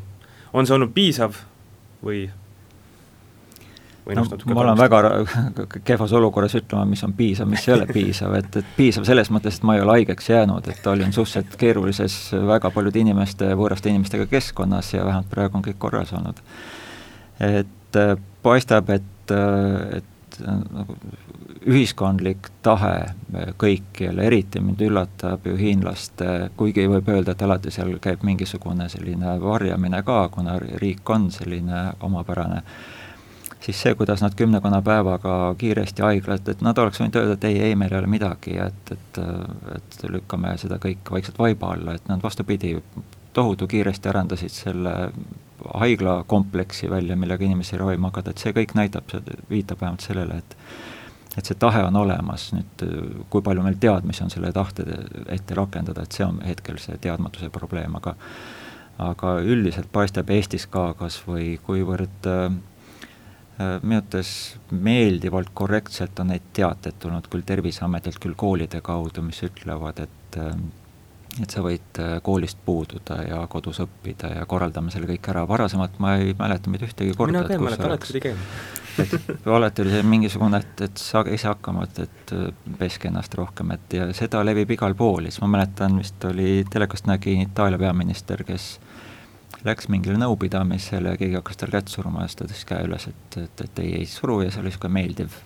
on 0.53 0.69
see 0.69 0.77
olnud 0.77 0.93
piisav 0.93 1.39
või 2.05 2.27
no, 4.13 4.27
ma 4.53 4.61
olen 4.67 4.83
väga 4.83 5.01
kehvas 5.89 6.13
olukorras 6.19 6.59
ütlema, 6.61 6.85
mis 6.91 7.05
on 7.07 7.15
piisav, 7.17 7.49
mis 7.49 7.65
ei 7.69 7.79
ole 7.79 7.87
piisav, 7.89 8.37
et, 8.43 8.61
et 8.61 8.75
piisav 8.77 9.09
selles 9.09 9.33
mõttes, 9.33 9.57
et 9.57 9.65
ma 9.65 9.79
ei 9.79 9.85
ole 9.87 9.97
haigeks 10.03 10.29
jäänud, 10.35 10.69
et 10.69 10.91
olin 10.93 11.17
suhteliselt 11.17 11.57
keerulises 11.61 12.19
väga 12.51 12.73
paljude 12.75 13.01
inimeste, 13.01 13.55
võõraste 13.57 13.89
inimestega 13.89 14.29
keskkonnas 14.29 14.93
ja 14.99 15.07
vähemalt 15.09 15.33
praegu 15.33 15.57
on 15.57 15.65
kõik 15.65 15.81
korras 15.81 16.13
olnud. 16.13 16.45
et 17.41 17.99
paistab, 18.43 18.93
et, 18.93 19.09
et 19.33 20.41
äh, 20.45 20.63
nagu 20.71 20.97
ühiskondlik 21.71 22.49
tahe 22.65 23.11
kõikjal, 23.61 24.23
eriti 24.25 24.63
mind 24.65 24.81
üllatab 24.87 25.45
ju 25.45 25.59
hiinlaste, 25.59 26.51
kuigi 26.57 26.87
võib 26.89 27.09
öelda, 27.13 27.35
et 27.35 27.43
alati 27.45 27.73
seal 27.75 27.99
käib 28.01 28.25
mingisugune 28.25 28.89
selline 28.89 29.35
varjamine 29.43 30.01
ka, 30.07 30.23
kuna 30.33 30.57
riik 30.81 31.11
on 31.11 31.29
selline 31.35 31.91
omapärane 32.01 32.63
siis 33.61 33.83
see, 33.83 33.95
kuidas 33.95 34.23
nad 34.23 34.35
kümnekonna 34.37 34.83
päevaga 34.83 35.55
kiiresti 35.59 36.03
haiglat, 36.03 36.49
et 36.49 36.63
nad 36.65 36.79
oleks 36.79 37.01
võinud 37.01 37.17
öelda, 37.21 37.37
et 37.37 37.45
ei, 37.45 37.59
ei, 37.69 37.77
meil 37.77 37.93
ei 37.93 37.99
ole 38.01 38.09
midagi, 38.11 38.57
et, 38.57 38.93
et, 38.95 39.21
et 39.77 40.05
lükkame 40.09 40.55
seda 40.61 40.81
kõik 40.81 41.13
vaikselt 41.13 41.39
vaiba 41.39 41.75
alla, 41.75 41.95
et 41.95 42.09
nad 42.09 42.23
vastupidi, 42.23 42.79
tohutu 43.37 43.69
kiiresti 43.71 44.09
arendasid 44.09 44.55
selle 44.55 44.95
haiglakompleksi 45.75 46.91
välja, 46.91 47.17
millega 47.17 47.45
inimesi 47.45 47.79
ravima 47.79 48.11
hakata, 48.11 48.31
et 48.35 48.43
see 48.43 48.55
kõik 48.57 48.75
näitab, 48.79 49.13
viitab 49.51 49.81
vähemalt 49.81 50.07
sellele, 50.07 50.41
et 50.41 50.57
et 51.39 51.47
see 51.47 51.55
tahe 51.63 51.85
on 51.87 51.95
olemas, 51.95 52.49
nüüd 52.51 52.83
kui 53.31 53.43
palju 53.47 53.63
meil 53.63 53.77
teadmisi 53.79 54.25
on 54.25 54.33
selle 54.33 54.51
tahte 54.53 54.83
ette 55.31 55.55
rakendada, 55.55 56.03
et 56.03 56.17
see 56.17 56.25
on 56.27 56.41
hetkel 56.43 56.81
see 56.83 56.97
teadmatuse 56.99 57.53
probleem, 57.55 57.95
aga 58.01 58.17
aga 59.01 59.37
üldiselt 59.41 59.89
paistab 59.93 60.31
Eestis 60.35 60.67
ka 60.69 60.91
kas 60.99 61.21
või 61.25 61.55
kuivõrd 61.65 62.27
äh, 62.29 62.51
minu 63.61 64.01
arvates 64.01 64.33
meeldivalt 64.73 65.53
korrektselt 65.57 66.21
on 66.21 66.33
neid 66.33 66.51
teateid 66.57 66.99
tulnud 67.01 67.29
küll 67.33 67.45
Terviseametilt, 67.47 68.21
küll 68.21 68.37
koolide 68.37 68.81
kaudu, 68.85 69.25
mis 69.25 69.41
ütlevad, 69.47 70.03
et 70.05 70.39
äh, 70.41 70.53
et 71.39 71.55
sa 71.55 71.63
võid 71.65 72.01
äh, 72.03 72.19
koolist 72.27 72.59
puududa 72.65 73.21
ja 73.23 73.41
kodus 73.51 73.81
õppida 73.85 74.33
ja 74.35 74.45
korraldame 74.51 74.93
selle 74.93 75.09
kõik 75.11 75.31
ära, 75.33 75.47
varasemalt 75.49 76.01
ma 76.03 76.17
ei 76.19 76.35
mäleta 76.39 76.73
mitte 76.73 76.89
ühtegi 76.89 77.15
korda 77.17 77.39
mina 77.39 77.47
ka 77.47 77.57
ei 77.57 77.65
mäleta, 77.65 77.89
alati 77.89 78.11
pidi 78.11 78.23
käima. 78.25 78.47
et 79.05 79.47
alati 79.59 79.85
oli 79.85 79.95
see 79.95 80.07
mingisugune, 80.11 80.61
et, 80.65 80.85
et 80.89 81.03
saage 81.03 81.35
ise 81.37 81.49
hakkama, 81.49 81.87
et, 81.87 82.03
et 82.09 82.35
peske 82.81 83.09
ennast 83.09 83.35
rohkem, 83.39 83.71
et 83.77 83.99
ja 84.01 84.09
seda 84.17 84.43
levib 84.47 84.75
igal 84.75 84.97
pool, 84.99 85.29
siis 85.31 85.41
ma 85.45 85.53
mäletan, 85.55 85.99
vist 86.01 86.25
oli, 86.27 86.65
telekast 86.71 87.07
nägin 87.11 87.45
Itaalia 87.47 87.79
peaminister, 87.81 88.43
kes 88.49 88.73
läks 89.67 89.91
mingile 89.93 90.19
nõupidamisele, 90.21 91.15
keegi 91.21 91.37
hakkas 91.39 91.61
tal 91.61 91.73
kätt 91.75 91.93
suruma 91.93 92.25
ja 92.25 92.31
siis 92.31 92.41
ta 92.41 92.49
tõstis 92.49 92.67
käe 92.69 92.89
üles, 92.89 93.07
et, 93.11 93.39
et, 93.45 93.65
et 93.67 93.83
ei, 93.85 93.95
ei 94.01 94.09
suru 94.09 94.41
ja 94.45 94.51
see 94.51 94.63
oli 94.63 94.73
niisugune 94.73 94.95
meeldiv 94.97 95.37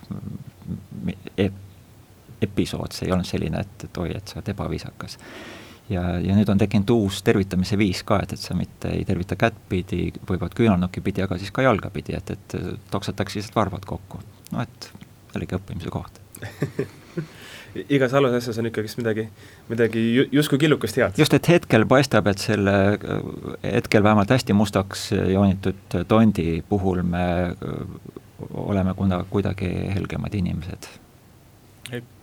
e 1.37 1.49
episood, 2.45 2.95
see 2.95 3.07
ei 3.07 3.13
olnud 3.15 3.27
selline, 3.27 3.61
et, 3.63 3.87
et 3.87 4.01
oi, 4.01 4.11
et 4.15 4.27
sa 4.27 4.39
oled 4.39 4.51
ebaviisakas. 4.53 5.17
Ja, 5.89 6.03
ja 6.19 6.35
nüüd 6.37 6.49
on 6.51 6.61
tekkinud 6.61 6.93
uus 6.95 7.21
tervitamise 7.25 7.77
viis 7.79 8.03
ka, 8.07 8.19
et, 8.23 8.35
et 8.35 8.41
sa 8.41 8.57
mitte 8.57 8.91
ei 8.93 9.05
tervita 9.07 9.37
kättpidi, 9.39 10.09
võivad 10.29 10.55
küünarnuki 10.57 11.03
pidi, 11.05 11.23
aga 11.25 11.39
siis 11.41 11.53
ka 11.55 11.65
jalgapidi, 11.65 12.17
et, 12.17 12.35
et 12.35 12.57
toksatakse 12.91 13.39
lihtsalt 13.39 13.57
varvad 13.59 13.87
kokku. 13.89 14.21
no 14.51 14.65
et 14.65 14.91
jällegi 15.33 15.57
õppimise 15.59 15.93
koht 15.93 16.21
igas 17.89 18.13
halvas 18.15 18.37
asjas 18.39 18.59
on 18.61 18.69
ikkagist 18.69 18.99
midagi, 18.99 19.27
midagi 19.69 20.03
justkui 20.31 20.59
killukest 20.61 20.99
head. 20.99 21.17
just, 21.19 21.33
et 21.35 21.49
hetkel 21.51 21.85
paistab, 21.89 22.27
et 22.31 22.41
selle 22.41 22.75
hetkel 23.63 24.03
vähemalt 24.03 24.31
hästi 24.31 24.55
mustaks 24.55 25.09
joonitud 25.33 25.97
tondi 26.07 26.63
puhul 26.69 27.03
me 27.03 27.25
oleme 28.53 28.93
kuna 28.93 29.23
kuidagi 29.29 29.71
helgemad 29.95 30.33
inimesed. 30.35 30.87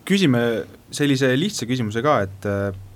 Küsime 0.04 0.40
sellise 0.92 1.32
lihtsa 1.38 1.66
küsimuse 1.68 2.02
ka, 2.04 2.16
et 2.26 2.48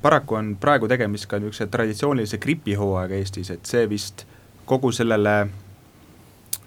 paraku 0.02 0.38
on 0.38 0.54
praegu 0.60 0.88
tegemist 0.90 1.28
ka 1.30 1.40
niisuguse 1.40 1.68
traditsioonilise 1.72 2.38
gripihooaega 2.42 3.16
Eestis, 3.16 3.50
et 3.54 3.68
see 3.68 3.86
vist 3.90 4.26
kogu 4.66 4.90
sellele 4.92 5.36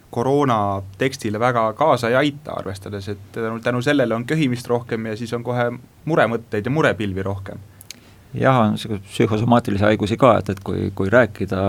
koroona 0.09 0.81
tekstile 0.97 1.39
väga 1.39 1.73
kaasa 1.77 2.09
ei 2.09 2.15
aita, 2.15 2.55
arvestades, 2.57 3.09
et 3.13 3.25
tänu, 3.31 3.59
tänu 3.59 3.81
sellele 3.81 4.15
on 4.15 4.25
köhimist 4.25 4.67
rohkem 4.67 5.05
ja 5.05 5.17
siis 5.17 5.33
on 5.37 5.43
kohe 5.45 5.69
muremõtteid 6.09 6.65
ja 6.65 6.73
murepilvi 6.73 7.23
rohkem. 7.23 7.61
Jah, 8.33 8.59
on 8.61 8.75
niisuguseid 8.75 9.05
psühhosomaatilisi 9.09 9.83
haigusi 9.83 10.17
ka, 10.17 10.35
et, 10.41 10.49
et 10.53 10.59
kui, 10.65 10.89
kui 10.95 11.09
rääkida 11.09 11.61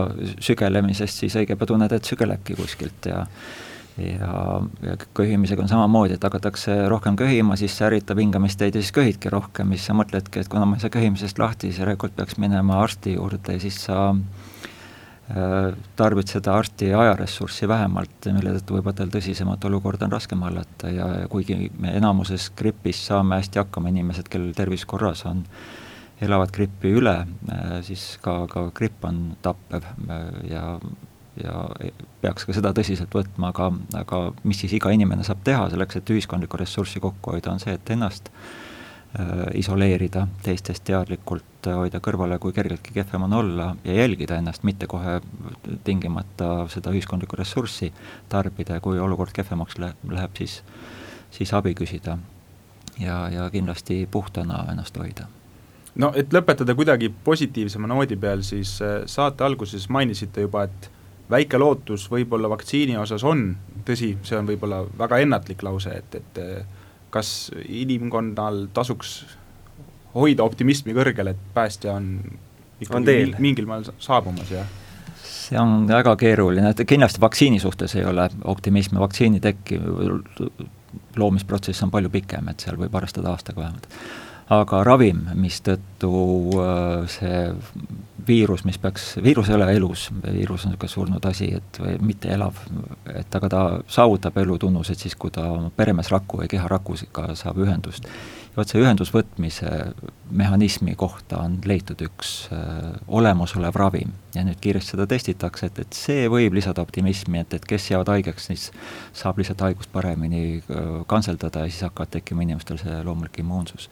sügelemisest, 0.44 1.22
siis 1.22 1.36
õige 1.40 1.56
pea 1.56 1.68
tunned, 1.68 1.92
et 1.92 2.08
sügelebki 2.08 2.56
kuskilt 2.56 3.08
ja 3.08 3.22
ja, 4.00 4.60
ja 4.84 4.96
köhimisega 5.16 5.64
on 5.64 5.70
samamoodi, 5.70 6.16
et 6.16 6.24
hakatakse 6.24 6.76
rohkem 6.90 7.16
köhima, 7.20 7.56
siis 7.60 7.76
see 7.76 7.86
ärritab 7.88 8.20
hingamisteid 8.22 8.76
ja 8.76 8.82
siis 8.84 8.94
köhidki 8.96 9.32
rohkem, 9.32 9.74
siis 9.76 9.88
sa 9.90 9.96
mõtledki, 9.98 10.42
et 10.42 10.50
kuna 10.52 10.68
ma 10.68 10.78
ei 10.78 10.84
saa 10.84 10.92
köhimisest 10.94 11.40
lahti, 11.40 11.70
siis 11.70 11.82
järelikult 11.82 12.16
peaks 12.16 12.38
minema 12.42 12.80
arsti 12.82 13.16
juurde 13.16 13.56
ja 13.56 13.62
siis 13.62 13.80
sa 13.86 13.98
äh, 14.14 15.76
tarbid 15.96 16.32
seda 16.32 16.56
arsti 16.60 16.92
ajaressurssi 16.96 17.68
vähemalt, 17.70 18.30
mille 18.30 18.54
tõttu 18.58 18.78
võib-olla 18.78 19.02
tal 19.02 19.12
tõsisemat 19.14 19.68
olukorda 19.68 20.08
on 20.08 20.16
raskem 20.16 20.42
hallata. 20.46 20.90
Ja, 20.94 21.10
ja 21.22 21.28
kuigi 21.32 21.70
me 21.78 21.94
enamuses 21.98 22.50
gripis 22.56 23.04
saame 23.10 23.40
hästi 23.40 23.62
hakkama, 23.64 23.92
inimesed, 23.92 24.30
kellel 24.32 24.56
tervis 24.56 24.86
korras 24.88 25.24
on, 25.28 25.44
elavad 26.20 26.52
gripi 26.52 26.92
üle, 26.96 27.16
äh, 27.52 27.78
siis 27.86 28.14
ka, 28.24 28.42
ka 28.50 28.68
gripp 28.76 29.04
on 29.08 29.22
tappev 29.44 29.86
äh, 29.86 30.26
ja 30.50 30.64
ja 31.44 31.66
peaks 32.22 32.46
ka 32.46 32.54
seda 32.56 32.72
tõsiselt 32.76 33.12
võtma, 33.14 33.50
aga, 33.54 33.70
aga 34.00 34.22
mis 34.44 34.60
siis 34.62 34.74
iga 34.78 34.92
inimene 34.94 35.24
saab 35.26 35.44
teha 35.46 35.68
selleks, 35.72 36.00
et 36.00 36.12
ühiskondlikku 36.14 36.60
ressurssi 36.60 37.02
kokku 37.02 37.34
hoida, 37.34 37.54
on 37.54 37.62
see, 37.62 37.74
et 37.76 37.92
ennast 37.94 38.30
äh, 38.32 39.46
isoleerida 39.60 40.26
teistest 40.44 40.84
teadlikult, 40.88 41.46
hoida 41.66 42.00
kõrvale, 42.04 42.38
kui 42.40 42.54
kergeltki 42.56 42.94
kehvem 42.96 43.26
on 43.28 43.38
olla 43.40 43.70
ja 43.84 43.96
jälgida 44.00 44.38
ennast, 44.40 44.64
mitte 44.64 44.88
kohe 44.90 45.18
tingimata 45.84 46.68
seda 46.72 46.92
ühiskondlikku 46.94 47.40
ressurssi 47.40 47.92
tarbida 48.28 48.78
ja 48.78 48.84
kui 48.84 49.00
olukord 49.00 49.34
kehvemaks 49.36 49.80
läheb, 49.80 50.38
siis, 50.38 50.62
siis 51.30 51.52
abi 51.54 51.74
küsida. 51.74 52.18
ja, 53.00 53.28
ja 53.28 53.50
kindlasti 53.50 54.08
puhtana 54.10 54.64
ennast 54.72 54.96
hoida 54.96 55.28
no 55.98 56.10
et 56.16 56.32
lõpetada 56.34 56.74
kuidagi 56.78 57.10
positiivsema 57.24 57.88
noodi 57.90 58.18
peal, 58.20 58.44
siis 58.46 58.76
äh, 58.84 59.02
saate 59.10 59.44
alguses 59.46 59.88
mainisite 59.92 60.44
juba, 60.46 60.66
et 60.68 60.90
väike 61.30 61.58
lootus 61.58 62.06
võib-olla 62.10 62.50
vaktsiini 62.52 62.96
osas 63.00 63.24
on, 63.24 63.48
tõsi, 63.86 64.14
see 64.26 64.38
on 64.38 64.48
võib-olla 64.50 64.82
väga 64.98 65.20
ennatlik 65.24 65.62
lause, 65.66 65.94
et, 66.02 66.14
et 66.20 66.40
äh, 66.42 66.62
kas 67.10 67.50
inimkonnal 67.66 68.66
tasuks 68.74 69.20
hoida 70.14 70.44
optimismi 70.46 70.94
kõrgel, 70.96 71.32
et 71.32 71.42
päästja 71.54 71.94
on 71.98 72.14
ikkagi 72.80 73.16
on 73.34 73.42
mingil 73.42 73.68
moel 73.68 73.86
saabumas 73.98 74.50
ja 74.54 74.64
see 75.50 75.58
on 75.58 75.86
väga 75.88 76.14
keeruline, 76.16 76.70
et 76.70 76.82
kindlasti 76.86 77.20
vaktsiini 77.22 77.60
suhtes 77.62 77.96
ei 77.98 78.04
ole 78.06 78.28
optimismi, 78.44 79.00
vaktsiini 79.02 79.40
tekki, 79.42 79.80
loomisprotsess 81.18 81.82
on 81.86 81.90
palju 81.90 82.10
pikem, 82.10 82.48
et 82.50 82.62
seal 82.62 82.78
võib 82.78 82.94
arvestada 82.94 83.32
aastaga 83.32 83.64
vähemalt. 83.64 83.88
Aga 84.50 84.82
ravim, 84.86 85.22
mistõttu 85.38 86.10
äh, 86.58 87.06
see 87.10 87.42
viirus, 88.26 88.64
mis 88.66 88.78
peaks, 88.78 89.14
viirus 89.22 89.48
ei 89.48 89.56
ole 89.56 89.70
elus, 89.74 90.08
viirus 90.24 90.66
on 90.66 90.74
niisugune 90.74 90.92
surnud 90.92 91.26
asi, 91.30 91.52
et 91.56 91.80
või 91.80 91.96
mitte 92.10 92.30
elav, 92.34 92.58
et 93.14 93.38
aga 93.38 93.48
ta 93.50 93.62
saavutab 93.90 94.36
elutunnused 94.42 94.98
siis, 95.00 95.16
kui 95.18 95.32
ta 95.34 95.46
peremeesraku 95.76 96.42
või 96.42 96.50
keharakuga 96.52 97.30
saab 97.38 97.62
ühendust 97.64 98.06
vot 98.56 98.70
see 98.70 98.80
ühendusvõtmise 98.82 99.70
mehhanismi 100.34 100.94
kohta 100.98 101.40
on 101.44 101.58
leitud 101.66 102.00
üks 102.04 102.48
äh, 102.54 102.90
olemasolev 103.08 103.76
ravim 103.78 104.12
ja 104.34 104.42
nüüd 104.46 104.58
kiiresti 104.62 104.96
seda 104.96 105.06
testitakse, 105.10 105.70
et, 105.70 105.78
et 105.84 105.96
see 105.96 106.26
võib 106.30 106.56
lisada 106.58 106.82
optimismi, 106.82 107.44
et, 107.44 107.54
et 107.54 107.66
kes 107.66 107.90
jäävad 107.92 108.10
haigeks, 108.16 108.50
siis 108.50 108.66
saab 109.16 109.38
lihtsalt 109.40 109.62
haigust 109.68 109.92
paremini 109.94 110.44
äh, 110.58 110.90
kantseldada 111.10 111.64
ja 111.64 111.70
siis 111.70 111.86
hakkavad 111.86 112.14
tekkima 112.18 112.46
inimestel 112.46 112.80
see 112.82 113.00
loomulik 113.06 113.40
immuunsus. 113.42 113.88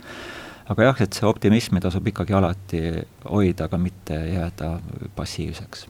Aga 0.68 0.90
jah, 0.90 1.04
et 1.04 1.12
see 1.16 1.28
optimismi 1.28 1.80
tasub 1.80 2.06
ikkagi 2.06 2.34
alati 2.36 2.82
hoida, 3.24 3.68
aga 3.68 3.78
mitte 3.78 4.18
jääda 4.32 4.74
passiivseks 5.16 5.86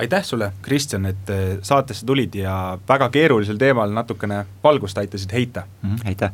aitäh 0.00 0.24
sulle, 0.24 0.52
Kristjan, 0.62 1.06
et 1.06 1.30
äh, 1.30 1.58
saatesse 1.62 2.06
tulid 2.06 2.34
ja 2.34 2.78
väga 2.88 3.10
keerulisel 3.12 3.58
teemal 3.60 3.92
natukene 3.92 4.44
valgust 4.64 4.98
aitasid 4.98 5.32
heita 5.32 5.66
mm. 5.82 5.90
-hmm, 5.90 6.08
aitäh! 6.08 6.32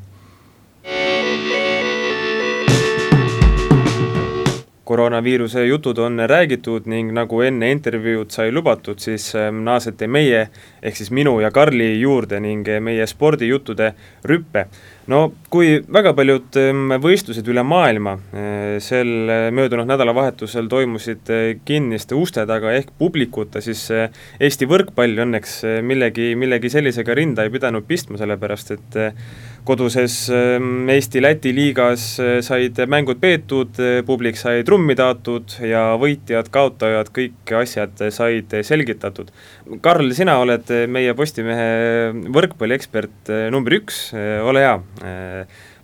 koroonaviiruse 4.86 5.66
jutud 5.66 5.98
on 5.98 6.22
räägitud 6.26 6.86
ning 6.86 7.10
nagu 7.12 7.40
enne 7.42 7.70
intervjuud 7.70 8.30
sai 8.30 8.52
lubatud, 8.52 8.98
siis 9.02 9.34
ähm, 9.34 9.64
naasete 9.66 10.06
meie, 10.06 10.44
ehk 10.82 10.96
siis 10.96 11.10
minu 11.10 11.40
ja 11.42 11.50
Karli 11.50 11.88
juurde 12.00 12.38
ning 12.40 12.68
meie 12.80 13.06
spordijuttude 13.06 13.94
rüppe. 14.24 14.66
No 15.12 15.20
kui 15.52 15.78
väga 15.92 16.12
paljud 16.16 16.56
võistlused 17.02 17.46
üle 17.50 17.62
maailma 17.66 18.16
äh, 18.16 18.76
sel 18.82 19.08
möödunud 19.54 19.88
nädalavahetusel 19.88 20.68
toimusid 20.70 21.30
äh, 21.32 21.44
kinniste 21.66 22.16
uste 22.18 22.46
taga 22.48 22.72
ehk 22.76 22.92
publikuta, 22.98 23.62
siis 23.64 23.86
Eesti 23.92 24.68
võrkpall 24.68 25.22
õnneks 25.26 25.58
millegi, 25.86 26.32
millegi 26.38 26.70
sellisega 26.72 27.14
rinda 27.16 27.46
ei 27.46 27.52
pidanud 27.54 27.86
pistma, 27.86 28.18
sellepärast 28.20 28.74
et 28.74 28.98
koduses 29.66 30.16
Eesti-Läti 30.30 31.50
liigas 31.54 32.04
said 32.46 32.78
mängud 32.90 33.18
peetud, 33.22 33.78
publik 34.06 34.38
sai 34.38 34.62
trummi 34.66 34.94
taotud 34.98 35.56
ja 35.66 35.88
võitjad, 35.98 36.50
kaotajad, 36.54 37.10
kõik 37.14 37.54
asjad 37.62 38.06
said 38.14 38.54
selgitatud. 38.66 39.32
Karl, 39.82 40.12
sina 40.14 40.36
oled 40.38 40.70
meie 40.92 41.14
Postimehe 41.18 42.12
võrkpalliekspert 42.34 43.32
äh, 43.34 43.48
number 43.50 43.74
üks, 43.80 44.08
ole 44.14 44.62
hea. 44.62 44.78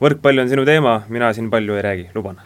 võrkpall 0.03 0.45
on 0.45 0.51
sinu 0.51 0.65
teema, 0.69 1.01
mina 1.11 1.33
siin 1.35 1.51
palju 1.51 1.79
ei 1.79 1.85
räägi, 1.89 2.09
luban. 2.15 2.39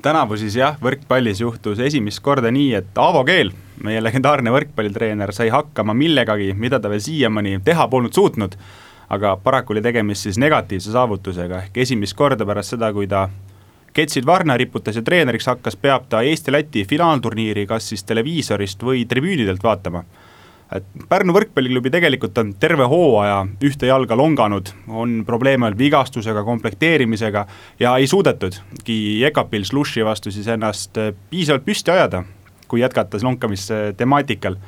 Tänavu 0.00 0.36
siis 0.40 0.54
jah, 0.56 0.78
võrkpallis 0.80 1.42
juhtus 1.42 1.80
esimest 1.84 2.22
korda 2.24 2.48
nii, 2.52 2.70
et 2.78 3.00
Aavo 3.00 3.20
Keel, 3.28 3.50
meie 3.84 4.00
legendaarne 4.00 4.52
võrkpallitreener, 4.54 5.32
sai 5.36 5.50
hakkama 5.52 5.92
millegagi, 5.96 6.54
mida 6.56 6.80
ta 6.80 6.88
veel 6.88 7.02
siiamaani 7.04 7.58
teha 7.64 7.84
polnud 7.92 8.16
suutnud. 8.16 8.56
Aga 9.12 9.34
paraku 9.42 9.74
oli 9.74 9.82
tegemist 9.84 10.24
siis 10.24 10.38
negatiivse 10.40 10.92
saavutusega, 10.94 11.64
ehk 11.66 11.80
esimest 11.84 12.16
korda 12.16 12.46
pärast 12.48 12.76
seda, 12.76 12.92
kui 12.96 13.08
ta 13.10 13.26
ketsid 13.92 14.24
varna 14.26 14.56
riputas 14.56 14.96
ja 14.96 15.02
treeneriks 15.02 15.50
hakkas, 15.50 15.76
peab 15.76 16.06
ta 16.08 16.22
Eesti-Läti 16.24 16.86
finaalturniiri 16.88 17.66
kas 17.68 17.90
siis 17.90 18.04
televiisorist 18.06 18.82
või 18.86 19.04
tribüünidelt 19.10 19.62
vaatama. 19.62 20.04
Et 20.76 20.86
Pärnu 21.08 21.34
võrkpalliklubi 21.34 21.90
tegelikult 21.90 22.38
on 22.42 22.52
terve 22.60 22.86
hooaja 22.90 23.40
ühte 23.66 23.88
jalga 23.90 24.16
longanud, 24.18 24.70
on 24.88 25.20
probleeme 25.26 25.68
olnud 25.68 25.78
vigastusega, 25.80 26.44
komplekteerimisega 26.46 27.46
ja 27.80 27.96
ei 27.98 28.06
suudetudki 28.10 29.20
Jekapil 29.20 29.64
Sluši 29.66 30.04
vastu 30.06 30.30
siis 30.34 30.48
ennast 30.50 30.98
piisavalt 31.30 31.66
püsti 31.66 31.94
ajada, 31.94 32.22
kui 32.68 32.84
jätkata 32.84 33.18
lonkamistemaatikal 33.22 34.58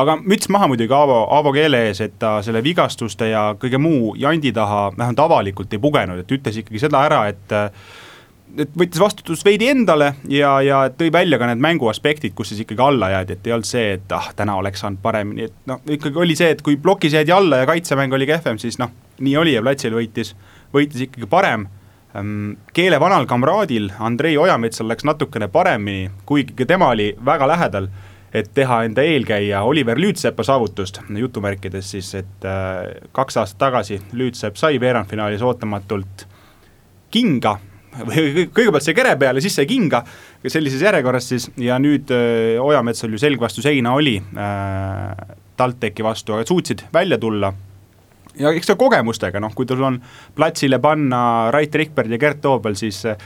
aga 0.00 0.16
müts 0.22 0.48
maha 0.52 0.68
muidugi 0.70 0.94
Aavo, 0.96 1.22
Aavo 1.34 1.52
Keele 1.52 1.84
ees, 1.88 2.00
et 2.04 2.14
ta 2.20 2.38
selle 2.44 2.62
vigastuste 2.64 3.30
ja 3.30 3.50
kõige 3.60 3.80
muu 3.82 4.14
jandi 4.18 4.52
taha 4.56 4.90
vähemalt 4.96 5.24
avalikult 5.26 5.72
ei 5.76 5.82
pugenud, 5.82 6.22
et 6.22 6.38
ütles 6.38 6.60
ikkagi 6.62 6.80
seda 6.82 7.02
ära, 7.08 7.24
et 7.28 7.56
et 8.58 8.76
võttis 8.78 9.00
vastutust 9.00 9.44
veidi 9.46 9.68
endale 9.70 10.14
ja, 10.28 10.52
ja 10.64 10.80
tõi 10.94 11.10
välja 11.12 11.38
ka 11.40 11.48
need 11.50 11.62
mänguaspektid, 11.62 12.34
kus 12.36 12.52
siis 12.52 12.62
ikkagi 12.64 12.82
alla 12.84 13.10
jäädi, 13.14 13.36
et 13.36 13.48
ei 13.48 13.54
olnud 13.56 13.68
see, 13.68 13.96
et 13.98 14.14
ah, 14.16 14.30
täna 14.36 14.56
oleks 14.60 14.82
saanud 14.84 15.02
paremini, 15.02 15.48
et 15.50 15.56
noh, 15.70 15.82
ikkagi 15.86 16.22
oli 16.24 16.36
see, 16.38 16.50
et 16.54 16.62
kui 16.66 16.78
plokis 16.80 17.16
jäädi 17.16 17.34
alla 17.34 17.62
ja 17.62 17.68
kaitsemäng 17.70 18.14
oli 18.16 18.28
kehvem, 18.30 18.58
siis 18.62 18.80
noh, 18.82 18.92
nii 19.20 19.36
oli 19.40 19.56
ja 19.56 19.64
platsil 19.64 19.94
võitis, 19.96 20.34
võitis 20.74 21.06
ikkagi 21.06 21.28
parem. 21.30 21.66
Ehm, 22.14 22.54
keele 22.74 23.00
vanal 23.00 23.26
kamraadil 23.30 23.90
Andrei 24.02 24.38
Ojametsal 24.38 24.88
läks 24.90 25.06
natukene 25.06 25.50
paremini, 25.52 26.10
kuigi 26.26 26.56
ka 26.58 26.66
tema 26.66 26.90
oli 26.94 27.12
väga 27.24 27.50
lähedal 27.50 27.90
et 28.34 28.50
teha 28.54 28.84
enda 28.86 29.02
eelkäija 29.02 29.62
Oliver 29.66 29.98
Lüütsepa 29.98 30.44
saavutust, 30.46 31.00
jutumärkides 31.18 31.90
siis, 31.90 32.12
et 32.14 32.46
äh, 32.46 32.84
kaks 33.12 33.40
aastat 33.42 33.58
tagasi 33.58 33.98
Lüütsepp 34.12 34.58
sai 34.58 34.78
veerandfinaalis 34.80 35.42
ootamatult 35.42 36.26
kinga, 37.10 37.56
või 38.06 38.46
kõigepealt 38.54 38.86
sai 38.86 38.94
kere 38.96 39.16
peale, 39.20 39.42
siis 39.42 39.56
sai 39.58 39.66
kinga, 39.70 40.02
sellises 40.46 40.82
järjekorras 40.84 41.30
siis, 41.32 41.48
ja 41.60 41.78
nüüd 41.82 42.12
äh, 42.14 42.60
Ojametsal 42.62 43.10
ju 43.12 43.20
selg 43.20 43.42
vastu 43.42 43.64
seina 43.64 43.94
oli 43.98 44.16
äh, 44.20 45.34
TalTechi 45.60 46.06
vastu, 46.06 46.36
aga 46.36 46.46
suutsid 46.48 46.86
välja 46.94 47.18
tulla 47.20 47.52
ja 48.38 48.52
eks 48.54 48.70
see 48.70 48.78
kogemustega, 48.78 49.42
noh, 49.42 49.52
kui 49.56 49.68
sul 49.68 49.82
on 49.86 49.98
platsile 50.38 50.78
panna 50.82 51.50
Rait 51.54 51.74
Rikberg 51.74 52.14
ja 52.14 52.20
Gert 52.22 52.40
Toobel, 52.44 52.78
siis 52.78 53.02
äh, 53.10 53.18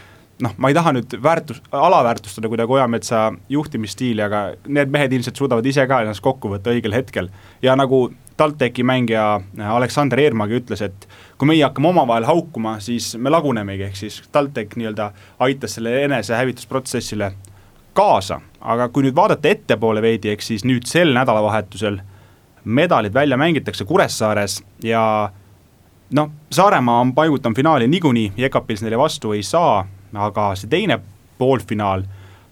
noh, 0.42 0.54
ma 0.58 0.70
ei 0.70 0.76
taha 0.76 0.94
nüüd 0.96 1.16
väärtus, 1.22 1.60
alaväärtustada 1.72 2.50
kuidagi 2.50 2.78
Ojametsa 2.78 3.26
juhtimisstiili, 3.52 4.22
aga 4.24 4.46
need 4.66 4.92
mehed 4.94 5.14
ilmselt 5.14 5.38
suudavad 5.38 5.66
ise 5.66 5.86
ka 5.90 6.02
ennast 6.04 6.24
kokku 6.24 6.50
võtta 6.54 6.74
õigel 6.74 6.96
hetkel. 6.96 7.30
ja 7.62 7.76
nagu 7.78 8.06
TalTechi 8.36 8.82
mängija 8.82 9.40
Aleksander 9.70 10.18
Eermagi 10.18 10.58
ütles, 10.58 10.82
et 10.82 11.08
kui 11.38 11.48
meie 11.48 11.62
hakkame 11.64 11.92
omavahel 11.92 12.26
haukuma, 12.26 12.78
siis 12.82 13.12
me 13.16 13.30
lagunemegi, 13.30 13.86
ehk 13.86 13.96
siis 13.98 14.22
TalTech 14.32 14.76
nii-öelda 14.76 15.10
aitas 15.46 15.76
selle 15.78 15.94
enesehävitusprotsessile 16.04 17.32
kaasa, 17.94 18.40
aga 18.60 18.88
kui 18.88 19.06
nüüd 19.06 19.14
vaadata 19.14 19.52
ettepoole 19.52 20.02
veidi, 20.02 20.32
ehk 20.34 20.42
siis 20.42 20.66
nüüd 20.66 20.86
sel 20.90 21.14
nädalavahetusel 21.14 22.00
medalid 22.64 23.14
välja 23.14 23.36
mängitakse 23.36 23.84
Kuressaares 23.84 24.62
ja 24.82 25.30
noh, 26.10 26.30
Saaremaa 26.50 27.00
on 27.00 27.14
paigutanud 27.14 27.56
finaali 27.56 27.88
niikuinii, 27.88 28.32
Jekapils 28.36 28.82
neile 28.82 28.98
vastu 28.98 29.32
ei 29.32 29.42
saa 29.42 29.84
aga 30.14 30.52
see 30.58 30.70
teine 30.70 30.98
poolfinaal 31.38 32.04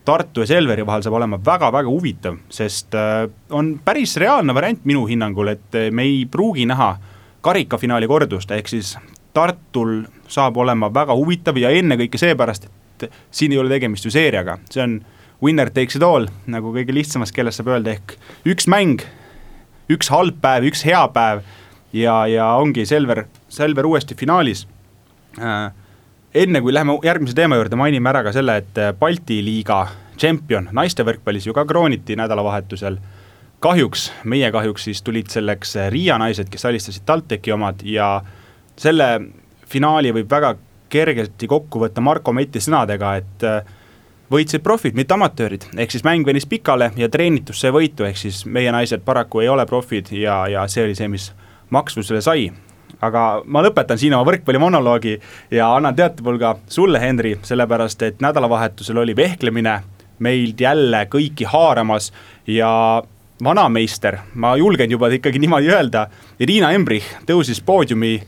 Tartu 0.05 0.43
ja 0.43 0.51
Selveri 0.51 0.83
vahel 0.87 1.05
saab 1.05 1.15
olema 1.15 1.39
väga-väga 1.47 1.91
huvitav, 1.91 2.41
sest 2.51 2.95
äh, 2.99 3.29
on 3.55 3.77
päris 3.85 4.17
reaalne 4.19 4.55
variant 4.55 4.83
minu 4.89 5.05
hinnangul, 5.07 5.53
et 5.55 5.79
äh, 5.79 5.91
me 5.95 6.07
ei 6.09 6.25
pruugi 6.31 6.67
näha 6.67 6.97
karikafinaali 7.43 8.09
kordust, 8.11 8.51
ehk 8.51 8.71
siis 8.71 8.97
Tartul 9.33 10.03
saab 10.29 10.59
olema 10.61 10.91
väga 10.93 11.15
huvitav 11.17 11.57
ja 11.61 11.71
ennekõike 11.73 12.19
seepärast, 12.21 12.67
et 12.67 13.15
siin 13.31 13.55
ei 13.55 13.61
ole 13.63 13.71
tegemist 13.73 14.05
ju 14.05 14.13
seeriaga, 14.13 14.59
see 14.71 14.83
on 14.83 14.99
winner 15.43 15.71
takes 15.71 15.97
it 15.99 16.05
all, 16.07 16.27
nagu 16.51 16.75
kõige 16.75 16.95
lihtsamas 16.95 17.33
keeles 17.35 17.59
saab 17.59 17.71
öelda, 17.73 17.95
ehk 17.97 18.17
üks 18.53 18.69
mäng, 18.71 19.03
üks 19.91 20.11
halb 20.13 20.43
päev, 20.43 20.67
üks 20.71 20.85
hea 20.87 21.03
päev 21.15 21.47
ja, 21.95 22.25
ja 22.31 22.53
ongi 22.59 22.85
Selver, 22.89 23.25
Selver 23.53 23.87
uuesti 23.87 24.19
finaalis. 24.19 24.67
Äh, 25.39 25.71
enne 26.35 26.61
kui 26.61 26.75
läheme 26.75 26.97
järgmise 27.05 27.37
teema 27.37 27.57
juurde, 27.59 27.77
mainime 27.77 28.09
ära 28.13 28.23
ka 28.25 28.33
selle, 28.35 28.57
et 28.63 28.79
äh, 28.81 28.93
Balti 28.97 29.41
liiga 29.45 29.85
tšempion 30.17 30.71
naiste 30.77 31.05
võrkpallis 31.05 31.47
ju 31.49 31.55
ka 31.57 31.65
krooniti 31.69 32.17
nädalavahetusel. 32.17 32.99
kahjuks, 33.63 34.13
meie 34.25 34.51
kahjuks 34.51 34.85
siis 34.85 35.03
tulid 35.03 35.31
selleks 35.31 35.77
äh, 35.77 35.91
Riia 35.93 36.19
naised, 36.19 36.49
kes 36.51 36.65
alistasid 36.65 37.05
TalTechi 37.07 37.53
omad 37.53 37.85
ja 37.85 38.23
selle 38.77 39.21
finaali 39.67 40.13
võib 40.13 40.31
väga 40.31 40.57
kergesti 40.89 41.47
kokku 41.49 41.81
võtta 41.81 42.01
Marko 42.01 42.33
Meti 42.33 42.61
sõnadega, 42.61 43.15
et 43.17 43.45
äh, 43.45 43.63
võitsid 44.33 44.65
profid, 44.65 44.97
mitte 44.97 45.15
amatöörid, 45.15 45.69
ehk 45.77 45.93
siis 45.93 46.05
mäng 46.05 46.27
venis 46.27 46.49
pikale 46.49 46.91
ja 46.97 47.09
treenitus 47.09 47.61
sai 47.61 47.73
võitu, 47.73 48.05
ehk 48.09 48.17
siis 48.17 48.45
meie 48.47 48.73
naised 48.73 49.05
paraku 49.05 49.45
ei 49.45 49.49
ole 49.53 49.67
profid 49.67 50.09
ja, 50.17 50.47
ja 50.49 50.67
see 50.69 50.87
oli 50.89 50.97
see, 50.97 51.09
mis 51.13 51.33
maksvusele 51.71 52.21
sai 52.25 52.51
aga 53.03 53.43
ma 53.47 53.63
lõpetan 53.65 53.99
siin 54.01 54.15
oma 54.15 54.27
võrkpallimonoloogi 54.31 55.17
ja 55.51 55.73
annan 55.77 55.97
teatepulga 55.99 56.57
sulle, 56.71 57.01
Henri, 57.03 57.37
sellepärast 57.43 58.03
et 58.07 58.23
nädalavahetusel 58.23 59.03
oli 59.03 59.17
vehklemine 59.17 59.81
meil 60.23 60.53
jälle 60.59 61.07
kõiki 61.11 61.49
haaramas 61.51 62.13
ja 62.47 63.03
vanameister, 63.43 64.21
ma 64.35 64.55
julgen 64.57 64.91
juba 64.91 65.11
ikkagi 65.11 65.41
niimoodi 65.43 65.73
öelda, 65.73 66.07
Irina 66.41 66.71
Embrich 66.77 67.09
tõusis 67.27 67.59
poodiumi 67.65 68.21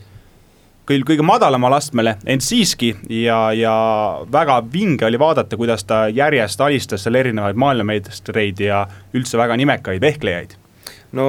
küll 0.85 1.05
kõige 1.07 1.25
madalamale 1.25 1.79
astmele, 1.79 2.17
ent 2.29 2.45
siiski 2.45 2.91
ja, 3.23 3.39
ja 3.57 3.77
väga 4.33 4.59
vinge 4.73 5.07
oli 5.07 5.21
vaadata, 5.21 5.57
kuidas 5.57 5.87
ta 5.89 6.05
järjest 6.13 6.61
alistas 6.61 7.07
seal 7.07 7.17
erinevaid 7.23 7.57
maailmameistreid 7.57 8.61
ja 8.67 8.85
üldse 9.17 9.41
väga 9.41 9.57
nimekaid 9.63 10.03
vehklejaid 10.05 10.59
no 11.15 11.27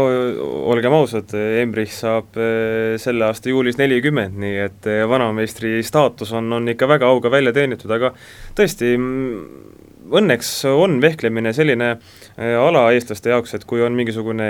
olgem 0.71 0.93
ausad, 0.95 1.31
Embrich 1.61 1.93
saab 1.93 2.37
eh, 2.39 2.95
selle 3.01 3.27
aasta 3.27 3.51
juulis 3.51 3.77
nelikümmend, 3.79 4.37
nii 4.41 4.57
et 4.65 4.89
eh, 4.89 5.03
vanameistri 5.09 5.77
staatus 5.85 6.33
on, 6.35 6.51
on 6.57 6.73
ikka 6.73 6.89
väga 6.89 7.09
auga 7.11 7.31
välja 7.33 7.53
teenitud, 7.55 7.91
aga 7.93 8.11
tõesti, 8.57 8.95
mm, 8.97 10.09
õnneks 10.15 10.49
on 10.71 10.97
vehklemine 11.03 11.53
selline 11.55 11.91
eh, 11.93 12.57
ala 12.57 12.87
eestlaste 12.95 13.33
jaoks, 13.33 13.55
et 13.57 13.67
kui 13.69 13.83
on 13.85 13.95
mingisugune 13.97 14.49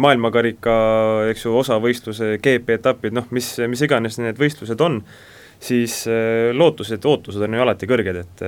maailmakarika, 0.00 0.76
eks 1.32 1.48
ju, 1.48 1.56
osavõistluse 1.62 2.36
GP-etapid, 2.44 3.16
noh, 3.16 3.28
mis, 3.34 3.54
mis 3.68 3.84
iganes 3.88 4.20
need 4.20 4.40
võistlused 4.40 4.84
on, 4.84 5.02
siis 5.58 6.04
lootused, 6.54 7.02
ootused 7.02 7.42
on 7.42 7.56
ju 7.56 7.62
alati 7.64 7.86
kõrged, 7.90 8.18
et 8.20 8.42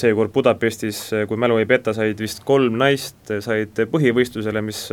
seekord 0.00 0.32
Budapestis, 0.32 1.10
kui 1.28 1.36
mälu 1.36 1.58
ei 1.60 1.68
peta, 1.68 1.92
said 1.92 2.16
vist 2.24 2.40
kolm 2.48 2.78
naist, 2.80 3.18
said 3.44 3.82
põhivõistlusele, 3.92 4.62
mis 4.64 4.86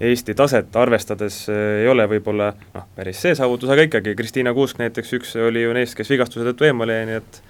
Eesti 0.00 0.34
taset 0.34 0.76
arvestades 0.76 1.44
eh, 1.52 1.82
ei 1.82 1.88
ole 1.90 2.06
võib-olla 2.10 2.52
noh, 2.74 2.86
päris 2.96 3.20
see 3.22 3.34
saavutus, 3.38 3.70
aga 3.70 3.86
ikkagi, 3.88 4.14
Kristiina 4.18 4.54
Kuusk 4.54 4.80
näiteks 4.82 5.12
üks 5.18 5.34
oli 5.38 5.62
ju 5.62 5.74
neist, 5.76 5.96
kes 5.98 6.10
vigastuse 6.10 6.46
tõttu 6.48 6.68
eemale 6.68 6.98
jäi, 6.98 7.10
nii 7.10 7.20
et 7.20 7.40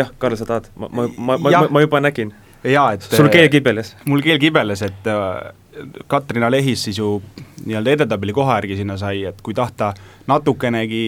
jah, 0.00 0.12
Karl, 0.18 0.38
sa 0.40 0.48
tahad, 0.48 0.70
ma, 0.76 0.88
ma, 0.90 1.08
ma, 1.16 1.38
ma, 1.38 1.64
ma 1.76 1.84
juba 1.84 2.00
nägin. 2.02 2.32
jaa, 2.64 2.92
et 2.96 3.04
sul 3.04 3.28
keel 3.32 3.50
kibeles? 3.52 3.94
mul 4.08 4.24
keel 4.24 4.40
kibeles, 4.42 4.82
et 4.86 5.10
äh, 5.10 5.52
Katrina 6.10 6.50
Lehis 6.50 6.86
siis 6.88 6.98
ju 6.98 7.18
nii-öelda 7.64 7.90
edetabeli 7.98 8.32
koha 8.32 8.58
järgi 8.58 8.76
sinna 8.80 8.96
sai, 9.00 9.24
et 9.28 9.40
kui 9.42 9.54
tahta 9.54 9.92
natukenegi 10.26 11.04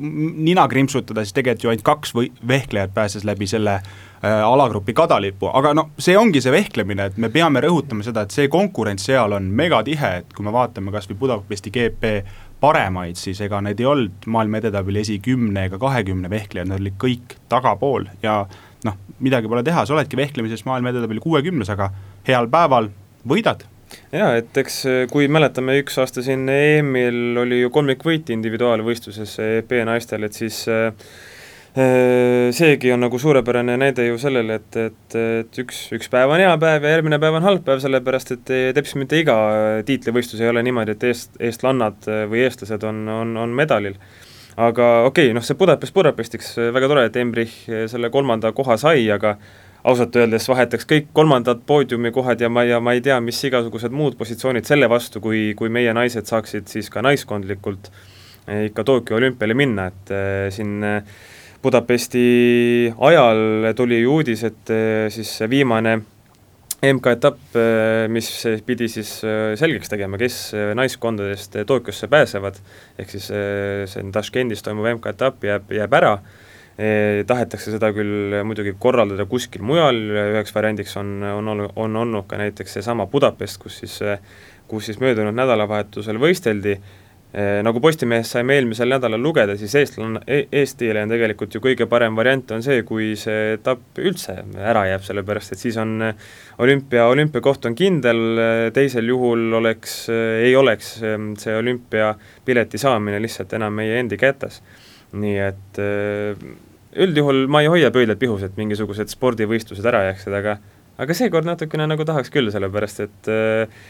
nina 0.00 0.64
krimpsutada, 0.68 1.24
siis 1.24 1.36
tegelikult 1.36 1.64
ju 1.64 1.72
ainult 1.72 1.84
kaks 1.84 2.14
või 2.16 2.30
vehklejat 2.48 2.94
pääses 2.94 3.26
läbi 3.28 3.46
selle 3.50 3.74
äh, 3.76 4.38
alagrupi 4.46 4.94
kadalipu, 4.96 5.50
aga 5.52 5.74
no 5.76 5.88
see 5.98 6.16
ongi 6.18 6.40
see 6.40 6.54
vehklemine, 6.54 7.10
et 7.10 7.18
me 7.20 7.28
peame 7.32 7.60
rõhutama 7.64 8.04
seda, 8.06 8.24
et 8.24 8.34
see 8.34 8.48
konkurents 8.52 9.04
seal 9.10 9.36
on 9.36 9.50
megatihe, 9.52 10.14
et 10.22 10.32
kui 10.36 10.46
me 10.46 10.54
vaatame 10.54 10.94
kas 10.94 11.10
või 11.10 11.20
Budapesti 11.26 11.74
GP 11.74 12.14
paremaid, 12.62 13.18
siis 13.18 13.40
ega 13.42 13.60
need 13.64 13.80
ei 13.82 13.88
olnud 13.90 14.28
maailma 14.30 14.62
edetabeli 14.62 15.02
esikümne 15.02 15.66
ega 15.68 15.80
kahekümne 15.82 16.30
vehklejad, 16.30 16.70
nad 16.70 16.80
olid 16.80 16.96
kõik 17.02 17.36
tagapool. 17.50 18.06
Ja 18.22 18.44
noh, 18.86 18.98
midagi 19.20 19.50
pole 19.50 19.64
teha, 19.66 19.84
sa 19.86 19.96
oledki 19.96 20.18
vehklemises 20.18 20.64
maailma 20.68 20.94
edetabeli 20.94 21.22
kuuekümnes, 21.24 21.72
aga 21.74 21.90
heal 22.28 22.48
päeval 22.52 22.88
võidad 23.28 23.66
jaa, 24.12 24.36
et 24.38 24.62
eks 24.62 24.78
eh, 24.90 25.02
kui 25.10 25.28
mäletame, 25.32 25.78
üks 25.82 25.98
aasta 26.02 26.24
siin 26.24 26.48
EM-il 26.48 27.38
oli 27.42 27.62
ju 27.62 27.72
kolmikvõit 27.74 28.32
individuaalvõistluses 28.34 29.36
EP 29.44 29.76
naistel, 29.88 30.26
et 30.28 30.36
siis 30.36 30.64
äh, 30.70 30.90
seegi 31.72 32.92
on 32.92 33.00
nagu 33.00 33.18
suurepärane 33.18 33.78
näide 33.80 34.04
ju 34.10 34.18
sellele, 34.20 34.58
et, 34.60 34.76
et, 34.76 35.16
et 35.16 35.60
üks, 35.62 35.86
üks 35.96 36.10
päev 36.12 36.34
on 36.34 36.42
hea 36.42 36.52
päev 36.60 36.84
ja 36.84 36.92
järgmine 36.98 37.20
päev 37.22 37.38
on 37.38 37.46
halb 37.46 37.64
päev, 37.64 37.80
sellepärast 37.84 38.34
et 38.36 38.52
teps 38.76 38.92
mitte 39.00 39.22
iga 39.22 39.36
tiitlivõistlus 39.88 40.42
ei 40.44 40.52
ole 40.52 40.64
niimoodi, 40.66 40.96
et 40.96 41.08
eest, 41.08 41.32
eestlannad 41.40 42.04
või 42.28 42.44
eestlased 42.44 42.84
on, 42.84 43.06
on, 43.08 43.32
on 43.46 43.56
medalil. 43.56 43.96
aga 44.56 44.88
okei 45.08 45.30
okay,, 45.30 45.34
noh 45.36 45.44
see 45.44 45.56
Budapest 45.56 45.96
Budapestiks, 45.96 46.54
väga 46.76 46.92
tore, 46.92 47.06
et 47.08 47.16
Embrich 47.16 47.64
selle 47.88 48.12
kolmanda 48.12 48.52
koha 48.52 48.76
sai, 48.76 49.08
aga 49.10 49.38
ausalt 49.88 50.16
öeldes 50.16 50.46
vahetaks 50.50 50.86
kõik 50.88 51.10
kolmandad 51.16 51.64
poodiumikohad 51.66 52.42
ja 52.42 52.50
ma, 52.52 52.64
ja 52.66 52.78
ma 52.82 52.94
ei 52.94 53.02
tea, 53.04 53.18
mis 53.24 53.40
igasugused 53.48 53.94
muud 53.94 54.16
positsioonid 54.18 54.68
selle 54.68 54.88
vastu, 54.90 55.22
kui, 55.22 55.50
kui 55.58 55.72
meie 55.72 55.94
naised 55.96 56.28
saaksid 56.30 56.70
siis 56.70 56.90
ka 56.92 57.02
naiskondlikult 57.02 57.90
eh, 58.46 58.68
ikka 58.70 58.84
Tokyo 58.86 59.18
olümpiale 59.18 59.56
minna, 59.58 59.88
et 59.90 60.14
äh, 60.14 60.46
siin 60.54 60.78
äh, 60.86 61.02
Budapesti 61.62 62.22
ajal 62.98 63.68
tuli 63.78 64.00
ju 64.00 64.16
uudis, 64.16 64.40
et 64.42 64.70
siis 65.14 65.28
viimane 65.46 65.92
MK-etapp, 66.82 67.54
mis 68.10 68.30
pidi 68.66 68.88
siis 68.90 69.12
selgeks 69.60 69.92
tegema, 69.92 70.18
kes 70.18 70.38
naiskondadest 70.74 71.60
Tokyosse 71.70 72.08
pääsevad, 72.10 72.58
ehk 72.98 73.14
siis 73.14 73.28
see 73.30 74.10
Tashkendis 74.10 74.66
toimuv 74.66 74.90
MK-etapp 74.96 75.46
jääb, 75.46 75.70
jääb 75.78 75.94
ära 76.00 76.16
tahetakse 76.76 77.74
seda 77.74 77.92
küll 77.92 78.38
muidugi 78.48 78.72
korraldada 78.80 79.26
kuskil 79.28 79.64
mujal, 79.66 79.98
üheks 80.32 80.54
variandiks 80.56 80.96
on, 81.00 81.18
on 81.28 81.52
olnud, 81.52 81.76
on 81.76 82.00
olnud 82.00 82.26
ka 82.30 82.40
näiteks 82.40 82.78
seesama 82.78 83.06
Budapest, 83.12 83.60
kus 83.60 83.82
siis, 83.82 83.98
kus 84.70 84.88
siis 84.88 85.00
möödunud 85.02 85.36
nädalavahetusel 85.36 86.20
võisteldi, 86.22 86.78
nagu 87.64 87.80
Postimehes 87.80 88.28
saime 88.34 88.58
eelmisel 88.58 88.90
nädalal 88.92 89.20
lugeda, 89.24 89.54
siis 89.56 89.72
eestlanna 89.80 90.20
e, 90.26 90.42
Eestile 90.52 91.00
on 91.06 91.12
tegelikult 91.12 91.54
ju 91.56 91.62
kõige 91.64 91.86
parem 91.88 92.16
variant 92.16 92.50
on 92.52 92.64
see, 92.64 92.82
kui 92.88 93.14
see 93.16 93.54
etapp 93.54 94.00
üldse 94.00 94.36
ära 94.60 94.84
jääb, 94.90 95.04
sellepärast 95.06 95.54
et 95.54 95.62
siis 95.62 95.78
on 95.80 95.96
olümpia, 96.60 97.06
olümpiakoht 97.08 97.68
on 97.70 97.76
kindel, 97.76 98.22
teisel 98.76 99.08
juhul 99.08 99.48
oleks, 99.62 100.06
ei 100.12 100.52
oleks 100.56 100.94
see 101.00 101.56
olümpiapileti 101.56 102.80
saamine 102.80 103.20
lihtsalt 103.24 103.56
enam 103.56 103.80
meie 103.80 103.96
endi 104.00 104.20
kätes 104.20 104.60
nii 105.12 105.40
et 105.48 105.80
äh, 105.82 106.46
üldjuhul 106.92 107.46
ma 107.52 107.62
ei 107.64 107.70
hoia 107.72 107.90
pöidlad 107.94 108.20
pihus, 108.20 108.44
et 108.46 108.56
mingisugused 108.60 109.12
spordivõistlused 109.12 109.86
ära 109.88 110.06
jääksid, 110.10 110.36
aga 110.38 110.58
aga 111.02 111.16
seekord 111.16 111.48
natukene 111.48 111.88
nagu 111.88 112.04
tahaks 112.06 112.32
küll, 112.32 112.52
sellepärast 112.52 113.04
et 113.06 113.32
äh, 113.32 113.82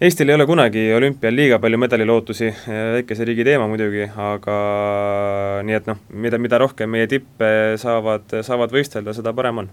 Eestil 0.00 0.30
ei 0.30 0.32
ole 0.32 0.46
kunagi 0.48 0.80
olümpial 0.96 1.34
liiga 1.36 1.58
palju 1.60 1.76
medalilootusi, 1.76 2.46
väikese 2.94 3.24
riigi 3.28 3.44
teema 3.44 3.66
muidugi, 3.68 4.06
aga 4.08 4.54
nii 5.68 5.76
et 5.76 5.90
noh, 5.90 5.98
mida, 6.24 6.38
mida 6.40 6.56
rohkem 6.62 6.88
meie 6.88 7.04
tippe 7.10 7.50
saavad, 7.82 8.32
saavad 8.46 8.72
võistelda, 8.72 9.12
seda 9.12 9.34
parem 9.36 9.60
on. 9.60 9.68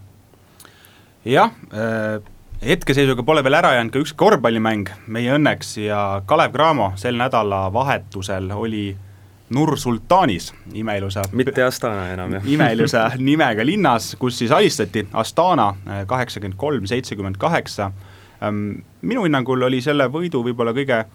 jah 1.23 1.55
äh,, 1.71 2.19
hetkeseisuga 2.59 3.23
pole 3.23 3.45
veel 3.47 3.55
ära 3.55 3.71
jäänud 3.77 3.95
ka 3.95 4.03
üks 4.03 4.11
korvpallimäng 4.19 4.91
meie 5.07 5.31
õnneks 5.37 5.77
ja 5.85 6.01
Kalev 6.27 6.51
Cramo 6.51 6.91
sel 6.99 7.15
nädalavahetusel 7.23 8.51
oli 8.51 8.89
Nur-Sultanis, 9.49 10.49
imeilusa 10.75 11.21
mitte 11.31 11.63
Astana 11.63 12.09
enam, 12.11 12.33
jah. 12.35 12.47
imeilusa 12.51 13.05
nimega 13.29 13.63
linnas, 13.65 14.11
kus 14.19 14.41
siis 14.41 14.51
alistati 14.51 15.05
Astana 15.13 15.69
äh, 15.87 16.01
kaheksakümmend 16.07 16.57
kolm, 16.59 16.87
seitsekümmend 16.89 17.39
kaheksa. 17.39 17.91
Ähm, 18.43 18.81
minu 19.01 19.23
hinnangul 19.23 19.63
oli 19.69 19.79
selle 19.81 20.09
võidu 20.11 20.43
võib-olla 20.45 20.75
kõige 20.75 21.05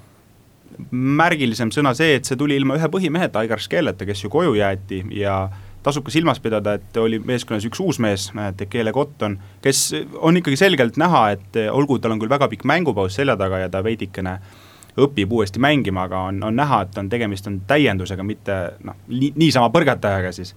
märgilisem 0.90 1.71
sõna 1.75 1.92
see, 1.95 2.16
et 2.16 2.25
see 2.25 2.40
tuli 2.40 2.57
ilma 2.57 2.79
ühe 2.81 2.88
põhimeheta, 2.88 3.45
Aigar 3.45 3.61
Škeleta, 3.61 4.09
kes 4.09 4.25
ju 4.25 4.33
koju 4.33 4.57
jäeti 4.57 5.03
ja 5.18 5.37
tasub 5.85 6.07
ka 6.07 6.14
silmas 6.14 6.40
pidada, 6.40 6.79
et 6.81 6.97
oli 6.97 7.18
meeskonnas 7.21 7.68
üks 7.68 7.83
uus 7.85 8.01
mees, 8.01 8.31
Tekele 8.57 8.95
Cotton, 8.97 9.37
kes 9.61 9.90
on 10.25 10.40
ikkagi 10.40 10.57
selgelt 10.57 10.97
näha, 10.97 11.27
et 11.37 11.59
olgu, 11.68 12.01
tal 12.01 12.14
on 12.14 12.23
küll 12.23 12.33
väga 12.33 12.49
pikk 12.49 12.64
mängupaus 12.64 13.18
selja 13.21 13.37
taga 13.37 13.61
ja 13.66 13.68
ta 13.68 13.83
veidikene 13.85 14.38
äh, 14.38 14.61
õpib 15.00 15.33
uuesti 15.33 15.61
mängima, 15.62 16.07
aga 16.09 16.26
on, 16.28 16.42
on 16.44 16.57
näha, 16.57 16.83
et 16.85 16.98
on 17.00 17.09
tegemist 17.12 17.46
on 17.48 17.61
täiendusega, 17.68 18.24
mitte 18.26 18.59
noh, 18.85 18.98
niisama 19.09 19.70
põrgatajaga 19.72 20.33
siis. 20.37 20.55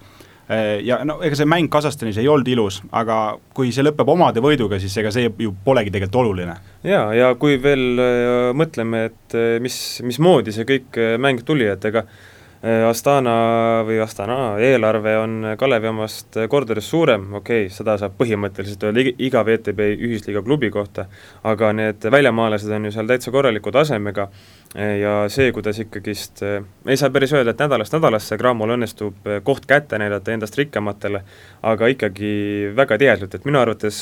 Ja 0.86 1.00
no 1.02 1.16
ega 1.26 1.34
see 1.40 1.48
mäng 1.50 1.72
Kasahstanis 1.74 2.20
ei 2.22 2.28
olnud 2.30 2.46
ilus, 2.52 2.76
aga 2.94 3.16
kui 3.58 3.72
see 3.74 3.82
lõpeb 3.82 4.12
omade 4.14 4.44
võiduga, 4.46 4.78
siis 4.78 4.94
ega 5.02 5.10
see 5.10 5.32
ju 5.42 5.56
polegi 5.66 5.90
tegelikult 5.90 6.20
oluline. 6.22 6.60
jaa, 6.86 7.08
ja 7.18 7.32
kui 7.42 7.58
veel 7.64 7.98
äh, 7.98 8.52
mõtleme, 8.54 9.08
et 9.10 9.34
äh, 9.34 9.56
mis, 9.64 9.80
mismoodi 10.06 10.54
see 10.54 10.68
kõik 10.70 11.00
äh, 11.02 11.16
mäng 11.18 11.42
tuli, 11.48 11.66
et 11.66 11.90
ega 11.90 12.04
äh, 12.06 12.14
Äh, 12.14 12.35
Astana 12.66 13.34
või 13.86 14.00
Astana 14.02 14.56
eelarve 14.58 15.12
on 15.22 15.34
Kalevi 15.60 15.90
omast 15.92 16.40
kordades 16.50 16.88
suurem, 16.90 17.28
okei 17.38 17.68
okay,, 17.68 17.74
seda 17.74 17.94
saab 18.02 18.16
põhimõtteliselt 18.18 18.88
öelda 18.88 19.04
iga 19.22 19.44
VTB 19.46 19.92
ühisliiga 20.08 20.42
klubi 20.42 20.72
kohta, 20.74 21.06
aga 21.46 21.70
need 21.78 22.08
väljamaalased 22.10 22.74
on 22.74 22.88
ju 22.90 22.96
seal 22.96 23.12
täitsa 23.12 23.34
korraliku 23.36 23.74
tasemega 23.76 24.32
ja 24.76 25.14
see, 25.32 25.52
kuidas 25.56 25.78
ikkagist, 25.80 26.42
ei 26.88 26.98
saa 27.00 27.10
päris 27.14 27.32
öelda, 27.34 27.54
et 27.54 27.62
nädalast 27.64 27.94
nädalasse 27.96 28.38
Cramol 28.38 28.74
õnnestub 28.76 29.30
koht 29.48 29.64
kätte 29.70 30.00
näidata 30.02 30.34
endast 30.34 30.58
rikkamatele, 30.60 31.22
aga 31.64 31.88
ikkagi 31.94 32.32
väga 32.76 32.98
tihedalt, 33.00 33.38
et 33.38 33.48
minu 33.48 33.62
arvates 33.62 34.02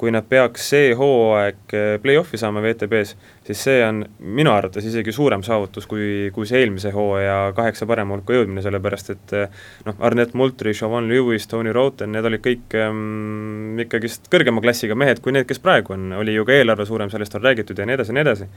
kui 0.00 0.10
nad 0.10 0.26
peaks 0.26 0.64
see 0.72 0.94
hooaeg 0.96 1.74
play-off'i 2.02 2.40
saama 2.40 2.62
WTB-s, 2.64 3.14
siis 3.46 3.62
see 3.68 3.84
on 3.86 4.02
minu 4.18 4.50
arvates 4.50 4.86
isegi 4.88 5.12
suurem 5.14 5.44
saavutus 5.46 5.86
kui, 5.86 6.30
kui 6.34 6.48
see 6.48 6.64
eelmise 6.64 6.90
hooaja 6.94 7.52
kaheksa 7.56 7.86
parema 7.86 8.16
hulka 8.16 8.34
jõudmine, 8.34 8.64
sellepärast 8.64 9.14
et 9.14 9.36
noh, 9.86 9.98
Arnet 10.00 10.34
Multri, 10.34 10.74
Siobhan 10.74 11.06
Lewis, 11.10 11.46
Tony 11.50 11.74
Roten, 11.76 12.14
need 12.16 12.26
olid 12.26 12.42
kõik 12.42 12.78
ähm, 12.80 13.78
ikkagist 13.86 14.26
kõrgema 14.32 14.64
klassiga 14.64 14.98
mehed 14.98 15.22
kui 15.22 15.36
need, 15.36 15.46
kes 15.46 15.62
praegu 15.62 15.94
on, 15.94 16.14
oli 16.18 16.34
ju 16.34 16.48
ka 16.48 16.56
eelarve 16.56 16.88
suurem, 16.88 17.12
sellest 17.12 17.36
on 17.38 17.46
räägitud 17.46 17.78
ja 17.78 17.86
nii 17.86 18.00
edasi 18.00 18.10
ja 18.10 18.18
nii 18.18 18.26
edasi 18.26 18.50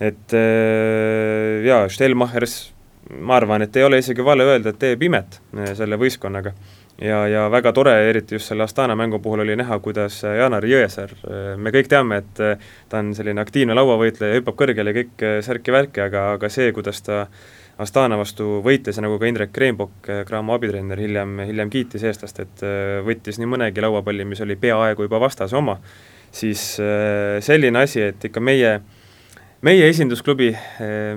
et 0.00 0.34
äh, 0.34 1.64
jaa, 1.66 1.88
Stelmachers, 1.88 2.72
ma 3.20 3.36
arvan, 3.36 3.66
et 3.66 3.76
ei 3.76 3.84
ole 3.84 4.00
isegi 4.02 4.24
vale 4.24 4.46
öelda, 4.46 4.72
et 4.72 4.80
teeb 4.80 5.02
imet 5.08 5.40
äh, 5.56 5.72
selle 5.78 5.98
võistkonnaga. 6.00 6.54
ja, 7.02 7.22
ja 7.28 7.46
väga 7.50 7.72
tore, 7.72 7.94
eriti 8.08 8.36
just 8.36 8.50
selle 8.50 8.64
Astana 8.64 8.96
mängu 8.96 9.18
puhul 9.22 9.42
oli 9.44 9.56
näha, 9.58 9.78
kuidas 9.84 10.22
äh, 10.24 10.36
Janar 10.38 10.64
Jõesaar, 10.64 11.16
me 11.56 11.72
kõik 11.74 11.88
teame, 11.90 12.22
et 12.22 12.62
ta 12.88 13.00
on 13.00 13.14
selline 13.14 13.40
aktiivne 13.40 13.74
lauavõitleja, 13.74 14.38
hüppab 14.38 14.58
kõrgele 14.60 14.94
kõik 14.96 15.26
särki-värki, 15.42 16.04
aga, 16.04 16.32
aga 16.36 16.52
see, 16.52 16.70
kuidas 16.76 17.02
ta 17.02 17.26
Astana 17.82 18.18
vastu 18.20 18.60
võitles 18.62 18.98
ja 18.98 19.02
nagu 19.02 19.16
ka 19.18 19.26
Indrek 19.26 19.50
Kreenbok, 19.50 20.10
Cramo 20.28 20.54
abitreener, 20.54 21.00
hiljem, 21.00 21.40
hiljem 21.48 21.70
kiitis 21.72 22.04
eestlast, 22.06 22.38
et 22.44 22.64
võttis 23.06 23.40
nii 23.40 23.48
mõnegi 23.48 23.82
lauapalli, 23.82 24.26
mis 24.28 24.42
oli 24.44 24.58
peaaegu 24.60 25.08
juba 25.08 25.18
vastase 25.24 25.56
oma, 25.56 25.78
siis 26.30 26.60
selline 27.48 27.80
asi, 27.82 28.04
et 28.12 28.28
ikka 28.28 28.44
meie 28.44 28.74
äh, 28.76 29.01
meie 29.62 29.86
esindusklubi, 29.86 30.50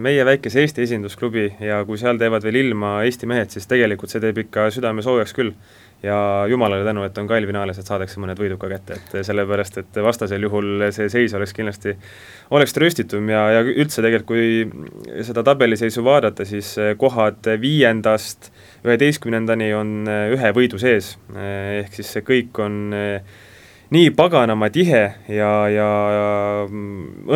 meie 0.05 0.25
väikese 0.25 0.62
Eesti 0.62 0.84
esindusklubi 0.86 1.47
ja 1.65 1.79
kui 1.88 1.97
seal 1.97 2.19
teevad 2.21 2.45
veel 2.45 2.60
ilma 2.62 2.99
Eesti 3.05 3.25
mehed, 3.29 3.49
siis 3.49 3.65
tegelikult 3.69 4.13
see 4.13 4.21
teeb 4.21 4.38
ikka 4.45 4.67
südame 4.73 5.05
soojaks 5.05 5.34
küll. 5.38 5.55
ja 6.05 6.45
jumalale 6.49 6.84
tänu, 6.86 7.01
et 7.08 7.17
on 7.17 7.25
kaelfinaalis, 7.25 7.79
et 7.79 7.88
saadakse 7.88 8.19
mõned 8.21 8.38
võidud 8.38 8.60
ka 8.62 8.67
kätte, 8.69 8.97
et 8.99 9.25
sellepärast, 9.25 9.79
et 9.81 9.97
vastasel 10.05 10.43
juhul 10.45 10.84
see 10.93 11.08
seis 11.10 11.34
oleks 11.34 11.55
kindlasti, 11.55 11.95
oleks 12.53 12.75
trööstitum 12.75 13.31
ja, 13.31 13.45
ja 13.55 13.63
üldse 13.63 14.03
tegelikult, 14.05 14.27
kui 14.27 15.23
seda 15.25 15.41
tabeliseisu 15.47 16.03
vaadata, 16.05 16.45
siis 16.45 16.75
kohad 17.01 17.49
viiendast 17.63 18.51
üheteistkümnendani 18.86 19.71
on 19.73 19.95
ühe 20.36 20.53
võidu 20.53 20.77
sees, 20.84 21.15
ehk 21.34 21.97
siis 21.97 22.13
see 22.13 22.27
kõik 22.27 22.62
on 22.62 22.93
nii 23.95 24.12
paganama 24.15 24.69
tihe 24.73 25.03
ja, 25.31 25.51
ja, 25.71 25.89
ja 26.15 26.29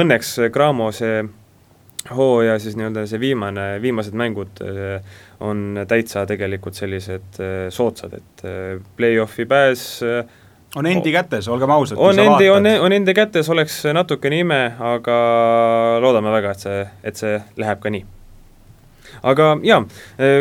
õnneks 0.01 0.35
Cramo 0.53 0.91
see 0.95 1.21
hooaja 2.15 2.59
siis 2.59 2.77
nii-öelda 2.79 3.05
see 3.09 3.19
viimane, 3.21 3.65
viimased 3.81 4.15
mängud 4.17 4.61
eh, 4.65 5.15
on 5.45 5.83
täitsa 5.87 6.25
tegelikult 6.29 6.77
sellised 6.79 7.41
eh, 7.43 7.55
soodsad, 7.73 8.15
et 8.19 8.45
eh, 8.47 8.75
play-off'i 8.97 9.47
pääs 9.49 9.87
on 10.77 10.85
endi 10.85 11.11
kätes, 11.11 11.47
olgem 11.49 11.71
ausad. 11.73 11.97
on 11.97 12.19
endi, 12.19 12.49
on, 12.53 12.67
on 12.85 12.93
endi 12.93 13.13
kätes, 13.17 13.49
oleks 13.49 13.81
natukene 13.93 14.43
ime, 14.45 14.61
aga 14.93 15.17
loodame 16.03 16.33
väga, 16.39 16.53
et 16.55 16.67
see, 16.67 16.87
et 17.11 17.25
see 17.25 17.35
läheb 17.57 17.83
ka 17.83 17.93
nii 17.93 18.18
aga 19.23 19.49
jaa, 19.65 19.79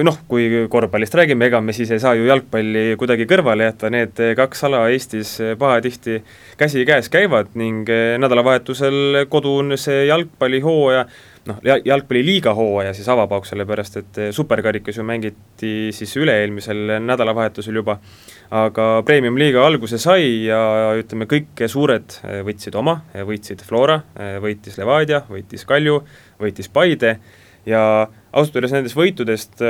noh, 0.06 0.18
kui 0.28 0.66
korvpallist 0.70 1.16
räägime, 1.18 1.48
ega 1.48 1.60
me 1.64 1.74
siis 1.76 1.90
ei 1.94 2.02
saa 2.02 2.14
ju 2.18 2.28
jalgpalli 2.28 2.96
kuidagi 3.00 3.28
kõrvale 3.30 3.70
jätta, 3.70 3.90
need 3.94 4.20
kaks 4.38 4.64
ala 4.68 4.84
Eestis 4.92 5.36
pahatihti 5.58 6.20
käsikäes 6.60 7.10
käivad 7.12 7.54
ning 7.58 7.88
nädalavahetusel 8.22 9.24
koduse 9.30 10.04
jalgpallihooaja 10.10 11.06
noh, 11.48 11.60
jalgpalliliiga 11.84 12.52
hooaja 12.56 12.92
siis 12.96 13.08
avab 13.12 13.32
auk, 13.36 13.46
sellepärast 13.48 13.98
et 14.00 14.20
superkarikas 14.34 14.98
ju 14.98 15.04
mängiti 15.06 15.72
siis 15.96 16.14
üle-eelmisel 16.20 16.98
nädalavahetusel 17.04 17.80
juba, 17.80 17.98
aga 18.54 18.88
Premium-liiga 19.06 19.64
alguse 19.66 20.00
sai 20.02 20.46
ja 20.48 20.60
ütleme, 20.98 21.28
kõik 21.30 21.64
suured 21.70 22.18
võtsid 22.46 22.78
oma, 22.78 22.98
võitsid 23.28 23.64
Flora, 23.66 24.00
võitis 24.42 24.78
Levadia, 24.80 25.22
võitis 25.30 25.66
Kalju, 25.68 26.00
võitis 26.40 26.70
Paide 26.72 27.18
ja 27.68 27.82
ausalt 28.32 28.58
öeldes 28.58 28.74
nendest 28.76 28.98
võitudest 28.98 29.62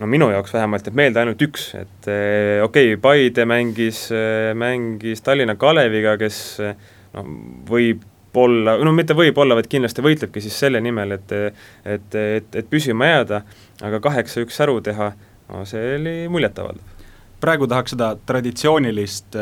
no 0.00 0.08
minu 0.10 0.30
jaoks 0.32 0.54
vähemalt 0.54 0.86
jääb 0.86 0.96
meelde 0.98 1.20
ainult 1.22 1.42
üks, 1.44 1.68
et 1.78 2.08
eh, 2.10 2.62
okei 2.64 2.94
okay,, 2.94 3.00
Paide 3.02 3.44
mängis, 3.48 4.06
eh, 4.14 4.52
mängis 4.58 5.22
Tallinna 5.24 5.56
Kaleviga, 5.60 6.16
kes 6.20 6.38
noh, 6.62 7.28
võib-olla, 7.68 8.78
no 8.84 8.94
mitte 8.96 9.16
võib-olla, 9.18 9.58
vaid 9.58 9.68
kindlasti 9.72 10.04
võitlebki 10.04 10.44
siis 10.44 10.56
selle 10.64 10.80
nimel, 10.84 11.18
et 11.18 11.36
et, 11.36 12.16
et, 12.16 12.58
et 12.62 12.70
püsima 12.70 13.12
jääda, 13.12 13.42
aga 13.84 14.02
kaheksa-üks 14.08 14.60
säru 14.62 14.80
teha, 14.84 15.12
no 15.52 15.64
see 15.68 15.96
oli 15.98 16.16
muljetavaldav. 16.32 17.06
praegu 17.42 17.66
tahaks 17.68 17.96
seda 17.96 18.14
traditsioonilist 18.26 19.38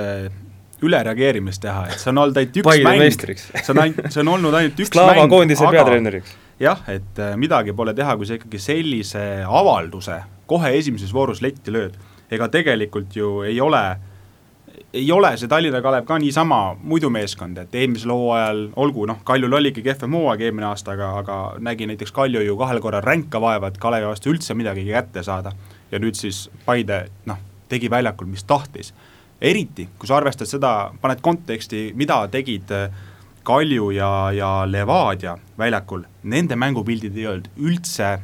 ülereageerimist 0.81 1.61
teha, 1.63 1.91
et 1.93 2.01
see 2.01 2.11
on 2.11 2.23
olnud 2.25 2.39
ainult 2.41 2.63
üks 2.63 2.71
Paide 2.71 2.87
mäng, 2.89 3.43
see 3.55 3.75
on 3.75 3.85
ainult, 3.87 4.07
see 4.09 4.23
on 4.25 4.37
olnud 4.37 4.63
ainult 4.63 4.87
üks 4.87 4.95
Slava 4.97 5.19
mäng, 5.21 5.33
koondise 5.33 5.69
peatreeneriks 5.71 6.39
jah, 6.61 6.85
et 6.89 7.19
äh, 7.19 7.37
midagi 7.41 7.73
pole 7.77 7.95
teha, 7.97 8.17
kui 8.17 8.29
sa 8.29 8.37
ikkagi 8.37 8.61
sellise 8.61 9.25
avalduse 9.47 10.21
kohe 10.51 10.73
esimeses 10.77 11.13
voorus 11.15 11.43
letti 11.43 11.73
lööd. 11.73 11.99
ega 12.31 12.47
tegelikult 12.49 13.17
ju 13.17 13.41
ei 13.43 13.57
ole, 13.61 13.81
ei 14.95 15.09
ole 15.13 15.33
see 15.39 15.49
Tallinna 15.51 15.81
Kalev 15.83 16.05
ka 16.07 16.19
niisama 16.19 16.77
muidu 16.79 17.11
meeskond, 17.11 17.59
et 17.59 17.75
eelmisel 17.75 18.13
hooajal, 18.15 18.61
olgu 18.77 19.07
noh, 19.11 19.19
Kaljul 19.27 19.57
oligi 19.59 19.83
kehvem 19.83 20.15
hooaeg 20.15 20.45
eelmine 20.47 20.69
aasta, 20.69 20.95
aga, 20.95 21.11
aga 21.23 21.39
nägi 21.59 21.89
näiteks 21.91 22.15
Kalju 22.15 22.45
ju 22.47 22.57
kahel 22.59 22.81
korral 22.81 23.03
ränka 23.03 23.41
vaeva, 23.43 23.71
et 23.71 23.79
Kalevi 23.83 24.07
vastu 24.07 24.31
üldse 24.31 24.55
midagi 24.55 24.87
kätte 24.87 25.23
saada. 25.27 25.53
ja 25.91 25.99
nüüd 25.99 26.15
siis 26.15 26.49
Paide 26.67 27.09
noh, 27.27 27.39
tegi 27.69 27.91
väljakul, 27.91 28.27
mis 28.27 28.45
tahtis. 28.45 28.95
eriti, 29.41 29.89
kui 29.99 30.07
sa 30.07 30.19
arvestad 30.21 30.47
seda, 30.47 30.93
paned 31.01 31.21
konteksti, 31.25 31.93
mida 31.97 32.27
tegid 32.29 32.71
äh, 32.71 32.91
Kalju 33.43 33.91
ja, 33.91 34.31
ja 34.37 34.51
Levadia 34.69 35.37
väljakul, 35.59 36.05
nende 36.23 36.57
mängupildid 36.61 37.17
ei 37.17 37.27
olnud 37.31 37.49
üldse 37.57 38.19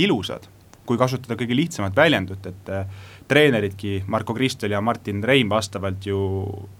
ilusad, 0.00 0.46
kui 0.88 0.98
kasutada 1.00 1.36
kõige 1.40 1.56
lihtsamat 1.56 1.96
väljendut, 1.96 2.46
et 2.48 2.70
äh, 2.72 2.86
treeneridki 3.28 4.02
Marko 4.06 4.34
Kristel 4.34 4.74
ja 4.74 4.80
Martin 4.80 5.24
Reim 5.24 5.48
vastavalt 5.52 6.06
ju 6.06 6.18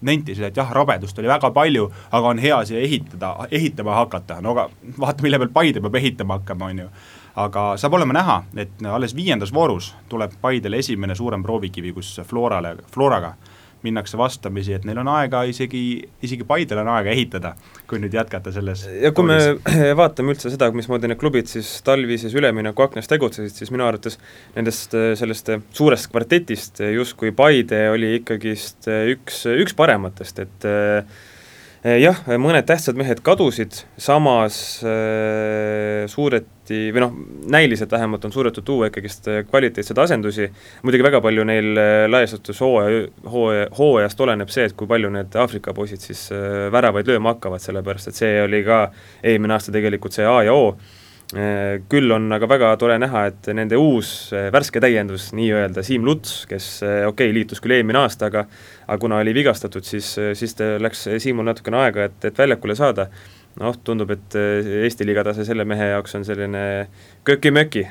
nentisid, 0.01 0.43
et 0.49 0.57
jah, 0.57 0.71
rabedust 0.73 1.19
oli 1.19 1.29
väga 1.29 1.51
palju, 1.53 1.89
aga 2.11 2.33
on 2.33 2.41
hea 2.41 2.57
siia 2.65 2.81
ehitada, 2.85 3.35
ehitama 3.51 3.97
hakata, 4.01 4.39
no 4.41 4.55
aga 4.55 4.69
vaata, 4.99 5.25
mille 5.25 5.39
peal 5.41 5.53
Paide 5.53 5.81
peab 5.81 5.99
ehitama 6.01 6.39
hakkama, 6.39 6.71
on 6.73 6.85
ju. 6.85 6.89
aga 7.35 7.65
saab 7.77 7.97
olema 7.97 8.15
näha, 8.15 8.39
et 8.57 8.85
alles 8.89 9.15
viiendas 9.15 9.53
voorus 9.53 9.93
tuleb 10.09 10.37
Paidele 10.41 10.81
esimene 10.81 11.15
suurem 11.15 11.43
proovikivi, 11.43 11.93
kus 11.93 12.15
Florale, 12.25 12.75
Floraga 12.93 13.35
minnakse 13.85 14.17
vastamisi, 14.19 14.75
et 14.75 14.85
neil 14.87 14.99
on 15.01 15.09
aega 15.15 15.43
isegi, 15.49 15.81
isegi 16.25 16.47
Paidel 16.47 16.81
on 16.83 16.91
aega 16.95 17.13
ehitada, 17.13 17.53
kui 17.89 18.01
nüüd 18.01 18.15
jätkata 18.15 18.53
selles 18.55 18.85
ja 18.89 19.11
kui 19.15 19.29
toolis. 19.29 19.61
me 19.65 19.91
vaatame 20.01 20.35
üldse 20.35 20.51
seda, 20.53 20.71
mismoodi 20.75 21.11
need 21.11 21.21
klubid 21.21 21.51
siis 21.51 21.69
talvises 21.85 22.35
üleminekuaknas 22.37 23.09
tegutsesid, 23.11 23.55
siis 23.55 23.73
minu 23.73 23.87
arvates 23.87 24.19
nendest, 24.57 24.97
sellest 25.19 25.53
suurest 25.75 26.11
kvartetist 26.11 26.83
justkui 26.95 27.33
Paide 27.35 27.85
oli 27.93 28.15
ikkagist 28.19 28.89
üks, 28.89 29.45
üks 29.65 29.77
parematest, 29.77 30.43
et 30.45 30.69
jah, 31.85 32.17
mõned 32.41 32.65
tähtsad 32.65 32.97
mehed 32.97 33.19
kadusid, 33.25 33.75
samas 34.01 34.57
äh, 34.85 36.05
suureti 36.09 36.89
või 36.95 37.03
noh, 37.03 37.13
näiliselt 37.53 37.91
vähemalt 37.93 38.25
on 38.25 38.33
suudetud 38.33 38.65
tuua 38.65 38.89
ikkagist 38.89 39.29
kvaliteetseid 39.51 40.01
asendusi, 40.01 40.47
muidugi 40.81 41.05
väga 41.05 41.21
palju 41.21 41.45
neil 41.45 41.71
äh, 41.77 42.07
laiastatus 42.09 42.61
hooaja, 42.65 43.05
hooaja, 43.29 43.69
hooajast 43.77 44.25
oleneb 44.25 44.53
see, 44.53 44.65
et 44.65 44.73
kui 44.77 44.89
palju 44.89 45.13
need 45.13 45.37
Aafrika 45.37 45.75
poisid 45.77 46.01
siis 46.01 46.27
äh, 46.33 46.65
väravaid 46.73 47.11
lööma 47.11 47.35
hakkavad, 47.35 47.61
sellepärast 47.61 48.09
et 48.09 48.21
see 48.23 48.35
oli 48.41 48.63
ka 48.65 48.87
eelmine 49.21 49.57
aasta 49.57 49.75
tegelikult 49.75 50.17
see 50.17 50.25
A 50.25 50.39
ja 50.47 50.57
O 50.57 50.73
küll 51.89 52.13
on 52.13 52.29
aga 52.35 52.47
väga 52.49 52.67
tore 52.77 52.97
näha, 53.01 53.25
et 53.31 53.47
nende 53.57 53.79
uus 53.81 54.29
äh, 54.35 54.51
värske 54.53 54.81
täiendus, 54.83 55.31
nii-öelda 55.33 55.81
Siim 55.85 56.05
Luts, 56.05 56.43
kes 56.49 56.67
äh, 56.85 56.99
okei 57.07 57.31
okay,, 57.31 57.33
liitus 57.33 57.63
küll 57.63 57.73
eelmine 57.79 58.03
aasta, 58.03 58.29
aga 58.29 58.45
aga 58.85 58.99
kuna 59.01 59.17
oli 59.23 59.33
vigastatud, 59.33 59.85
siis, 59.87 60.11
siis 60.37 60.53
läks 60.79 61.07
Siimul 61.23 61.47
natukene 61.49 61.81
aega, 61.81 62.05
et, 62.11 62.19
et 62.29 62.37
väljakule 62.37 62.75
saada, 62.77 63.07
noh, 63.57 63.73
tundub, 63.83 64.13
et 64.13 64.37
Eesti 64.37 65.07
liiga 65.07 65.23
tase 65.25 65.47
selle 65.47 65.65
mehe 65.65 65.89
jaoks 65.95 66.13
on 66.19 66.27
selline 66.27 66.61
köki-möki, 67.25 67.87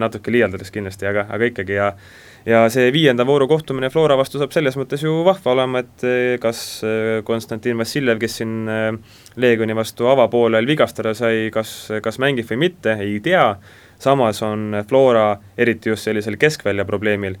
natuke 0.00 0.32
liialdades 0.32 0.72
kindlasti, 0.72 1.04
aga, 1.10 1.26
aga 1.28 1.50
ikkagi 1.52 1.76
ja 1.76 1.90
ja 2.48 2.64
see 2.72 2.88
viienda 2.94 3.26
vooru 3.28 3.48
kohtumine 3.50 3.90
Flora 3.92 4.16
vastu 4.18 4.40
saab 4.40 4.54
selles 4.54 4.76
mõttes 4.78 5.02
ju 5.04 5.12
vahva 5.26 5.52
olema, 5.52 5.82
et 5.84 6.04
eh, 6.06 6.36
kas 6.40 6.62
eh, 6.86 7.18
Konstantin 7.26 7.78
Vassiljev, 7.80 8.20
kes 8.22 8.38
siin 8.40 8.54
eh, 8.72 9.18
Leegioni 9.40 9.76
vastu 9.76 10.08
avapoolel 10.08 10.68
vigastada 10.68 11.12
sai, 11.18 11.48
kas, 11.54 11.74
kas 12.04 12.20
mängib 12.22 12.48
või 12.48 12.62
mitte, 12.68 12.96
ei 13.04 13.18
tea, 13.24 13.44
samas 14.00 14.40
on 14.46 14.80
Flora, 14.88 15.26
eriti 15.58 15.92
just 15.92 16.08
sellisel 16.08 16.38
keskvälja 16.40 16.86
probleemil, 16.88 17.36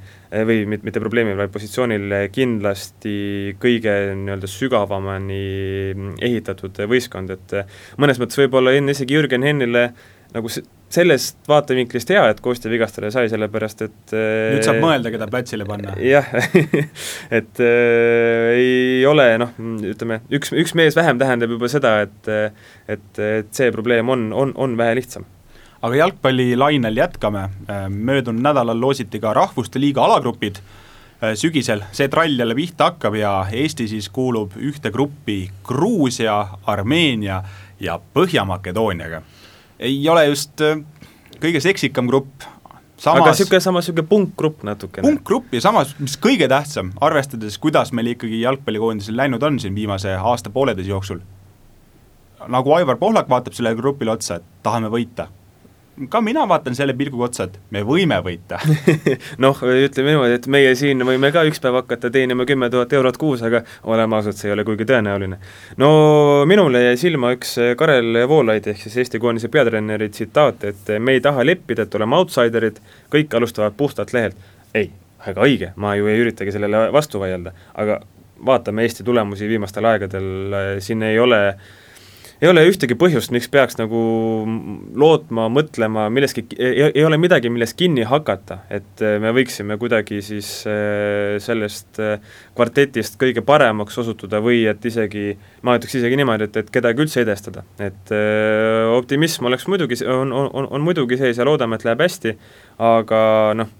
või 0.48 0.64
mitte 0.68 1.00
probleemil, 1.00 1.38
vaid 1.38 1.52
positsioonil 1.54 2.16
kindlasti 2.34 3.54
kõige 3.62 3.94
nii-öelda 4.18 4.50
sügavamani 4.50 5.42
ehitatud 6.28 6.82
võistkond, 6.90 7.32
et 7.32 7.56
mõnes 8.02 8.18
mõttes 8.20 8.42
võib-olla 8.42 8.74
enne 8.74 8.96
isegi 8.96 9.16
Jürgen 9.16 9.46
Hennile 9.46 9.88
nagu 10.34 10.50
sellest 10.92 11.36
vaatevinklist 11.48 12.10
hea, 12.12 12.22
et 12.32 12.40
Kostja 12.44 12.70
vigastada 12.72 13.10
sai, 13.12 13.28
sellepärast 13.32 13.82
et 13.84 14.12
nüüd 14.14 14.64
saab 14.64 14.78
äh, 14.78 14.82
mõelda, 14.84 15.12
keda 15.12 15.28
platsile 15.30 15.66
panna. 15.68 15.94
jah 16.00 16.28
et 17.38 17.62
äh, 17.64 18.50
ei 18.56 19.06
ole 19.08 19.30
noh, 19.40 19.52
ütleme, 19.88 20.22
üks, 20.32 20.52
üks 20.56 20.74
mees 20.78 20.96
vähem 20.96 21.20
tähendab 21.20 21.52
juba 21.56 21.70
seda, 21.72 21.98
et 22.06 22.32
et, 22.88 23.08
et 23.20 23.52
see 23.56 23.72
probleem 23.74 24.08
on, 24.12 24.30
on, 24.32 24.54
on 24.56 24.76
vähe 24.80 24.96
lihtsam. 25.00 25.28
Aga 25.84 25.94
jalgpallilainel 26.00 27.00
jätkame, 27.04 27.46
äh, 27.70 27.86
möödunud 27.88 28.42
nädalal 28.42 28.80
loositi 28.80 29.20
ka 29.22 29.32
Rahvuste 29.36 29.80
Liiga 29.80 30.04
alagrupid, 30.08 30.60
äh, 31.22 31.36
sügisel 31.38 31.84
see 31.92 32.08
trall 32.12 32.36
jälle 32.36 32.56
pihta 32.58 32.92
hakkab 32.92 33.16
ja 33.16 33.32
Eesti 33.52 33.88
siis 33.88 34.08
kuulub 34.12 34.56
ühte 34.56 34.92
gruppi 34.92 35.42
Gruusia, 35.64 36.40
Armeenia 36.66 37.42
ja 37.80 38.00
Põhja-Makedooniaga 38.14 39.22
ei 39.78 39.98
ole 40.08 40.26
just 40.26 40.60
äh, 40.64 40.80
kõige 41.42 41.62
seksikam 41.62 42.08
grupp, 42.10 42.44
samas 42.98 43.22
aga 43.22 43.32
niisugune, 43.32 43.62
samas 43.62 43.86
niisugune 43.86 44.10
punkgrupp 44.10 44.66
natukene. 44.66 45.06
punkgrupp 45.06 45.54
ja 45.54 45.62
samas, 45.64 45.94
mis 46.02 46.18
kõige 46.20 46.48
tähtsam, 46.50 46.92
arvestades, 47.04 47.58
kuidas 47.62 47.92
meil 47.94 48.12
ikkagi 48.14 48.42
jalgpallikoondisel 48.42 49.16
läinud 49.16 49.42
on 49.42 49.60
siin 49.62 49.76
viimase 49.78 50.16
aasta-pooleteise 50.18 50.90
jooksul, 50.90 51.22
nagu 52.48 52.74
Aivar 52.74 52.98
Pohlak 52.98 53.30
vaatab 53.30 53.56
sellele 53.56 53.78
grupile 53.78 54.16
otsa, 54.16 54.40
et 54.40 54.64
tahame 54.66 54.90
võita 54.92 55.28
ka 56.10 56.20
mina 56.20 56.44
vaatan 56.48 56.76
selle 56.78 56.94
pilguga 56.98 57.26
otsa, 57.28 57.46
et 57.48 57.56
me 57.74 57.82
võime 57.86 58.18
võita 58.24 58.60
noh, 59.44 59.62
ütleme 59.62 60.12
niimoodi, 60.12 60.36
et 60.38 60.46
meie 60.50 60.74
siin 60.78 61.02
võime 61.06 61.30
ka 61.34 61.42
üks 61.48 61.60
päev 61.62 61.80
hakata 61.80 62.10
teenima 62.14 62.46
kümme 62.48 62.70
tuhat 62.72 62.92
eurot 62.94 63.18
kuus, 63.20 63.42
aga 63.46 63.62
oleme 63.88 64.18
ausad, 64.18 64.36
see 64.38 64.50
ei 64.50 64.54
ole 64.54 64.64
kuigi 64.68 64.86
tõenäoline. 64.88 65.40
no 65.82 65.90
minule 66.50 66.84
jäi 66.84 67.00
silma 67.00 67.32
üks 67.36 67.56
Karel 67.78 68.22
Voolaid 68.30 68.70
ehk 68.70 68.84
siis 68.84 69.00
Eesti 69.02 69.22
koondise 69.22 69.50
peatreeneri 69.52 70.10
tsitaat, 70.12 70.68
et 70.70 70.94
me 70.98 71.16
ei 71.16 71.24
taha 71.24 71.46
leppida, 71.46 71.88
et 71.88 71.98
oleme 71.98 72.18
outsiderid, 72.20 72.78
kõik 73.14 73.34
alustavad 73.34 73.76
puhtalt 73.76 74.14
lehelt. 74.14 74.38
ei, 74.74 74.92
väga 75.26 75.48
õige, 75.48 75.72
ma 75.76 75.96
ju 75.98 76.06
ei 76.06 76.22
üritagi 76.22 76.54
sellele 76.54 76.88
vastu 76.94 77.20
vaielda, 77.22 77.54
aga 77.74 78.00
vaatame 78.46 78.86
Eesti 78.86 79.04
tulemusi 79.04 79.48
viimastel 79.50 79.86
aegadel, 79.90 80.32
siin 80.84 81.02
ei 81.02 81.18
ole 81.18 81.42
äh, 81.48 81.76
ei 82.42 82.48
ole 82.50 82.62
ühtegi 82.68 82.94
põhjust, 82.98 83.32
miks 83.34 83.48
peaks 83.50 83.78
nagu 83.80 84.00
lootma, 84.98 85.48
mõtlema 85.52 86.06
milleski, 86.12 86.44
ei 86.58 87.04
ole 87.06 87.18
midagi, 87.20 87.50
millest 87.52 87.76
kinni 87.78 88.04
hakata, 88.08 88.60
et 88.70 89.02
äh, 89.02 89.16
me 89.22 89.32
võiksime 89.36 89.78
kuidagi 89.80 90.20
siis 90.24 90.50
äh, 90.70 91.36
sellest 91.42 91.98
äh, 92.02 92.22
kvartetist 92.58 93.18
kõige 93.20 93.42
paremaks 93.46 93.98
osutuda 94.02 94.42
või 94.44 94.62
et 94.70 94.86
isegi, 94.86 95.32
ma 95.66 95.78
ütleks 95.78 95.98
isegi 95.98 96.20
niimoodi, 96.20 96.48
et, 96.48 96.60
et 96.62 96.70
kedagi 96.74 97.04
üldse 97.04 97.24
edestada. 97.26 97.64
et 97.82 98.14
optimism 98.94 99.50
oleks 99.50 99.66
muidugi, 99.70 99.98
on, 100.06 100.32
on, 100.32 100.70
on 100.70 100.84
muidugi 100.84 101.18
sees 101.18 101.38
ja 101.38 101.46
loodame, 101.46 101.78
et 101.78 101.86
läheb 101.86 102.06
hästi, 102.06 102.34
aga 102.86 103.20
noh, 103.58 103.74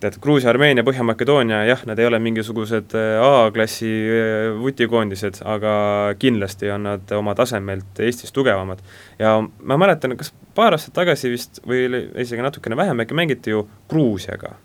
tead, 0.00 0.18
Gruusia, 0.22 0.50
Armeenia, 0.50 0.84
Põhja-Makedoonia, 0.84 1.62
jah, 1.68 1.82
nad 1.88 1.98
ei 2.00 2.08
ole 2.08 2.18
mingisugused 2.22 2.94
äh, 2.98 3.22
A-klassi 3.24 3.88
äh, 3.88 4.48
vutikoondised, 4.60 5.40
aga 5.48 5.72
kindlasti 6.20 6.70
on 6.72 6.84
nad 6.90 7.12
oma 7.16 7.34
tasemelt 7.38 8.00
Eestis 8.04 8.34
tugevamad. 8.36 8.82
ja 9.18 9.38
ma 9.40 9.78
mäletan, 9.80 10.16
kas 10.20 10.34
paar 10.54 10.76
aastat 10.76 10.94
tagasi 10.96 11.32
vist 11.32 11.62
või 11.66 11.86
isegi 12.22 12.44
natukene 12.44 12.76
vähem, 12.76 13.00
äkki 13.04 13.16
mängiti 13.16 13.54
ju 13.54 13.66
Gruusiaga. 13.88 14.56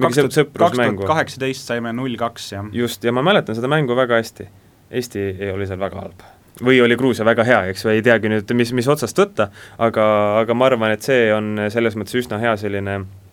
kaks 0.00 0.18
tuhat 0.18 1.06
kaheksateist 1.06 1.70
saime 1.70 1.92
null 1.92 2.16
kaks, 2.18 2.52
jah. 2.52 2.66
just, 2.72 3.04
ja 3.04 3.14
ma 3.14 3.22
mäletan 3.22 3.58
seda 3.58 3.70
mängu 3.70 3.96
väga 3.96 4.18
hästi. 4.18 4.48
Eesti 4.90 5.30
oli 5.52 5.66
seal 5.68 5.80
väga 5.80 6.00
halb 6.00 6.26
või 6.64 6.80
oli 6.82 6.96
Gruusia 6.98 7.22
väga 7.22 7.44
hea, 7.46 7.58
eks 7.70 7.84
ju, 7.84 7.92
ei 7.92 8.02
teagi 8.02 8.30
nüüd, 8.32 8.50
mis, 8.58 8.72
mis 8.74 8.88
otsast 8.90 9.18
võtta, 9.20 9.52
aga, 9.78 10.04
aga 10.40 10.54
ma 10.58 10.66
arvan, 10.66 10.90
et 10.90 11.06
see 11.06 11.28
on 11.30 11.68
selles 11.70 11.94
mõttes 11.94 12.16
üsna 12.18 12.40
hea 12.42 12.56
selline 12.58 12.96
äh, 12.96 13.27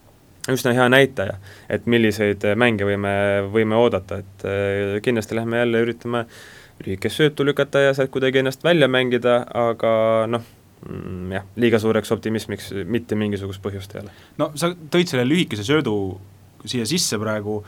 üsna 0.53 0.75
hea 0.77 0.85
näitaja, 0.91 1.37
et 1.71 1.87
milliseid 1.89 2.43
mänge 2.59 2.85
võime, 2.87 3.15
võime 3.53 3.79
oodata, 3.79 4.19
et 4.21 4.45
äh, 4.45 4.99
kindlasti 5.05 5.37
lähme 5.37 5.63
jälle 5.63 5.81
üritame 5.85 6.25
lühikest 6.83 7.21
söötu 7.21 7.45
lükata 7.47 7.81
ja 7.85 7.95
sealt 7.95 8.11
kuidagi 8.13 8.41
ennast 8.41 8.63
välja 8.63 8.89
mängida, 8.91 9.39
aga 9.55 9.93
noh, 10.29 10.43
mm, 10.85 11.31
jah, 11.37 11.47
liiga 11.61 11.79
suureks 11.81 12.11
optimismiks 12.15 12.71
mitte 12.85 13.17
mingisugust 13.19 13.63
põhjust 13.63 13.95
ei 13.95 14.03
ole. 14.03 14.15
no 14.41 14.51
sa 14.59 14.73
tõid 14.73 15.11
selle 15.11 15.27
lühikese 15.27 15.65
söödu 15.67 15.95
siia 16.65 16.85
sisse 16.89 17.17
praegu, 17.21 17.61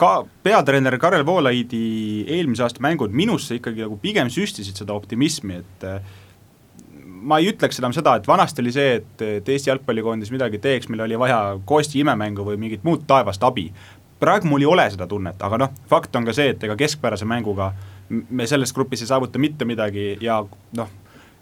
ka 0.00 0.12
peatreener 0.44 0.96
Karel 1.00 1.26
Voolaidi 1.26 2.24
eelmise 2.32 2.64
aasta 2.64 2.84
mängud 2.84 3.12
minusse 3.16 3.58
ikkagi 3.58 3.84
nagu 3.84 3.98
pigem 4.00 4.30
süstisid 4.32 4.78
seda 4.78 4.96
optimismi, 4.96 5.60
et 5.60 5.88
ma 7.26 7.40
ei 7.42 7.50
ütleks 7.50 7.80
enam 7.80 7.94
seda, 7.96 8.16
et 8.18 8.28
vanasti 8.28 8.62
oli 8.62 8.72
see, 8.74 8.96
et, 9.00 9.22
et 9.24 9.48
Eesti 9.54 9.70
jalgpallikoondis 9.72 10.30
midagi 10.34 10.60
teeks, 10.62 10.90
meil 10.92 11.02
oli 11.06 11.18
vaja 11.18 11.40
Koosti 11.66 12.00
imemängu 12.04 12.46
või 12.46 12.58
mingit 12.60 12.86
muud 12.86 13.06
taevast 13.08 13.42
abi. 13.46 13.72
praegu 14.20 14.48
mul 14.48 14.62
ei 14.64 14.66
ole 14.66 14.86
seda 14.90 15.06
tunnet, 15.06 15.42
aga 15.42 15.58
noh, 15.60 15.72
fakt 15.90 16.16
on 16.16 16.24
ka 16.24 16.32
see, 16.32 16.54
et 16.54 16.62
ega 16.64 16.76
keskpärase 16.76 17.26
mänguga 17.28 17.72
me 18.08 18.46
selles 18.46 18.72
grupis 18.72 19.02
ei 19.02 19.10
saavuta 19.10 19.38
mitte 19.38 19.64
midagi 19.64 20.16
ja 20.20 20.38
noh, 20.78 20.94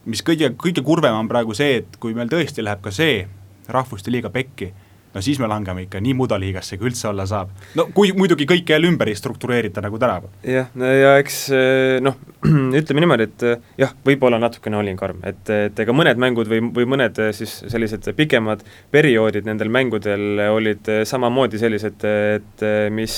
mis 0.05 0.23
kõige, 0.23 0.51
kõige 0.59 0.83
kurvem 0.83 1.15
on 1.15 1.29
praegu 1.29 1.55
see, 1.55 1.83
et 1.83 1.97
kui 2.01 2.15
meil 2.15 2.33
tõesti 2.33 2.65
läheb 2.65 2.83
ka 2.83 2.91
see 2.91 3.27
rahvuste 3.69 4.11
liiga 4.11 4.31
pekki 4.31 4.73
no 5.15 5.23
siis 5.23 5.39
me 5.39 5.49
langeme 5.51 5.85
ikka 5.87 6.01
nii 6.03 6.15
mudaliigasse, 6.19 6.79
kui 6.79 6.91
üldse 6.91 7.09
olla 7.11 7.27
saab. 7.31 7.53
no 7.79 7.87
kui 7.95 8.13
muidugi 8.17 8.47
kõik 8.51 8.75
jälle 8.75 8.91
ümber 8.91 9.11
ei 9.11 9.19
struktureerita 9.19 9.83
nagu 9.85 9.99
tänapäeval. 10.03 10.35
jah, 10.57 10.71
ja 11.01 11.15
eks 11.23 11.41
eh, 11.55 11.97
noh, 12.05 12.19
ütleme 12.81 13.05
niimoodi, 13.05 13.29
et 13.31 13.47
eh, 13.49 13.65
jah, 13.85 13.95
võib-olla 14.07 14.41
natukene 14.43 14.81
olin 14.81 14.99
karm, 15.01 15.23
et, 15.27 15.43
et 15.55 15.85
ega 15.85 15.97
mõned 15.97 16.21
mängud 16.21 16.51
või, 16.51 16.63
või 16.75 16.89
mõned 16.97 17.23
eh, 17.23 17.33
siis 17.37 17.57
sellised 17.71 18.11
pikemad 18.19 18.65
perioodid 18.95 19.47
nendel 19.49 19.73
mängudel 19.73 20.47
olid 20.51 20.91
samamoodi 21.09 21.61
sellised, 21.61 22.05
et 22.05 22.65
mis 22.95 23.17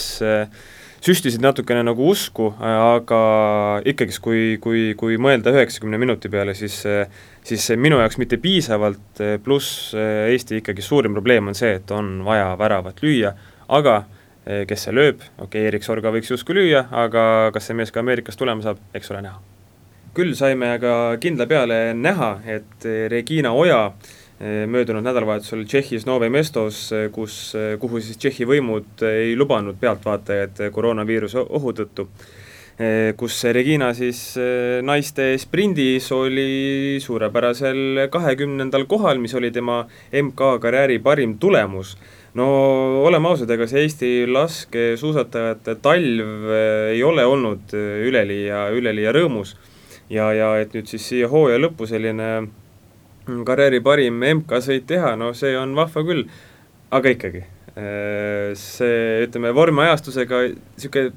süstisid 1.06 1.42
natukene 1.44 1.84
nagu 1.86 2.08
usku, 2.10 2.50
aga 2.58 3.20
ikkagist, 3.86 4.20
kui, 4.24 4.56
kui, 4.62 4.88
kui 4.98 5.18
mõelda 5.22 5.52
üheksakümne 5.54 6.00
minuti 6.02 6.30
peale, 6.32 6.56
siis 6.58 6.80
siis 7.46 7.68
minu 7.78 8.00
jaoks 8.02 8.18
mitte 8.18 8.40
piisavalt, 8.42 9.22
pluss 9.44 9.94
Eesti 9.96 10.60
ikkagi 10.60 10.82
suurim 10.82 11.14
probleem 11.14 11.52
on 11.52 11.54
see, 11.54 11.76
et 11.78 11.90
on 11.94 12.20
vaja 12.26 12.52
väravat 12.58 13.02
lüüa, 13.04 13.32
aga 13.68 14.00
kes 14.66 14.86
see 14.86 14.94
lööb, 14.94 15.22
okei 15.38 15.46
okay,, 15.46 15.68
Erik 15.70 15.86
Sorga 15.86 16.10
võiks 16.14 16.30
justkui 16.30 16.54
lüüa, 16.58 16.84
aga 16.90 17.22
kas 17.54 17.66
see 17.66 17.78
mees 17.78 17.90
ka 17.94 18.02
Ameerikast 18.02 18.38
tulema 18.38 18.62
saab, 18.62 18.82
eks 18.94 19.10
ole 19.14 19.24
näha. 19.26 19.40
küll 20.14 20.34
saime 20.34 20.70
aga 20.78 20.92
kindla 21.20 21.46
peale 21.46 21.80
näha, 21.94 22.30
et 22.46 22.86
Regina 23.10 23.52
Oja 23.52 23.92
Eh, 24.40 24.66
möödunud 24.68 25.00
nädalavahetusel 25.00 25.62
Tšehhis 25.64 26.04
Nove 26.06 26.28
Mestos, 26.28 26.92
eh, 26.92 27.10
kus, 27.12 27.54
eh, 27.54 27.78
kuhu 27.80 28.00
siis 28.00 28.18
Tšehhi 28.20 28.44
võimud 28.44 29.00
ei 29.08 29.36
lubanud 29.36 29.78
pealtvaatajaid 29.80 30.60
koroonaviiruse 30.72 31.40
ohu 31.40 31.72
tõttu, 31.72 32.04
kus 33.16 33.38
Regina 33.56 33.86
siis 33.96 34.18
naiste 34.84 35.30
sprindis 35.40 36.10
oli 36.12 36.98
suurepärasel 37.00 38.02
kahekümnendal 38.12 38.84
kohal, 38.84 39.16
mis 39.22 39.32
oli 39.38 39.48
tema 39.50 39.78
MK-karjääri 40.12 40.98
parim 41.00 41.38
tulemus. 41.40 41.94
no 42.36 42.46
oleme 43.00 43.28
ausad, 43.28 43.50
ega 43.50 43.64
see 43.70 43.86
Eesti 43.86 44.10
laskesuusatajate 44.28 45.78
talv 45.80 46.52
ei 46.92 47.00
ole 47.02 47.24
olnud 47.24 47.72
üleliia, 47.72 48.66
üleliia 48.76 49.16
rõõmus 49.16 49.56
ja, 50.12 50.28
ja 50.36 50.52
et 50.60 50.76
nüüd 50.76 50.92
siis 50.92 51.08
siia 51.08 51.32
hooaja 51.32 51.56
lõppu 51.64 51.88
selline 51.88 52.28
Mm, 53.26 53.42
karjääri 53.42 53.80
parim 53.82 54.20
MK-sõit 54.22 54.84
teha, 54.86 55.16
no 55.18 55.32
see 55.34 55.56
on 55.58 55.72
vahva 55.74 56.02
küll, 56.06 56.28
aga 56.94 57.10
ikkagi, 57.10 57.40
see, 58.60 58.98
ütleme, 59.24 59.50
vormiajastusega 59.56 60.44
niisugune 60.46 61.10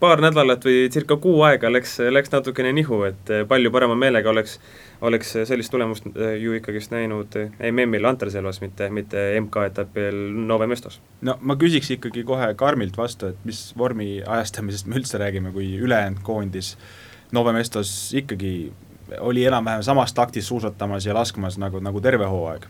paar 0.00 0.20
nädalat 0.22 0.64
või 0.64 0.88
circa 0.92 1.16
kuu 1.20 1.42
aega 1.44 1.70
läks, 1.72 1.98
läks 2.12 2.32
natukene 2.32 2.72
nihu, 2.76 3.02
et 3.08 3.32
äh, 3.32 3.44
palju 3.48 3.72
parema 3.74 3.96
meelega 3.98 4.30
oleks, 4.32 4.56
oleks 5.04 5.34
sellist 5.48 5.72
tulemust 5.72 6.08
äh, 6.14 6.34
ju 6.40 6.56
ikkagist 6.56 6.94
näinud 6.94 7.36
MM-il 7.70 8.08
Anterselvas, 8.08 8.62
mitte, 8.64 8.88
mitte 8.94 9.26
MK-etapil 9.40 10.18
Nove 10.48 10.68
Mestos. 10.70 11.00
no 11.26 11.36
ma 11.40 11.56
küsiks 11.60 11.92
ikkagi 11.96 12.24
kohe 12.26 12.52
Karmilt 12.58 12.96
vastu, 12.98 13.34
et 13.34 13.46
mis 13.48 13.62
vormi 13.78 14.20
ajastamisest 14.26 14.88
me 14.88 15.00
üldse 15.00 15.20
räägime, 15.20 15.52
kui 15.56 15.74
ülejäänud 15.78 16.24
koondis 16.26 16.76
Nove 17.32 17.52
Mestos 17.56 18.12
ikkagi 18.16 18.72
oli 19.18 19.44
enam-vähem 19.44 19.82
samas 19.82 20.14
taktis 20.14 20.48
suusatamas 20.48 21.06
ja 21.06 21.14
laskmas 21.14 21.58
nagu, 21.58 21.80
nagu 21.80 22.00
terve 22.00 22.26
hooaeg. 22.30 22.66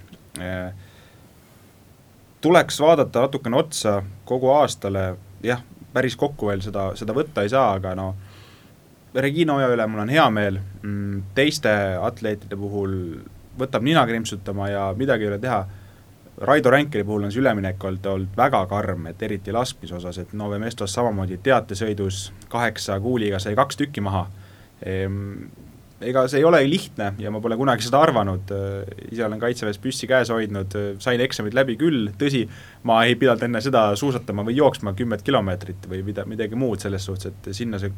tuleks 2.40 2.80
vaadata 2.80 3.20
natukene 3.20 3.56
otsa 3.56 4.02
kogu 4.24 4.48
aastale, 4.50 5.16
jah, 5.44 5.60
päris 5.93 6.16
kokku 6.16 6.51
veel 6.51 6.62
seda, 6.64 6.91
seda 6.99 7.14
võtta 7.16 7.43
ei 7.43 7.53
saa, 7.53 7.72
aga 7.78 7.95
no 7.99 8.14
Regina 9.14 9.57
Oja 9.59 9.68
üle 9.74 9.86
mul 9.91 10.05
on 10.05 10.12
hea 10.12 10.26
meel, 10.30 10.61
mm, 10.82 11.22
teiste 11.34 11.70
atleetide 12.01 12.57
puhul 12.57 12.97
võtab 13.59 13.82
nina 13.82 14.05
krimpsutama 14.07 14.68
ja 14.70 14.84
midagi 14.97 15.26
ei 15.26 15.32
ole 15.32 15.38
teha, 15.43 15.64
Raido 16.41 16.70
Ränkeri 16.70 17.05
puhul 17.05 17.26
on 17.26 17.32
see 17.32 17.43
üleminek 17.43 17.82
olnud, 17.84 18.07
olnud 18.07 18.36
väga 18.36 18.62
karm, 18.66 19.11
et 19.11 19.22
eriti 19.22 19.53
laskmise 19.53 19.99
osas, 19.99 20.18
et 20.22 20.30
Nove 20.32 20.57
Mestos 20.62 20.95
samamoodi 20.97 21.36
teatesõidus 21.45 22.30
kaheksa 22.49 22.97
kuuliga 23.01 23.38
sai 23.43 23.53
kaks 23.59 23.76
tükki 23.76 24.01
maha. 24.01 24.22
Ehm,, 24.86 25.51
ega 26.01 26.24
see 26.28 26.40
ei 26.40 26.46
ole 26.48 26.61
lihtne 26.68 27.12
ja 27.20 27.30
ma 27.32 27.40
pole 27.42 27.57
kunagi 27.61 27.84
seda 27.84 28.01
arvanud, 28.05 28.53
ise 29.11 29.26
olen 29.26 29.40
Kaitseväes 29.42 29.80
püssi 29.82 30.09
käes 30.11 30.32
hoidnud, 30.32 30.76
sain 31.03 31.20
eksamid 31.20 31.57
läbi 31.57 31.76
küll, 31.80 32.09
tõsi, 32.20 32.46
ma 32.88 33.03
ei 33.09 33.18
pidanud 33.20 33.44
enne 33.46 33.61
seda 33.64 33.88
suusatama 34.01 34.46
või 34.48 34.57
jooksma 34.61 34.94
kümmet 34.98 35.24
kilomeetrit 35.26 35.88
või 35.90 36.03
mida, 36.07 36.24
midagi 36.28 36.59
muud 36.59 36.80
selles 36.82 37.05
suhtes, 37.09 37.32
et 37.32 37.53
sinna 37.57 37.80
see 37.82 37.92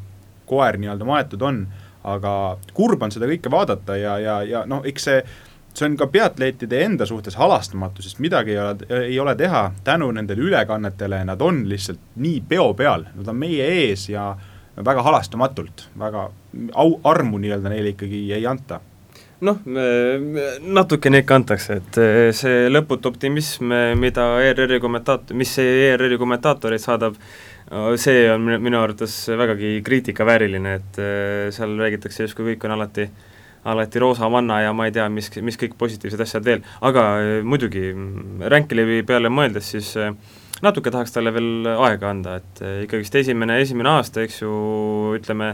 koer 0.49 0.77
nii-öelda 0.81 1.07
maetud 1.07 1.47
on, 1.47 1.63
aga 2.03 2.35
kurb 2.75 3.03
on 3.05 3.13
seda 3.15 3.29
kõike 3.29 3.51
vaadata 3.51 3.97
ja, 3.97 4.19
ja, 4.19 4.37
ja 4.47 4.67
noh, 4.67 4.83
eks 4.87 5.09
see 5.09 5.25
see 5.73 5.87
on 5.87 5.95
ka 5.97 6.05
peaatleetide 6.13 6.83
enda 6.85 7.05
suhtes 7.09 7.33
halastamatu, 7.33 8.03
sest 8.05 8.19
midagi 8.21 8.53
ei 8.53 8.59
ole, 8.61 8.87
ei 9.07 9.15
ole 9.19 9.33
teha, 9.33 9.63
tänu 9.83 10.11
nendele 10.13 10.43
ülekannetele 10.45 11.23
nad 11.25 11.41
on 11.41 11.63
lihtsalt 11.65 12.11
nii 12.21 12.43
peo 12.45 12.67
peal, 12.77 13.07
nad 13.15 13.31
on 13.31 13.39
meie 13.41 13.65
ees 13.79 14.03
ja 14.11 14.27
äh, 14.35 14.52
väga 14.75 15.03
halastamatult, 15.05 15.87
väga 15.99 16.29
au, 16.73 16.89
armu 17.03 17.39
nii-öelda 17.41 17.71
neile 17.73 17.93
ikkagi 17.93 18.25
ei 18.33 18.45
anta. 18.49 18.79
Noh, 19.43 19.57
natukene 20.63 21.19
ikka 21.19 21.35
antakse, 21.35 21.75
et 21.81 21.97
eh, 21.99 22.29
see 22.35 22.69
lõputu 22.71 23.09
optimism, 23.11 23.73
eh, 23.75 23.91
mida 23.99 24.29
ERR-i 24.39 24.79
kommentaator, 24.79 25.35
mis 25.35 25.51
ERR-i 25.59 26.19
kommentaatoreid 26.21 26.83
saadab, 26.83 27.17
see 27.99 28.27
on 28.31 28.45
minu 28.61 28.77
arvates 28.79 29.17
vägagi 29.33 29.75
kriitikavääriline, 29.83 30.77
et 30.79 30.99
eh, 31.01 31.51
seal 31.55 31.75
räägitakse 31.79 32.27
justkui 32.27 32.53
kõik 32.53 32.67
on 32.69 32.77
alati 32.77 33.09
alati 33.63 33.99
roosa 33.99 34.27
manna 34.27 34.59
ja 34.59 34.73
ma 34.75 34.89
ei 34.89 34.95
tea, 34.95 35.05
mis, 35.11 35.29
mis 35.39 35.57
kõik 35.59 35.77
positiivsed 35.79 36.19
asjad 36.19 36.43
veel, 36.43 36.63
aga 36.83 37.03
muidugi 37.47 37.93
Ränkelevi 38.51 39.05
peale 39.07 39.31
mõeldes 39.31 39.69
siis 39.75 39.93
äh, 39.95 40.11
natuke 40.63 40.91
tahaks 40.93 41.13
talle 41.15 41.33
veel 41.35 41.69
aega 41.73 42.11
anda, 42.13 42.37
et 42.41 42.61
eh, 42.63 42.81
ikkagist 42.87 43.15
esimene, 43.23 43.59
esimene 43.63 43.97
aasta, 43.97 44.23
eks 44.23 44.43
ju, 44.43 44.51
ütleme, 45.17 45.53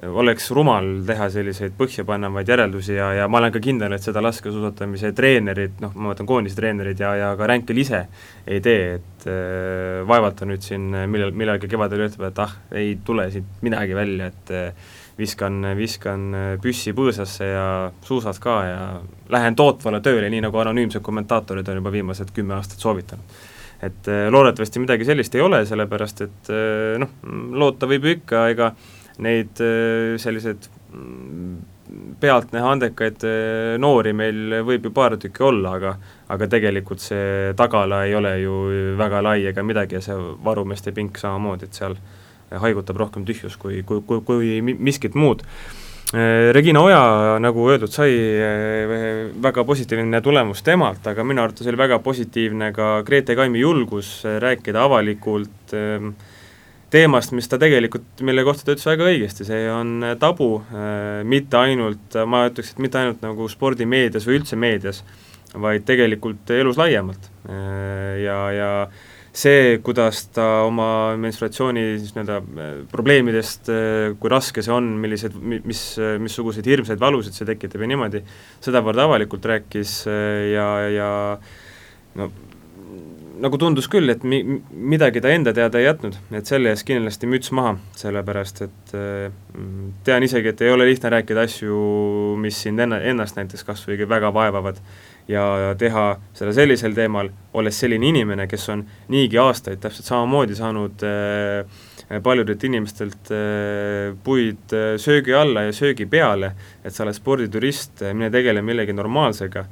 oleks 0.00 0.46
rumal 0.56 0.86
teha 1.04 1.26
selliseid 1.28 1.74
põhjapanevaid 1.76 2.48
järeldusi 2.48 2.94
ja, 2.96 3.10
ja 3.18 3.26
ma 3.28 3.36
olen 3.42 3.52
ka 3.52 3.60
kindel, 3.60 3.92
et 3.92 4.04
seda 4.04 4.22
laskesuusatamise 4.24 5.10
treenerid, 5.16 5.74
noh, 5.82 5.92
ma 5.94 6.10
mõtlen 6.12 6.28
koondise 6.30 6.56
treenerid 6.56 7.02
ja, 7.02 7.10
ja 7.18 7.34
ka 7.36 7.50
Ränkel 7.50 7.82
ise 7.82 8.06
ei 8.48 8.62
tee, 8.64 8.94
et 8.96 9.28
äh, 9.28 10.00
vaevalt 10.08 10.40
ta 10.40 10.48
nüüd 10.48 10.64
siin 10.64 10.88
millal, 11.10 11.34
millalgi 11.36 11.68
kevadel 11.70 12.06
ütleb, 12.08 12.30
et 12.30 12.42
ah, 12.46 12.56
ei 12.80 12.96
tule 13.04 13.28
siit 13.34 13.60
midagi 13.66 13.98
välja, 13.98 14.32
et 14.32 14.54
äh, 14.56 14.90
viskan, 15.20 15.60
viskan 15.76 16.26
püssi 16.64 16.96
põõsasse 16.96 17.50
ja 17.50 17.64
suusad 18.06 18.40
ka 18.40 18.58
ja 18.64 18.82
lähen 19.30 19.58
tootvale 19.58 20.00
tööle, 20.00 20.32
nii 20.32 20.46
nagu 20.46 20.64
anonüümsed 20.64 21.04
kommentaatorid 21.04 21.68
on 21.68 21.82
juba 21.82 21.92
viimased 21.92 22.32
kümme 22.32 22.56
aastat 22.56 22.80
soovitanud 22.80 23.40
et 23.82 24.08
äh, 24.08 24.28
loodetavasti 24.32 24.82
midagi 24.82 25.06
sellist 25.08 25.34
ei 25.34 25.44
ole, 25.44 25.62
sellepärast 25.68 26.24
et 26.26 26.52
äh, 26.52 26.96
noh, 27.00 27.12
loota 27.56 27.88
võib 27.90 28.06
ju 28.06 28.16
ikka, 28.18 28.46
ega 28.52 28.70
neid 29.24 29.60
äh, 29.64 30.16
selliseid 30.20 30.68
mm, 30.92 31.58
pealtnäha 32.20 32.74
andekaid 32.76 33.24
noori 33.82 34.12
meil 34.14 34.60
võib 34.62 34.84
ju 34.86 34.92
paar 34.94 35.16
tükki 35.18 35.42
olla, 35.42 35.72
aga 35.80 35.94
aga 36.30 36.46
tegelikult 36.52 37.02
see 37.02 37.50
tagala 37.58 38.04
ei 38.06 38.14
ole 38.14 38.36
ju 38.38 38.58
väga 39.00 39.22
lai 39.26 39.40
ega 39.50 39.64
midagi 39.66 39.98
ja 39.98 40.02
see 40.04 40.14
varumeeste 40.44 40.94
pink 40.94 41.18
samamoodi, 41.18 41.66
et 41.66 41.80
seal 41.80 41.96
haigutab 42.62 43.00
rohkem 43.00 43.24
tühjus 43.26 43.56
kui, 43.58 43.82
kui, 43.86 44.04
kui, 44.06 44.22
kui 44.26 44.60
miskit 44.62 45.18
muud 45.18 45.42
Regina 46.10 46.80
Oja, 46.82 47.02
nagu 47.38 47.68
öeldud 47.70 47.92
sai, 47.94 48.10
äh, 48.42 49.28
väga 49.42 49.62
positiivne 49.62 50.18
tulemus 50.24 50.64
temalt, 50.66 51.04
aga 51.06 51.22
minu 51.22 51.44
arvates 51.44 51.68
oli 51.70 51.78
väga 51.78 52.00
positiivne 52.02 52.72
ka 52.74 52.88
Grete 53.06 53.36
Kaimi 53.38 53.62
julgus 53.62 54.24
äh, 54.26 54.40
rääkida 54.42 54.82
avalikult 54.88 55.74
ähm, 55.78 56.16
teemast, 56.90 57.30
mis 57.30 57.46
ta 57.46 57.60
tegelikult, 57.62 58.24
mille 58.26 58.42
kohta 58.42 58.66
ta 58.66 58.74
ütles 58.74 58.88
väga 58.90 59.06
õigesti, 59.06 59.46
see 59.46 59.68
on 59.70 60.02
tabu, 60.18 60.48
mitte 61.30 61.60
ainult, 61.60 62.16
ma 62.26 62.40
ütleks, 62.48 62.72
et 62.72 62.80
mitte 62.82 62.98
ainult 62.98 63.22
nagu 63.22 63.46
spordimeedias 63.46 64.26
või 64.26 64.40
üldse 64.40 64.58
meedias, 64.58 65.04
vaid 65.54 65.86
tegelikult 65.86 66.50
elus 66.50 66.80
laiemalt. 66.80 67.30
Ja, 67.46 68.40
ja 68.50 68.72
see, 69.40 69.78
kuidas 69.84 70.24
ta 70.34 70.46
oma 70.66 71.16
menstruatsiooni 71.20 71.84
siis 72.00 72.12
nii-öelda 72.16 72.36
äh, 72.40 72.76
probleemidest, 72.92 73.70
äh, 73.72 74.12
kui 74.20 74.32
raske 74.32 74.64
see 74.64 74.74
on, 74.74 74.92
millised, 75.02 75.36
mis, 75.40 75.82
missuguseid 76.22 76.68
hirmsaid 76.70 77.00
valusid 77.00 77.36
see 77.36 77.48
tekitab 77.48 77.84
ja 77.84 77.90
niimoodi, 77.94 78.22
sedavõrd 78.64 79.02
avalikult 79.06 79.50
rääkis 79.50 79.96
äh, 80.10 80.52
ja, 80.54 80.68
ja 80.92 81.10
no 82.20 82.30
nagu 83.40 83.56
tundus 83.56 83.86
küll, 83.88 84.12
et 84.12 84.24
mi-, 84.28 84.42
midagi 84.70 85.22
ta 85.24 85.30
enda 85.32 85.54
teada 85.56 85.80
ei 85.80 85.86
jätnud, 85.86 86.18
et 86.36 86.48
selle 86.50 86.74
eest 86.74 86.84
kindlasti 86.88 87.28
müts 87.30 87.54
maha, 87.56 87.78
sellepärast 87.96 88.60
et 88.66 88.92
tean 90.04 90.26
isegi, 90.26 90.52
et 90.52 90.60
ei 90.66 90.74
ole 90.74 90.84
lihtne 90.90 91.08
rääkida 91.14 91.46
asju, 91.48 91.78
mis 92.42 92.58
sind 92.66 92.84
enna-, 92.84 93.00
ennast 93.12 93.40
näiteks 93.40 93.64
kas 93.64 93.86
või 93.88 94.04
väga 94.10 94.28
vaevavad 94.36 94.82
ja 95.28 95.74
teha 95.78 96.06
seda 96.34 96.52
sellisel 96.54 96.94
teemal, 96.96 97.30
olles 97.54 97.78
selline 97.80 98.08
inimene, 98.10 98.46
kes 98.50 98.68
on 98.72 98.84
niigi 99.12 99.38
aastaid 99.38 99.80
täpselt 99.82 100.08
samamoodi 100.08 100.56
saanud 100.58 101.04
äh, 101.06 102.20
paljudelt 102.22 102.64
inimestelt 102.64 103.30
äh, 103.34 104.16
puid 104.24 104.74
äh, 104.74 104.94
söögi 104.98 105.34
alla 105.36 105.68
ja 105.68 105.76
söögi 105.76 106.06
peale, 106.10 106.54
et 106.84 106.94
sa 106.94 107.04
oled 107.04 107.16
sporditurist, 107.16 108.04
mine 108.14 108.30
tegele 108.34 108.62
millegi 108.62 108.96
normaalsega, 108.96 109.64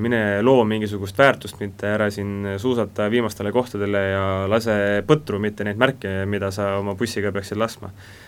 mine 0.00 0.40
loo 0.40 0.62
mingisugust 0.64 1.18
väärtust, 1.20 1.58
mitte 1.60 1.90
ära 1.92 2.06
siin 2.10 2.54
suusata 2.58 3.10
viimastele 3.12 3.50
kohtadele 3.52 4.00
ja 4.14 4.22
lase 4.48 4.76
põtru, 5.04 5.36
mitte 5.42 5.66
neid 5.68 5.76
märke, 5.76 6.22
mida 6.24 6.48
sa 6.54 6.78
oma 6.78 6.94
bussiga 6.96 7.32
peaksid 7.34 7.60
laskma. 7.60 7.90
Äh, 7.92 8.23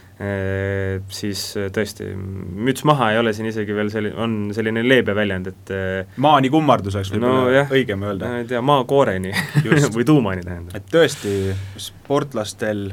siis 1.12 1.40
äh, 1.60 1.66
tõesti, 1.72 2.06
müts 2.16 2.86
maha 2.88 3.10
ei 3.12 3.18
ole 3.20 3.34
siin 3.36 3.50
isegi 3.50 3.74
veel 3.76 3.90
selline, 3.92 4.16
on 4.16 4.36
selline 4.56 4.80
leebe 4.86 5.12
väljend, 5.16 5.50
et 5.52 5.72
äh, 5.76 6.14
maani 6.24 6.48
kummarduseks 6.52 7.12
võib-olla 7.12 7.42
no, 7.52 7.64
õigem 7.76 8.06
öelda. 8.06 8.30
ei 8.40 8.48
tea, 8.48 8.62
maakooreni 8.64 9.34
või 9.96 10.06
tuumani 10.08 10.46
tähendab. 10.46 10.72
et 10.78 10.88
tõesti, 10.92 11.52
sportlastel 11.88 12.88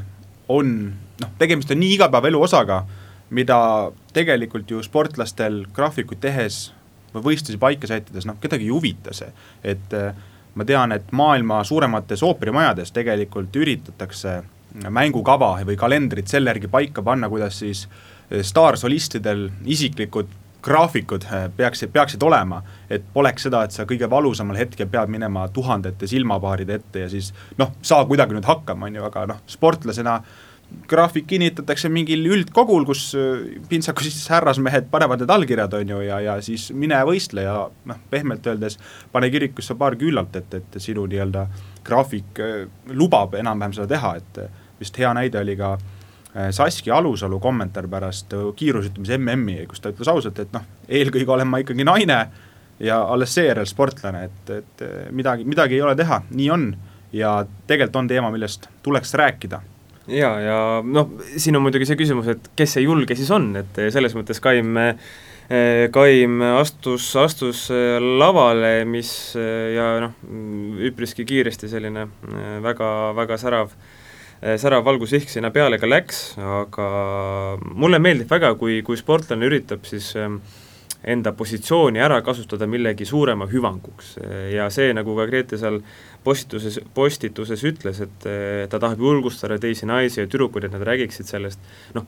on 0.52 0.76
noh, 1.22 1.32
tegemist 1.40 1.72
on 1.72 1.80
nii 1.80 1.96
igapäevaelu 1.96 2.44
osaga, 2.44 2.82
mida 3.34 3.58
tegelikult 4.12 4.76
ju 4.76 4.84
sportlastel 4.84 5.62
graafikuid 5.72 6.20
tehes 6.20 6.66
või 7.14 7.30
võistlusi 7.30 7.56
paika 7.62 7.88
sättides, 7.88 8.28
noh, 8.28 8.36
kedagi 8.42 8.68
ei 8.68 8.74
huvita 8.74 9.14
see, 9.16 9.30
et 9.64 9.96
ma 10.54 10.66
tean, 10.68 10.92
et 10.92 11.08
maailma 11.16 11.62
suuremates 11.64 12.20
ooperimajades 12.26 12.92
tegelikult 12.92 13.56
üritatakse 13.56 14.42
mängukava 14.74 15.56
või 15.66 15.76
kalendrit 15.78 16.30
selle 16.30 16.50
järgi 16.50 16.70
paika 16.70 17.02
panna, 17.02 17.28
kuidas 17.30 17.60
siis 17.62 17.84
eh, 18.30 18.42
staarsolistidel 18.42 19.48
isiklikud 19.64 20.40
graafikud 20.64 21.26
eh, 21.28 21.44
peaksid, 21.56 21.92
peaksid 21.94 22.22
olema, 22.22 22.62
et 22.90 23.04
poleks 23.14 23.46
seda, 23.46 23.64
et 23.64 23.74
sa 23.74 23.86
kõige 23.88 24.08
valusamal 24.10 24.58
hetkel 24.58 24.88
pead 24.90 25.12
minema 25.12 25.46
tuhandete 25.52 26.08
silmapaaride 26.10 26.80
ette 26.80 27.04
ja 27.04 27.12
siis 27.12 27.30
noh, 27.60 27.76
saa 27.82 28.04
kuidagi 28.08 28.36
nüüd 28.36 28.48
hakkama, 28.48 28.88
on 28.88 28.98
ju, 28.98 29.06
aga 29.10 29.28
noh, 29.30 29.44
sportlasena 29.50 30.18
graafik 30.90 31.28
kinnitatakse 31.30 31.86
mingil 31.92 32.24
üldkogul, 32.34 32.82
kus 32.88 33.06
eh, 33.14 33.60
pintsaku 33.70 34.08
siis 34.08 34.24
härrasmehed 34.32 34.90
panevad 34.90 35.22
need 35.22 35.36
allkirjad, 35.36 35.78
on 35.78 35.94
ju, 35.94 36.00
ja, 36.08 36.18
ja 36.24 36.36
siis 36.42 36.66
mine 36.74 36.98
võistle 37.06 37.46
ja 37.46 37.60
noh, 37.70 38.02
pehmelt 38.10 38.50
öeldes 38.50 38.80
pane 39.14 39.30
kirikusse 39.30 39.78
paar 39.78 39.94
küünalt, 40.00 40.34
et, 40.40 40.58
et 40.58 40.82
sinu 40.82 41.06
nii-öelda 41.06 41.46
graafik 41.86 42.42
lubab 42.90 43.38
enam-vähem 43.38 43.76
seda 43.76 43.90
teha, 43.94 44.16
et 44.18 44.44
vist 44.80 44.98
hea 44.98 45.10
näide 45.16 45.40
oli 45.40 45.56
ka 45.58 45.74
äh, 45.74 46.50
Saskia 46.50 46.96
Alusalu 46.96 47.40
kommentaar 47.40 47.88
pärast 47.90 48.32
äh, 48.34 48.46
kiirusütlemise 48.56 49.18
MM-i, 49.18 49.66
kus 49.70 49.82
ta 49.82 49.92
ütles 49.94 50.10
ausalt, 50.10 50.40
et 50.42 50.54
noh, 50.54 50.64
eelkõige 50.88 51.30
olen 51.30 51.50
ma 51.50 51.60
ikkagi 51.62 51.86
naine 51.86 52.20
ja 52.82 53.02
alles 53.02 53.34
seejärel 53.36 53.68
sportlane, 53.70 54.24
et, 54.30 54.56
et 54.60 54.86
äh, 54.86 54.96
midagi, 55.14 55.46
midagi 55.48 55.78
ei 55.78 55.84
ole 55.84 55.96
teha, 55.98 56.24
nii 56.30 56.50
on. 56.54 56.72
ja 57.14 57.44
tegelikult 57.68 58.00
on 58.00 58.08
teema, 58.10 58.30
millest 58.34 58.66
tuleks 58.82 59.14
rääkida 59.14 59.60
ja, 60.10 60.32
ja 60.42 60.56
noh, 60.82 61.12
siin 61.36 61.56
on 61.56 61.62
muidugi 61.62 61.86
see 61.86 62.00
küsimus, 62.00 62.32
et 62.32 62.50
kes 62.58 62.74
see 62.76 62.82
julge 62.88 63.14
siis 63.16 63.30
on, 63.30 63.52
et 63.60 63.86
selles 63.94 64.16
mõttes 64.18 64.42
Kaim 64.42 64.74
Kaim 65.92 66.38
astus, 66.56 67.10
astus 67.20 67.66
lavale, 68.00 68.86
mis 68.88 69.10
ja 69.36 69.90
noh, 70.00 70.14
üpriski 70.88 71.26
kiiresti 71.28 71.68
selline 71.68 72.06
väga, 72.64 72.88
väga 73.18 73.36
särav 73.38 73.68
äh, 73.68 73.93
särav 74.44 74.84
valgusihk 74.84 75.30
sinna 75.32 75.48
peale 75.54 75.78
ka 75.80 75.88
läks, 75.88 76.18
aga 76.60 76.88
mulle 77.64 78.00
meeldib 78.02 78.28
väga, 78.28 78.52
kui, 78.60 78.82
kui 78.84 78.98
sportlane 79.00 79.48
üritab 79.48 79.86
siis 79.88 80.10
ehm, 80.20 80.36
enda 81.04 81.32
positsiooni 81.36 82.00
ära 82.00 82.20
kasutada 82.24 82.66
millegi 82.70 83.04
suurema 83.08 83.46
hüvanguks. 83.50 84.14
Ja 84.54 84.70
see, 84.72 84.92
nagu 84.96 85.16
ka 85.18 85.26
Grete 85.28 85.58
seal 85.60 85.80
postituses, 86.24 86.78
postituses 86.96 87.60
ütles, 87.68 88.00
et 88.00 88.26
ta 88.72 88.80
tahab 88.80 89.02
julgustada 89.04 89.58
teisi 89.60 89.84
naisi 89.88 90.22
ja 90.22 90.28
tüdrukuid, 90.30 90.64
et 90.68 90.72
nad 90.72 90.84
räägiksid 90.88 91.28
sellest, 91.28 91.60
noh, 91.96 92.06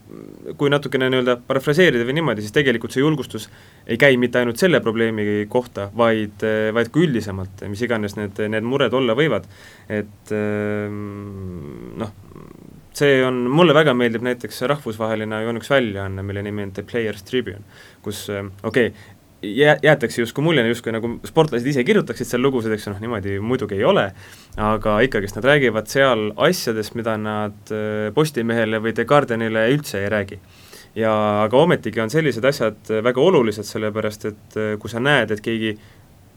kui 0.56 0.72
natukene 0.72 1.10
nii-öelda 1.12 1.36
parafraseerida 1.46 2.06
või 2.08 2.16
niimoodi, 2.16 2.44
siis 2.44 2.56
tegelikult 2.56 2.96
see 2.96 3.04
julgustus 3.04 3.50
ei 3.84 4.00
käi 4.00 4.16
mitte 4.20 4.40
ainult 4.40 4.60
selle 4.60 4.80
probleemi 4.84 5.44
kohta, 5.52 5.90
vaid, 5.96 6.40
vaid 6.76 6.92
ka 6.92 7.02
üldisemalt, 7.04 7.66
mis 7.68 7.84
iganes 7.84 8.16
need, 8.16 8.40
need 8.48 8.64
mured 8.64 8.96
olla 8.96 9.16
võivad, 9.18 9.44
et 9.92 10.32
noh, 10.32 12.16
see 12.96 13.20
on, 13.24 13.42
mulle 13.52 13.74
väga 13.76 13.92
meeldib 13.96 14.24
näiteks 14.24 14.62
rahvusvaheline, 14.72 15.42
on 15.50 15.60
üks 15.60 15.68
väljaanne, 15.68 16.24
mille 16.24 16.40
nimi 16.46 16.64
on 16.64 16.72
The 16.72 16.84
Players 16.88 17.26
Tribune, 17.28 17.60
kus 18.06 18.24
okei 18.30 18.54
okay,, 18.62 18.92
jää-, 19.42 19.78
jäetakse 19.82 20.22
justkui 20.22 20.44
mulje, 20.44 20.66
justkui 20.68 20.92
nagu 20.94 21.10
sportlased 21.26 21.66
ise 21.68 21.84
kirjutaksid 21.84 22.28
seal 22.28 22.42
lugusid, 22.42 22.72
eks 22.74 22.86
ju, 22.86 22.92
noh 22.94 23.02
niimoodi 23.02 23.38
muidugi 23.42 23.78
ei 23.78 23.84
ole, 23.84 24.06
aga 24.60 24.98
ikkagist 25.06 25.38
nad 25.38 25.48
räägivad 25.50 25.90
seal 25.92 26.30
asjadest, 26.48 26.96
mida 26.98 27.16
nad 27.20 27.74
äh, 27.74 28.08
Postimehele 28.14 28.80
või 28.82 28.94
The 28.96 29.06
Guardianile 29.08 29.66
üldse 29.74 30.02
ei 30.02 30.12
räägi. 30.12 30.40
ja 30.96 31.12
aga 31.42 31.58
ometigi 31.60 32.00
on 32.00 32.10
sellised 32.10 32.44
asjad 32.44 32.88
väga 33.04 33.20
olulised, 33.20 33.66
sellepärast 33.68 34.24
et 34.30 34.56
äh, 34.56 34.76
kui 34.80 34.90
sa 34.90 35.00
näed, 35.00 35.30
et 35.30 35.44
keegi 35.44 35.76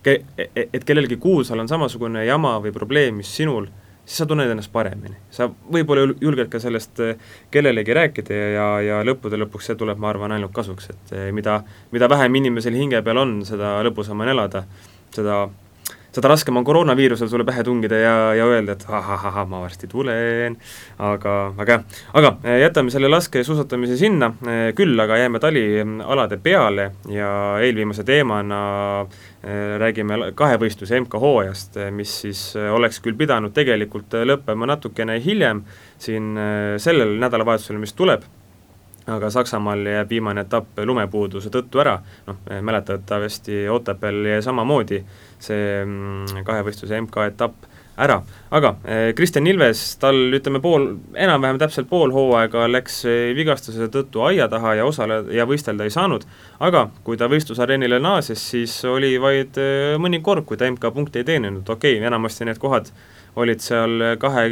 ke-, 0.03 0.21
e-, 0.37 0.67
et 0.73 0.83
kellelgi 0.83 1.17
kuulsal 1.17 1.59
on 1.59 1.71
samasugune 1.71 2.25
jama 2.25 2.57
või 2.59 2.73
probleem, 2.75 3.21
mis 3.21 3.31
sinul, 3.35 3.69
siis 4.09 4.23
sa 4.23 4.25
tunned 4.25 4.49
ennast 4.49 4.71
paremini. 4.73 5.15
sa 5.29 5.45
võib-olla 5.73 6.15
julged 6.21 6.49
ka 6.49 6.59
sellest 6.61 6.99
eh, 7.05 7.17
kellelegi 7.53 7.93
rääkida 7.93 8.33
ja, 8.33 8.47
ja, 8.55 8.67
ja 8.87 8.99
lõppude 9.05 9.37
lõpuks 9.37 9.69
see 9.69 9.77
tuleb, 9.77 10.01
ma 10.01 10.09
arvan, 10.09 10.33
ainult 10.33 10.53
kasuks, 10.55 10.89
et 10.89 11.13
eh, 11.13 11.27
mida, 11.35 11.59
mida 11.93 12.09
vähem 12.09 12.39
inimesel 12.41 12.77
hinge 12.77 13.03
peal 13.05 13.21
on, 13.21 13.39
seda 13.45 13.77
lõbusam 13.85 14.25
on 14.25 14.33
elada, 14.33 14.63
seda 15.13 15.43
seda 16.15 16.31
raskem 16.31 16.57
on 16.57 16.65
koroonaviirusel 16.67 17.29
sulle 17.31 17.45
pähe 17.47 17.63
tungida 17.63 17.99
ja, 18.01 18.15
ja 18.37 18.45
öelda, 18.49 18.75
et 18.75 18.85
ahahah, 18.87 19.41
ma 19.49 19.63
varsti 19.63 19.87
tulen, 19.91 20.57
aga 20.97 21.35
väga 21.57 21.77
hea. 21.77 22.03
aga 22.21 22.35
eh, 22.43 22.59
jätame 22.65 22.93
selle 22.93 23.11
laskesuusatamise 23.11 23.97
sinna, 23.99 24.33
küll 24.75 24.99
aga 24.99 25.19
jääme 25.21 25.41
talialade 25.43 26.39
peale 26.43 26.91
ja 27.13 27.31
eelviimase 27.63 28.03
teemana 28.07 28.59
Äh, 29.39 29.77
räägime 29.79 30.33
kahevõistluse 30.35 30.97
MK-hooajast, 30.99 31.77
mis 31.95 32.11
siis 32.25 32.41
oleks 32.59 32.97
küll 32.99 33.15
pidanud 33.15 33.53
tegelikult 33.55 34.17
lõppema 34.27 34.67
natukene 34.67 35.15
hiljem, 35.23 35.61
siin 35.95 36.33
sellel 36.83 37.13
nädalavahetusel, 37.21 37.79
mis 37.79 37.95
tuleb, 37.95 38.25
aga 39.09 39.31
Saksamaal 39.33 39.85
jääb 39.85 40.13
viimane 40.13 40.45
etapp 40.45 40.79
lumepuuduse 40.85 41.51
tõttu 41.53 41.81
ära, 41.81 41.97
noh, 42.27 42.39
mäletatavasti 42.61 43.65
Otepääl 43.73 44.25
jäi 44.33 44.41
samamoodi 44.45 45.03
see 45.39 45.83
mm, 45.85 46.45
kahevõistluse 46.47 47.01
MK-etapp 47.05 47.69
ära, 47.99 48.19
aga 48.55 48.71
eh, 48.87 49.09
Kristjan 49.15 49.47
Ilves, 49.49 49.81
tal 49.99 50.17
ütleme 50.35 50.61
pool, 50.63 50.87
enam-vähem 51.19 51.59
täpselt 51.59 51.89
pool 51.89 52.13
hooaega 52.15 52.67
läks 52.71 53.01
eh, 53.09 53.31
vigastuse 53.35 53.89
tõttu 53.91 54.23
aia 54.27 54.47
taha 54.51 54.77
ja 54.79 54.87
osaleda 54.87 55.33
ja 55.35 55.47
võistelda 55.49 55.87
ei 55.87 55.93
saanud, 55.93 56.25
aga 56.63 56.87
kui 57.03 57.19
ta 57.19 57.29
võistlusareenile 57.31 57.99
naases, 58.03 58.43
siis 58.53 58.77
oli 58.87 59.15
vaid 59.21 59.59
eh, 59.59 59.95
mõni 60.01 60.21
kord, 60.23 60.47
kui 60.47 60.59
ta 60.59 60.69
MK 60.71 60.93
punkti 60.95 61.23
ei 61.23 61.27
teeninud, 61.27 61.65
okei 61.67 61.97
okay,, 61.97 62.07
enamasti 62.07 62.47
need 62.47 62.61
kohad 62.61 62.91
olid 63.39 63.61
seal 63.63 64.15
kahe 64.19 64.45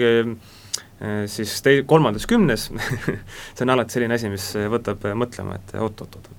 siis 1.29 1.59
tei-, 1.65 1.83
kolmandas 1.85 2.25
kümnes 2.29 2.69
see 3.55 3.65
on 3.65 3.73
alati 3.75 3.97
selline 3.97 4.17
asi, 4.17 4.31
mis 4.33 4.49
võtab 4.73 5.03
mõtlema, 5.13 5.59
et 5.59 5.75
oot-oot-oot, 5.77 6.29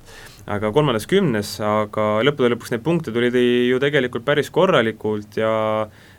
aga 0.50 0.72
kolmandas 0.74 1.06
kümnes, 1.10 1.54
aga 1.62 2.08
lõppude 2.26 2.52
lõpuks 2.54 2.74
neid 2.74 2.84
punkte 2.86 3.14
tuli 3.14 3.30
ju 3.68 3.78
tegelikult 3.82 4.26
päris 4.26 4.50
korralikult 4.54 5.38
ja 5.38 5.52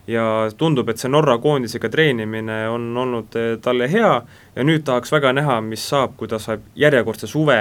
ja 0.09 0.23
tundub, 0.57 0.89
et 0.89 1.01
see 1.01 1.09
Norra 1.11 1.35
koondisega 1.41 1.89
treenimine 1.93 2.63
on 2.71 2.87
olnud 2.97 3.35
eh, 3.37 3.51
talle 3.61 3.85
hea 3.91 4.13
ja 4.55 4.65
nüüd 4.65 4.83
tahaks 4.87 5.11
väga 5.13 5.33
näha, 5.37 5.59
mis 5.65 5.83
saab, 5.91 6.15
kui 6.17 6.29
ta 6.31 6.39
saab 6.41 6.63
järjekordse 6.79 7.29
suve, 7.29 7.59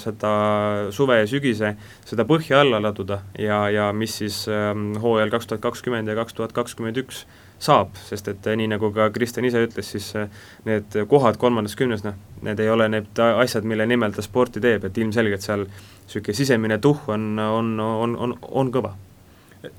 seda 0.00 0.34
suve 0.94 1.22
ja 1.22 1.30
sügise, 1.30 1.74
seda 2.06 2.26
põhja 2.28 2.60
alla 2.62 2.82
laduda 2.84 3.22
ja, 3.40 3.64
ja 3.72 3.88
mis 3.96 4.18
siis 4.20 4.44
ehm, 4.50 4.92
hooajal 5.02 5.32
kaks 5.34 5.50
tuhat 5.50 5.64
kakskümmend 5.64 6.10
ja 6.10 6.18
kaks 6.18 6.36
tuhat 6.36 6.54
kakskümmend 6.56 7.00
üks 7.04 7.24
saab, 7.64 7.94
sest 8.08 8.28
et 8.32 8.46
eh, 8.46 8.56
nii, 8.60 8.68
nagu 8.74 8.90
ka 8.94 9.08
Kristjan 9.14 9.46
ise 9.48 9.62
ütles, 9.66 9.88
siis 9.94 10.10
need 10.68 10.98
kohad 11.10 11.38
kolmandas 11.40 11.76
kümnes, 11.78 12.04
noh, 12.06 12.18
need 12.44 12.60
ei 12.60 12.70
ole 12.70 12.88
need 12.92 13.22
asjad, 13.24 13.66
mille 13.68 13.86
nimel 13.88 14.14
ta 14.14 14.24
sporti 14.24 14.62
teeb, 14.64 14.84
et 14.88 15.00
ilmselgelt 15.00 15.44
seal 15.44 15.66
niisugune 15.66 16.36
sisemine 16.36 16.78
tuhh 16.84 17.08
on, 17.14 17.32
on, 17.40 17.74
on, 17.80 18.16
on, 18.26 18.36
on 18.62 18.72
kõva. 18.74 18.94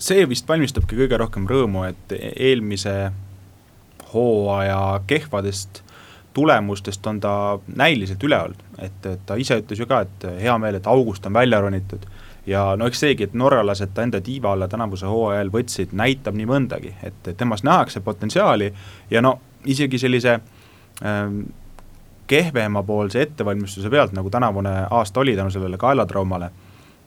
See 0.01 0.25
vist 0.25 0.47
valmistabki 0.49 0.97
kõige 0.97 1.19
rohkem 1.21 1.45
rõõmu, 1.49 1.85
et 1.85 2.15
eelmise 2.17 2.95
hooaja 4.13 5.01
kehvadest 5.07 5.83
tulemustest 6.35 7.07
on 7.07 7.19
ta 7.23 7.33
näiliselt 7.75 8.23
üle 8.27 8.39
olnud, 8.47 8.63
et 8.83 9.07
ta 9.25 9.37
ise 9.39 9.59
ütles 9.61 9.79
ju 9.79 9.87
ka, 9.87 10.01
et 10.03 10.25
hea 10.41 10.55
meel, 10.59 10.79
et 10.79 10.87
august 10.91 11.25
on 11.29 11.37
välja 11.37 11.61
ronitud 11.63 12.03
ja 12.47 12.75
no 12.77 12.87
eks 12.87 12.99
seegi, 12.99 13.29
et 13.29 13.33
norralased 13.33 13.93
ta 13.93 14.03
enda 14.05 14.21
tiiva 14.21 14.51
alla 14.53 14.67
tänavuse 14.67 15.05
hooaja 15.09 15.39
ajal 15.39 15.51
võtsid, 15.53 15.93
näitab 15.97 16.35
nii 16.37 16.49
mõndagi, 16.49 16.93
et 17.03 17.31
temas 17.37 17.63
nähakse 17.63 17.99
potentsiaali 18.05 18.73
ja 19.11 19.21
no 19.21 19.39
isegi 19.65 19.99
sellise 19.99 20.39
ähm, 21.05 21.41
kehvemapoolse 22.27 23.21
ettevalmistuse 23.21 23.89
pealt, 23.89 24.13
nagu 24.17 24.29
tänavune 24.29 24.75
aasta 24.89 25.19
oli 25.19 25.35
tänu 25.35 25.51
sellele 25.53 25.77
kaelatraumale 25.77 26.51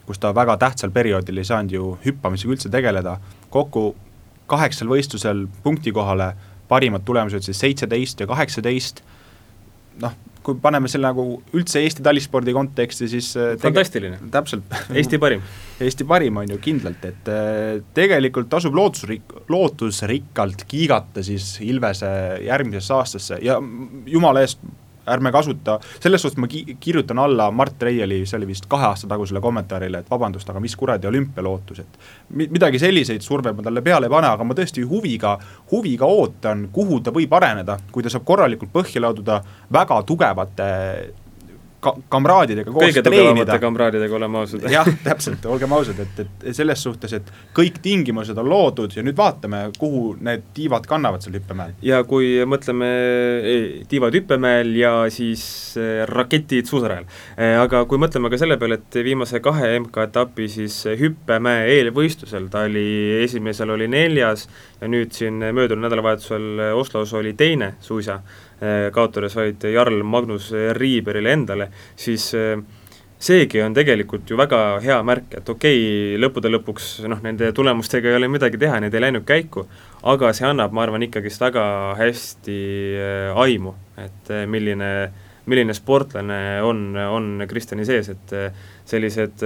kus 0.09 0.19
ta 0.19 0.33
väga 0.35 0.57
tähtsal 0.57 0.91
perioodil 0.91 1.37
ei 1.37 1.45
saanud 1.45 1.73
ju 1.75 1.89
hüppamisega 2.01 2.55
üldse 2.55 2.71
tegeleda, 2.73 3.19
kokku 3.53 3.91
kaheksal 4.49 4.89
võistlusel 4.89 5.43
punkti 5.63 5.93
kohale, 5.93 6.31
parimad 6.69 7.05
tulemused 7.05 7.45
siis 7.45 7.61
seitseteist 7.61 8.25
ja 8.25 8.27
kaheksateist, 8.31 9.03
noh, 10.01 10.17
kui 10.49 10.59
paneme 10.63 10.89
selle 10.91 11.11
nagu 11.11 11.25
üldse 11.57 11.83
Eesti 11.85 12.05
talispordi 12.05 12.55
konteksti, 12.57 13.09
siis 13.13 13.31
äh, 13.37 13.55
fantastiline. 13.61 14.21
täpselt. 14.33 14.65
Eesti 14.97 15.21
parim 15.21 15.45
Eesti 15.85 16.07
parim 16.09 16.41
on 16.41 16.51
ju 16.51 16.59
kindlalt, 16.63 17.05
et 17.07 17.31
äh, 17.31 17.79
tegelikult 17.95 18.51
tasub 18.51 18.75
lootusrik-, 18.75 19.37
lootusrikkalt 19.53 20.65
kiigata 20.71 21.23
siis 21.27 21.57
Ilvese 21.65 22.11
järgmisesse 22.47 22.95
aastasse 22.97 23.41
ja 23.45 23.61
jumala 24.09 24.43
eest 24.47 24.63
ärme 25.13 25.33
kasuta, 25.35 25.79
selles 26.01 26.23
suhtes 26.23 26.41
ma 26.41 26.49
ki-, 26.51 26.77
kirjutan 26.81 27.19
alla 27.23 27.51
Mart 27.51 27.83
Reieli, 27.83 28.23
see 28.27 28.39
oli 28.39 28.51
vist 28.51 28.69
kahe 28.71 28.89
aasta 28.91 29.11
tagusele 29.11 29.43
kommentaarile, 29.45 30.03
et 30.03 30.11
vabandust, 30.11 30.49
aga 30.51 30.63
mis 30.63 30.77
kuradi 30.77 31.11
olümpialootus, 31.11 31.85
et 31.85 32.01
mi-, 32.35 32.49
midagi 32.55 32.81
selliseid 32.83 33.25
surve 33.25 33.53
ma 33.53 33.65
talle 33.67 33.85
peale 33.85 34.09
ei 34.09 34.17
pane, 34.17 34.33
aga 34.33 34.47
ma 34.47 34.57
tõesti 34.59 34.85
huviga, 34.89 35.37
huviga 35.73 36.09
ootan, 36.09 36.69
kuhu 36.73 37.01
ta 37.05 37.15
võib 37.15 37.33
areneda, 37.39 37.79
kui 37.93 38.05
ta 38.05 38.13
saab 38.13 38.27
korralikult 38.29 38.73
põhja 38.75 39.03
laduda 39.05 39.41
väga 39.73 40.03
tugevate 40.09 40.69
ka-, 41.89 42.09
kamraadidega 42.13 42.73
koos 42.73 42.85
kõige 42.89 43.03
tugevamate 43.05 43.59
kamraadidega, 43.63 44.17
oleme 44.19 44.43
ausad. 44.43 44.67
jah, 44.73 44.89
täpselt, 45.05 45.47
olgem 45.51 45.73
ausad, 45.77 46.01
et, 46.05 46.23
et 46.25 46.57
selles 46.57 46.83
suhtes, 46.85 47.15
et 47.19 47.33
kõik 47.57 47.81
tingimused 47.85 48.39
on 48.39 48.49
loodud 48.51 48.97
ja 48.97 49.05
nüüd 49.07 49.17
vaatame, 49.19 49.65
kuhu 49.79 50.17
need 50.25 50.49
tiivad 50.57 50.87
kannavad 50.89 51.25
seal 51.25 51.39
hüppemäel. 51.39 51.75
ja 51.85 52.03
kui 52.09 52.31
mõtleme 52.49 52.91
tiivad 53.91 54.17
hüppemäel 54.19 54.75
ja 54.79 54.93
siis 55.13 55.43
eh, 55.81 56.05
raketid 56.09 56.69
suusarajal, 56.71 57.09
eh, 57.37 57.57
aga 57.61 57.85
kui 57.91 58.01
mõtleme 58.01 58.31
ka 58.33 58.41
selle 58.41 58.59
peale, 58.61 58.81
et 58.81 59.01
viimase 59.05 59.43
kahe 59.45 59.75
MK-etapi 59.85 60.49
siis 60.53 60.81
hüppemäe 61.01 61.69
eelvõistlusel 61.79 62.51
ta 62.53 62.67
oli, 62.69 62.89
esimesel 63.25 63.75
oli 63.77 63.89
neljas 63.91 64.49
ja 64.81 64.91
nüüd 64.91 65.15
siin 65.17 65.41
möödunud 65.43 65.89
nädalavahetusel 65.89 66.77
Oslos 66.79 67.13
oli 67.17 67.33
teine 67.39 67.75
suisa 67.81 68.21
kaotades 68.95 69.37
vaid 69.39 69.63
Jarl 69.71 70.03
Magnus 70.03 70.51
Riiberile 70.75 71.31
endale, 71.37 71.69
siis 71.97 72.25
äh, 72.35 72.57
seegi 73.19 73.63
on 73.63 73.75
tegelikult 73.75 74.31
ju 74.31 74.39
väga 74.39 74.81
hea 74.83 74.99
märk, 75.07 75.39
et 75.41 75.49
okei 75.51 75.79
okay,, 75.79 76.19
lõppude 76.23 76.51
lõpuks 76.53 76.91
noh, 77.11 77.23
nende 77.23 77.53
tulemustega 77.55 78.11
ei 78.11 78.19
ole 78.19 78.31
midagi 78.31 78.61
teha, 78.61 78.81
need 78.83 78.95
ei 78.95 79.05
läinud 79.07 79.27
käiku, 79.29 79.67
aga 80.11 80.33
see 80.35 80.47
annab, 80.49 80.75
ma 80.75 80.85
arvan, 80.87 81.07
ikkagist 81.07 81.43
väga 81.43 81.65
hästi 81.99 82.61
äh, 82.99 83.43
aimu, 83.47 83.75
et 83.99 84.33
milline, 84.51 84.93
milline 85.51 85.75
sportlane 85.75 86.41
on, 86.67 86.89
on 86.99 87.47
Kristjani 87.51 87.87
sees, 87.89 88.11
et 88.15 88.35
sellised 88.87 89.43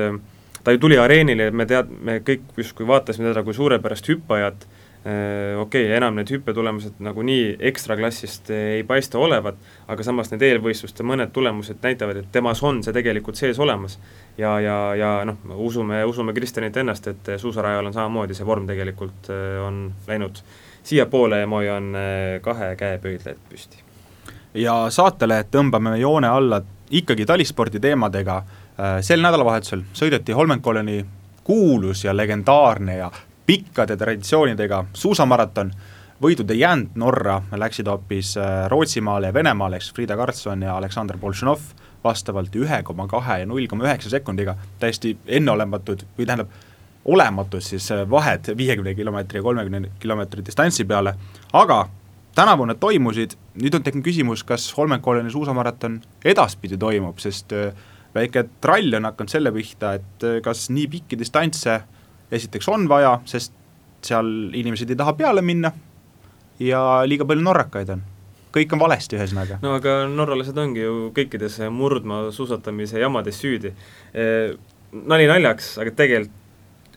ta 0.62 0.74
ju 0.74 0.78
tuli 0.78 0.98
areenile, 1.00 1.50
me 1.50 1.66
tead-, 1.68 1.90
me 2.04 2.20
kõik 2.24 2.52
justkui 2.58 2.86
vaatasime 2.88 3.30
teda 3.30 3.42
kui 3.46 3.56
suurepärast 3.56 4.08
hüppajat, 4.12 4.66
okei 5.02 5.84
okay,, 5.84 5.96
enam 5.96 6.14
need 6.14 6.30
hüppetulemused 6.30 7.00
nagunii 7.02 7.56
ekstraklassist 7.70 8.52
ei 8.54 8.84
paista 8.86 9.18
olevat, 9.18 9.56
aga 9.90 10.04
samas 10.06 10.30
need 10.30 10.44
eelvõistluste 10.46 11.02
mõned 11.02 11.32
tulemused 11.34 11.80
näitavad, 11.82 12.20
et 12.20 12.28
temas 12.32 12.62
on 12.62 12.78
see 12.86 12.94
tegelikult 12.94 13.40
sees 13.40 13.58
olemas. 13.58 13.98
ja, 14.38 14.60
ja, 14.60 14.76
ja 14.94 15.10
noh, 15.26 15.40
usume, 15.56 16.04
usume 16.04 16.32
Kristjanit 16.32 16.76
ennast, 16.76 17.08
et 17.10 17.32
suusarajal 17.36 17.90
on 17.90 17.96
samamoodi 17.96 18.34
see 18.38 18.46
vorm 18.46 18.66
tegelikult 18.66 19.30
äh, 19.34 19.58
on 19.66 19.88
läinud 20.06 20.38
siiapoole 20.82 21.40
ja 21.40 21.50
hoian 21.50 21.90
äh, 21.98 22.38
kahe 22.40 22.76
käepöidlaid 22.76 23.42
püsti. 23.50 23.82
ja 24.54 24.86
saatele 24.90 25.42
tõmbame 25.50 25.96
joone 25.98 26.30
alla 26.30 26.62
ikkagi 26.92 27.26
talispordi 27.26 27.80
teemadega, 27.80 28.42
sel 29.00 29.22
nädalavahetusel 29.24 29.82
sõideti 29.96 30.34
Holmenkolleni 30.36 31.04
kuulus 31.44 32.04
ja 32.04 32.16
legendaarne 32.16 32.96
ja 32.96 33.10
pikkade 33.46 33.96
traditsioonidega 33.96 34.84
suusamaraton, 34.94 35.72
võidud 36.22 36.50
ei 36.54 36.62
jäänud 36.62 36.98
Norra, 37.02 37.40
läksid 37.58 37.88
hoopis 37.90 38.36
äh, 38.38 38.66
Rootsimaale 38.70 39.30
ja 39.30 39.34
Venemaale, 39.34 39.76
eks 39.80 39.92
Frida 39.94 40.16
Karlsson 40.16 40.62
ja 40.62 40.76
Aleksandr 40.76 41.18
Boltšanov 41.18 41.64
vastavalt 42.04 42.54
ühe 42.58 42.82
koma 42.82 43.06
kahe 43.10 43.40
ja 43.42 43.46
null 43.46 43.66
koma 43.70 43.86
üheksa 43.86 44.10
sekundiga, 44.10 44.56
täiesti 44.82 45.16
enneolematud 45.26 46.04
või 46.18 46.26
tähendab, 46.26 46.52
olematud 47.04 47.64
siis 47.64 47.88
äh, 47.94 48.04
vahed 48.10 48.52
viiekümne 48.58 48.94
kilomeetri 48.94 49.40
ja 49.40 49.46
kolmekümne 49.46 49.90
kilomeetri 50.02 50.44
distantsi 50.46 50.84
peale, 50.84 51.14
aga 51.52 51.84
tänavu 52.34 52.66
need 52.70 52.78
toimusid, 52.82 53.34
nüüd 53.62 53.74
on 53.74 53.82
tekkinud 53.82 54.06
küsimus, 54.06 54.44
kas 54.46 54.68
Holmenkolleni 54.76 55.30
suusamaraton 55.30 55.98
edaspidi 56.24 56.78
toimub, 56.78 57.18
sest 57.22 57.54
äh, 57.58 57.74
väike 58.14 58.46
trall 58.60 58.94
on 58.98 59.10
hakanud 59.10 59.34
selle 59.34 59.52
pihta, 59.54 59.96
et 59.98 60.28
kas 60.44 60.68
nii 60.70 60.86
pikki 60.92 61.18
distantse 61.18 61.80
esiteks 62.32 62.68
on 62.72 62.88
vaja, 62.90 63.18
sest 63.28 63.54
seal 64.02 64.28
inimesed 64.58 64.90
ei 64.90 64.98
taha 64.98 65.14
peale 65.18 65.44
minna 65.44 65.70
ja 66.62 66.80
liiga 67.06 67.26
palju 67.28 67.44
norrakaid 67.44 67.92
on 67.94 68.02
kõik 68.52 68.74
on 68.76 68.82
valesti, 68.82 69.16
ühesõnaga. 69.16 69.58
no 69.62 69.76
aga 69.78 70.02
norralased 70.12 70.58
ongi 70.58 70.84
ju 70.84 71.08
kõikides 71.16 71.60
murdmaasuusatamise 71.72 73.00
jamades 73.00 73.40
süüdi 73.40 73.72
e,. 73.72 74.26
nali 74.92 75.28
naljaks, 75.30 75.76
aga 75.82 75.94
tegelikult 75.96 76.38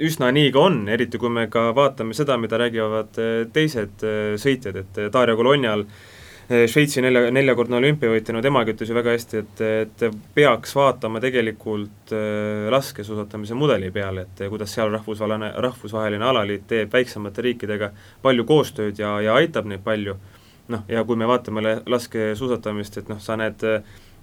üsna 0.04 0.28
nii 0.36 0.50
ka 0.52 0.60
on, 0.60 0.82
eriti 0.92 1.16
kui 1.16 1.32
me 1.32 1.46
ka 1.48 1.70
vaatame 1.72 2.12
seda, 2.18 2.36
mida 2.36 2.58
räägivad 2.60 3.16
e, 3.16 3.28
teised 3.56 4.04
e, 4.04 4.16
sõitjad, 4.36 4.82
et 4.82 4.98
Dario 5.14 5.38
Colonial 5.40 5.86
äh, 5.86 6.15
Šveitsi 6.46 7.02
nelja, 7.02 7.32
neljakordne 7.34 7.80
olümpiavõitja, 7.80 8.34
no 8.36 8.42
temagi 8.46 8.76
ütles 8.76 8.92
ju 8.92 8.94
väga 8.94 9.16
hästi, 9.16 9.40
et, 9.42 9.62
et 9.66 10.04
peaks 10.36 10.76
vaatama 10.78 11.18
tegelikult 11.24 12.14
äh, 12.14 12.68
laskesuusatamise 12.70 13.58
mudeli 13.58 13.90
peale, 13.94 14.28
et 14.28 14.44
kuidas 14.52 14.76
seal 14.78 14.94
rahvusvaheline, 14.94 15.50
rahvusvaheline 15.66 16.28
alaliit 16.30 16.68
teeb 16.70 16.94
väiksemate 16.94 17.48
riikidega 17.48 17.90
palju 18.22 18.46
koostööd 18.46 19.02
ja, 19.02 19.16
ja 19.26 19.40
aitab 19.42 19.66
neid 19.72 19.82
palju, 19.86 20.20
noh, 20.70 20.86
ja 20.92 21.02
kui 21.10 21.18
me 21.18 21.26
vaatame 21.30 21.80
laskesuusatamist, 21.82 23.02
et 23.02 23.10
noh, 23.10 23.22
sa 23.22 23.40
näed 23.42 23.66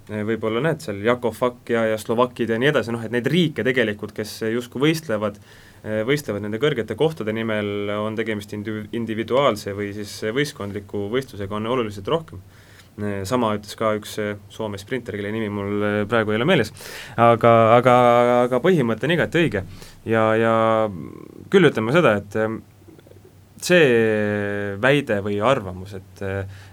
võib-olla 0.07 0.63
näed 0.63 0.83
seal 0.83 1.03
Jakov 1.03 1.35
Fakk 1.39 1.75
ja, 1.75 1.85
ja 1.91 1.99
Slovakid 1.99 2.55
ja 2.55 2.59
nii 2.59 2.71
edasi, 2.71 2.95
noh 2.95 3.03
et 3.03 3.11
neid 3.15 3.27
riike 3.27 3.67
tegelikult, 3.67 4.15
kes 4.15 4.45
justkui 4.51 4.87
võistlevad 4.87 5.43
äh, 5.43 5.72
võistlevad 5.83 6.45
nende 6.45 6.61
kõrgete 6.63 6.95
kohtade 6.99 7.33
nimel, 7.35 7.91
on 7.99 8.15
tegemist 8.19 8.53
indi-, 8.55 8.85
individuaalse 8.95 9.75
või 9.75 9.91
siis 9.97 10.15
võistkondliku 10.35 11.09
võistlusega, 11.11 11.59
on 11.59 11.67
oluliselt 11.75 12.11
rohkem. 12.13 12.43
Eh, 13.01 13.23
sama 13.25 13.55
ütles 13.57 13.75
ka 13.79 13.95
üks 13.97 14.19
eh, 14.21 14.35
Soome 14.53 14.79
sprinter, 14.79 15.17
kelle 15.17 15.33
nimi 15.33 15.49
mul 15.51 16.05
praegu 16.11 16.35
ei 16.35 16.39
ole 16.39 16.47
meeles, 16.47 16.71
aga, 17.17 17.53
aga, 17.79 17.95
aga 18.43 18.61
põhimõte 18.63 19.09
on 19.09 19.15
igati 19.17 19.41
õige. 19.41 19.65
ja, 20.05 20.27
ja 20.37 20.53
küll 21.51 21.71
ütleme 21.71 21.97
seda, 21.97 22.19
et 22.21 22.37
see 23.63 24.77
väide 24.83 25.19
või 25.25 25.41
arvamus, 25.41 25.97
et 25.99 26.23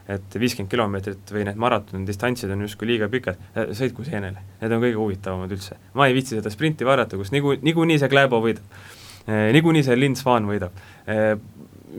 et 0.09 0.35
viiskümmend 0.41 0.71
kilomeetrit 0.71 1.31
või 1.31 1.43
need 1.45 1.59
maratonidistantsid 1.61 2.49
on 2.49 2.63
justkui 2.65 2.87
liiga 2.89 3.05
pikad, 3.13 3.37
sõitku 3.77 4.01
seenele, 4.07 4.41
need 4.59 4.73
on 4.73 4.81
kõige 4.81 4.97
huvitavamad 4.97 5.53
üldse. 5.53 5.77
ma 5.93 6.09
ei 6.09 6.17
viitsi 6.17 6.35
seda 6.35 6.49
sprinti 6.51 6.87
vaadata, 6.87 7.15
kus 7.15 7.29
nigu, 7.31 7.53
niikuinii 7.61 7.99
see 8.01 8.09
Kläbo 8.09 8.41
võidab 8.41 8.65
Eh, 8.67 8.98
niikuinii 9.29 9.85
see 9.85 9.97
Linn 9.97 10.17
Svan 10.17 10.47
võidab. 10.49 10.75
Eh, 11.09 11.33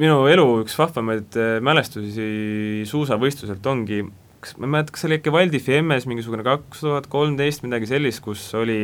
minu 0.00 0.24
elu 0.30 0.46
üks 0.62 0.76
vahvamaid 0.78 1.36
äh, 1.38 1.58
mälestusi 1.64 2.86
suusavõistluselt 2.88 3.66
ongi, 3.70 4.02
kas 4.42 4.56
ma 4.58 4.68
ei 4.68 4.74
mäleta, 4.76 4.94
kas 4.94 5.04
see 5.04 5.10
oli 5.10 5.18
äkki 5.20 5.34
Valdifi 5.34 5.76
MS 5.82 6.08
mingisugune 6.10 6.46
kaks 6.46 6.84
tuhat 6.86 7.10
kolmteist, 7.12 7.64
midagi 7.66 7.90
sellist, 7.90 8.22
kus 8.24 8.46
oli 8.58 8.82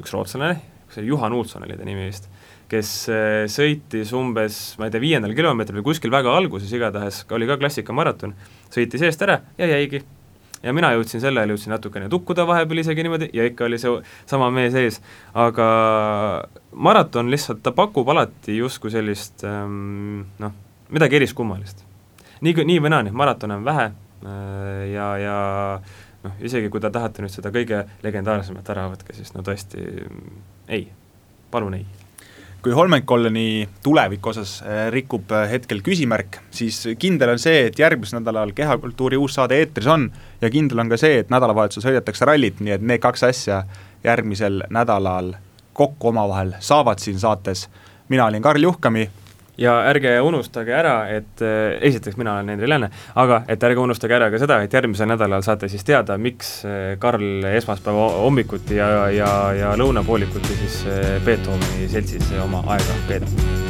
üks 0.00 0.14
rootslane, 0.14 0.60
see 0.90 1.02
oli 1.04 1.12
Juhan 1.12 1.36
Uulson 1.36 1.66
oli 1.66 1.78
ta 1.78 1.86
nimi 1.86 2.08
vist, 2.08 2.30
kes 2.70 2.92
sõitis 3.50 4.14
umbes, 4.16 4.60
ma 4.78 4.86
ei 4.86 4.94
tea, 4.94 5.02
viiendal 5.02 5.34
kilomeetril 5.34 5.80
või 5.80 5.90
kuskil 5.90 6.12
väga 6.14 6.34
alguses 6.38 6.70
igatahes, 6.74 7.24
oli 7.34 7.48
ka 7.50 7.58
klassikamaraton, 7.60 8.34
sõitis 8.70 9.06
eest 9.06 9.22
ära 9.26 9.40
ja 9.58 9.70
jäigi 9.70 10.02
ja 10.62 10.74
mina 10.76 10.92
jõudsin 10.94 11.22
sel 11.22 11.38
ajal, 11.38 11.54
jõudsin 11.54 11.74
natukene 11.74 12.08
tukkuda 12.12 12.46
vahepeal 12.48 12.82
isegi 12.82 13.04
niimoodi 13.06 13.30
ja 13.36 13.46
ikka 13.48 13.66
oli 13.68 13.78
see 13.80 13.92
sama 14.30 14.50
mees 14.54 14.76
ees, 14.78 15.00
aga 15.34 15.68
maraton 16.72 17.30
lihtsalt, 17.32 17.62
ta 17.64 17.72
pakub 17.76 18.08
alati 18.12 18.58
justkui 18.58 18.92
sellist 18.92 19.44
ähm, 19.48 20.26
noh, 20.42 20.58
midagi 20.90 21.20
eriskummalist. 21.20 21.84
nii, 22.40 22.54
nii 22.64 22.82
või 22.82 22.92
naa, 22.92 23.06
neid 23.06 23.16
maratone 23.16 23.60
on 23.60 23.64
vähe 23.64 23.88
äh, 23.88 24.84
ja, 24.92 25.08
ja 25.20 25.38
noh, 26.26 26.36
isegi 26.44 26.72
kui 26.72 26.82
te 26.82 26.92
tahate 26.92 27.24
nüüd 27.24 27.34
seda 27.34 27.52
kõige 27.54 27.84
legendaarsemat 28.04 28.74
ära 28.74 28.90
võtke, 28.92 29.16
siis 29.16 29.32
no 29.36 29.46
tõesti 29.46 29.86
ei, 30.68 30.86
palun 31.50 31.80
ei 31.80 31.99
kui 32.62 32.72
Holmenkolleni 32.72 33.68
tuleviku 33.82 34.30
osas 34.30 34.60
äh, 34.62 34.88
rikub 34.92 35.32
äh, 35.32 35.48
hetkel 35.50 35.80
küsimärk, 35.84 36.40
siis 36.50 36.82
kindel 36.98 37.34
on 37.34 37.40
see, 37.40 37.66
et 37.70 37.78
järgmisel 37.78 38.20
nädalal 38.20 38.52
Kehakultuuri 38.56 39.16
uus 39.16 39.34
saade 39.38 39.58
eetris 39.60 39.88
on 39.88 40.10
ja 40.40 40.50
kindel 40.50 40.82
on 40.82 40.92
ka 40.92 40.98
see, 41.00 41.22
et 41.22 41.32
nädalavahetusel 41.32 41.88
sõidetakse 41.88 42.28
rallit, 42.28 42.60
nii 42.60 42.76
et 42.76 42.84
need 42.92 43.02
kaks 43.02 43.24
asja 43.30 43.62
järgmisel 44.04 44.64
nädalal 44.70 45.34
kokku 45.72 46.12
omavahel 46.12 46.52
saavad 46.60 47.00
siin 47.00 47.20
saates. 47.20 47.68
mina 48.08 48.26
olin 48.26 48.42
Karl 48.42 48.62
Juhkami 48.62 49.10
ja 49.60 49.76
ärge 49.90 50.14
unustage 50.24 50.74
ära, 50.74 50.94
et 51.12 51.42
äh, 51.44 51.78
esiteks 51.90 52.18
mina 52.20 52.34
olen 52.38 52.54
Henri 52.54 52.68
Lääne, 52.70 52.90
aga 53.20 53.42
et 53.48 53.62
ärge 53.68 53.82
unustage 53.82 54.16
ära 54.16 54.30
ka 54.32 54.40
seda, 54.40 54.60
et 54.64 54.76
järgmisel 54.76 55.10
nädalal 55.12 55.44
saate 55.46 55.68
siis 55.72 55.84
teada, 55.86 56.16
miks 56.18 56.60
äh, 56.64 56.94
Karl 57.02 57.44
esmaspäeva 57.52 58.10
hommikuti 58.24 58.80
ja, 58.80 59.08
ja, 59.14 59.32
ja 59.56 59.74
lõunapoolikuti 59.80 60.62
siis 60.64 60.80
äh, 60.88 61.18
Beethoveni 61.26 61.90
seltsis 61.92 62.32
oma 62.44 62.64
aega 62.72 63.02
veedab 63.10 63.69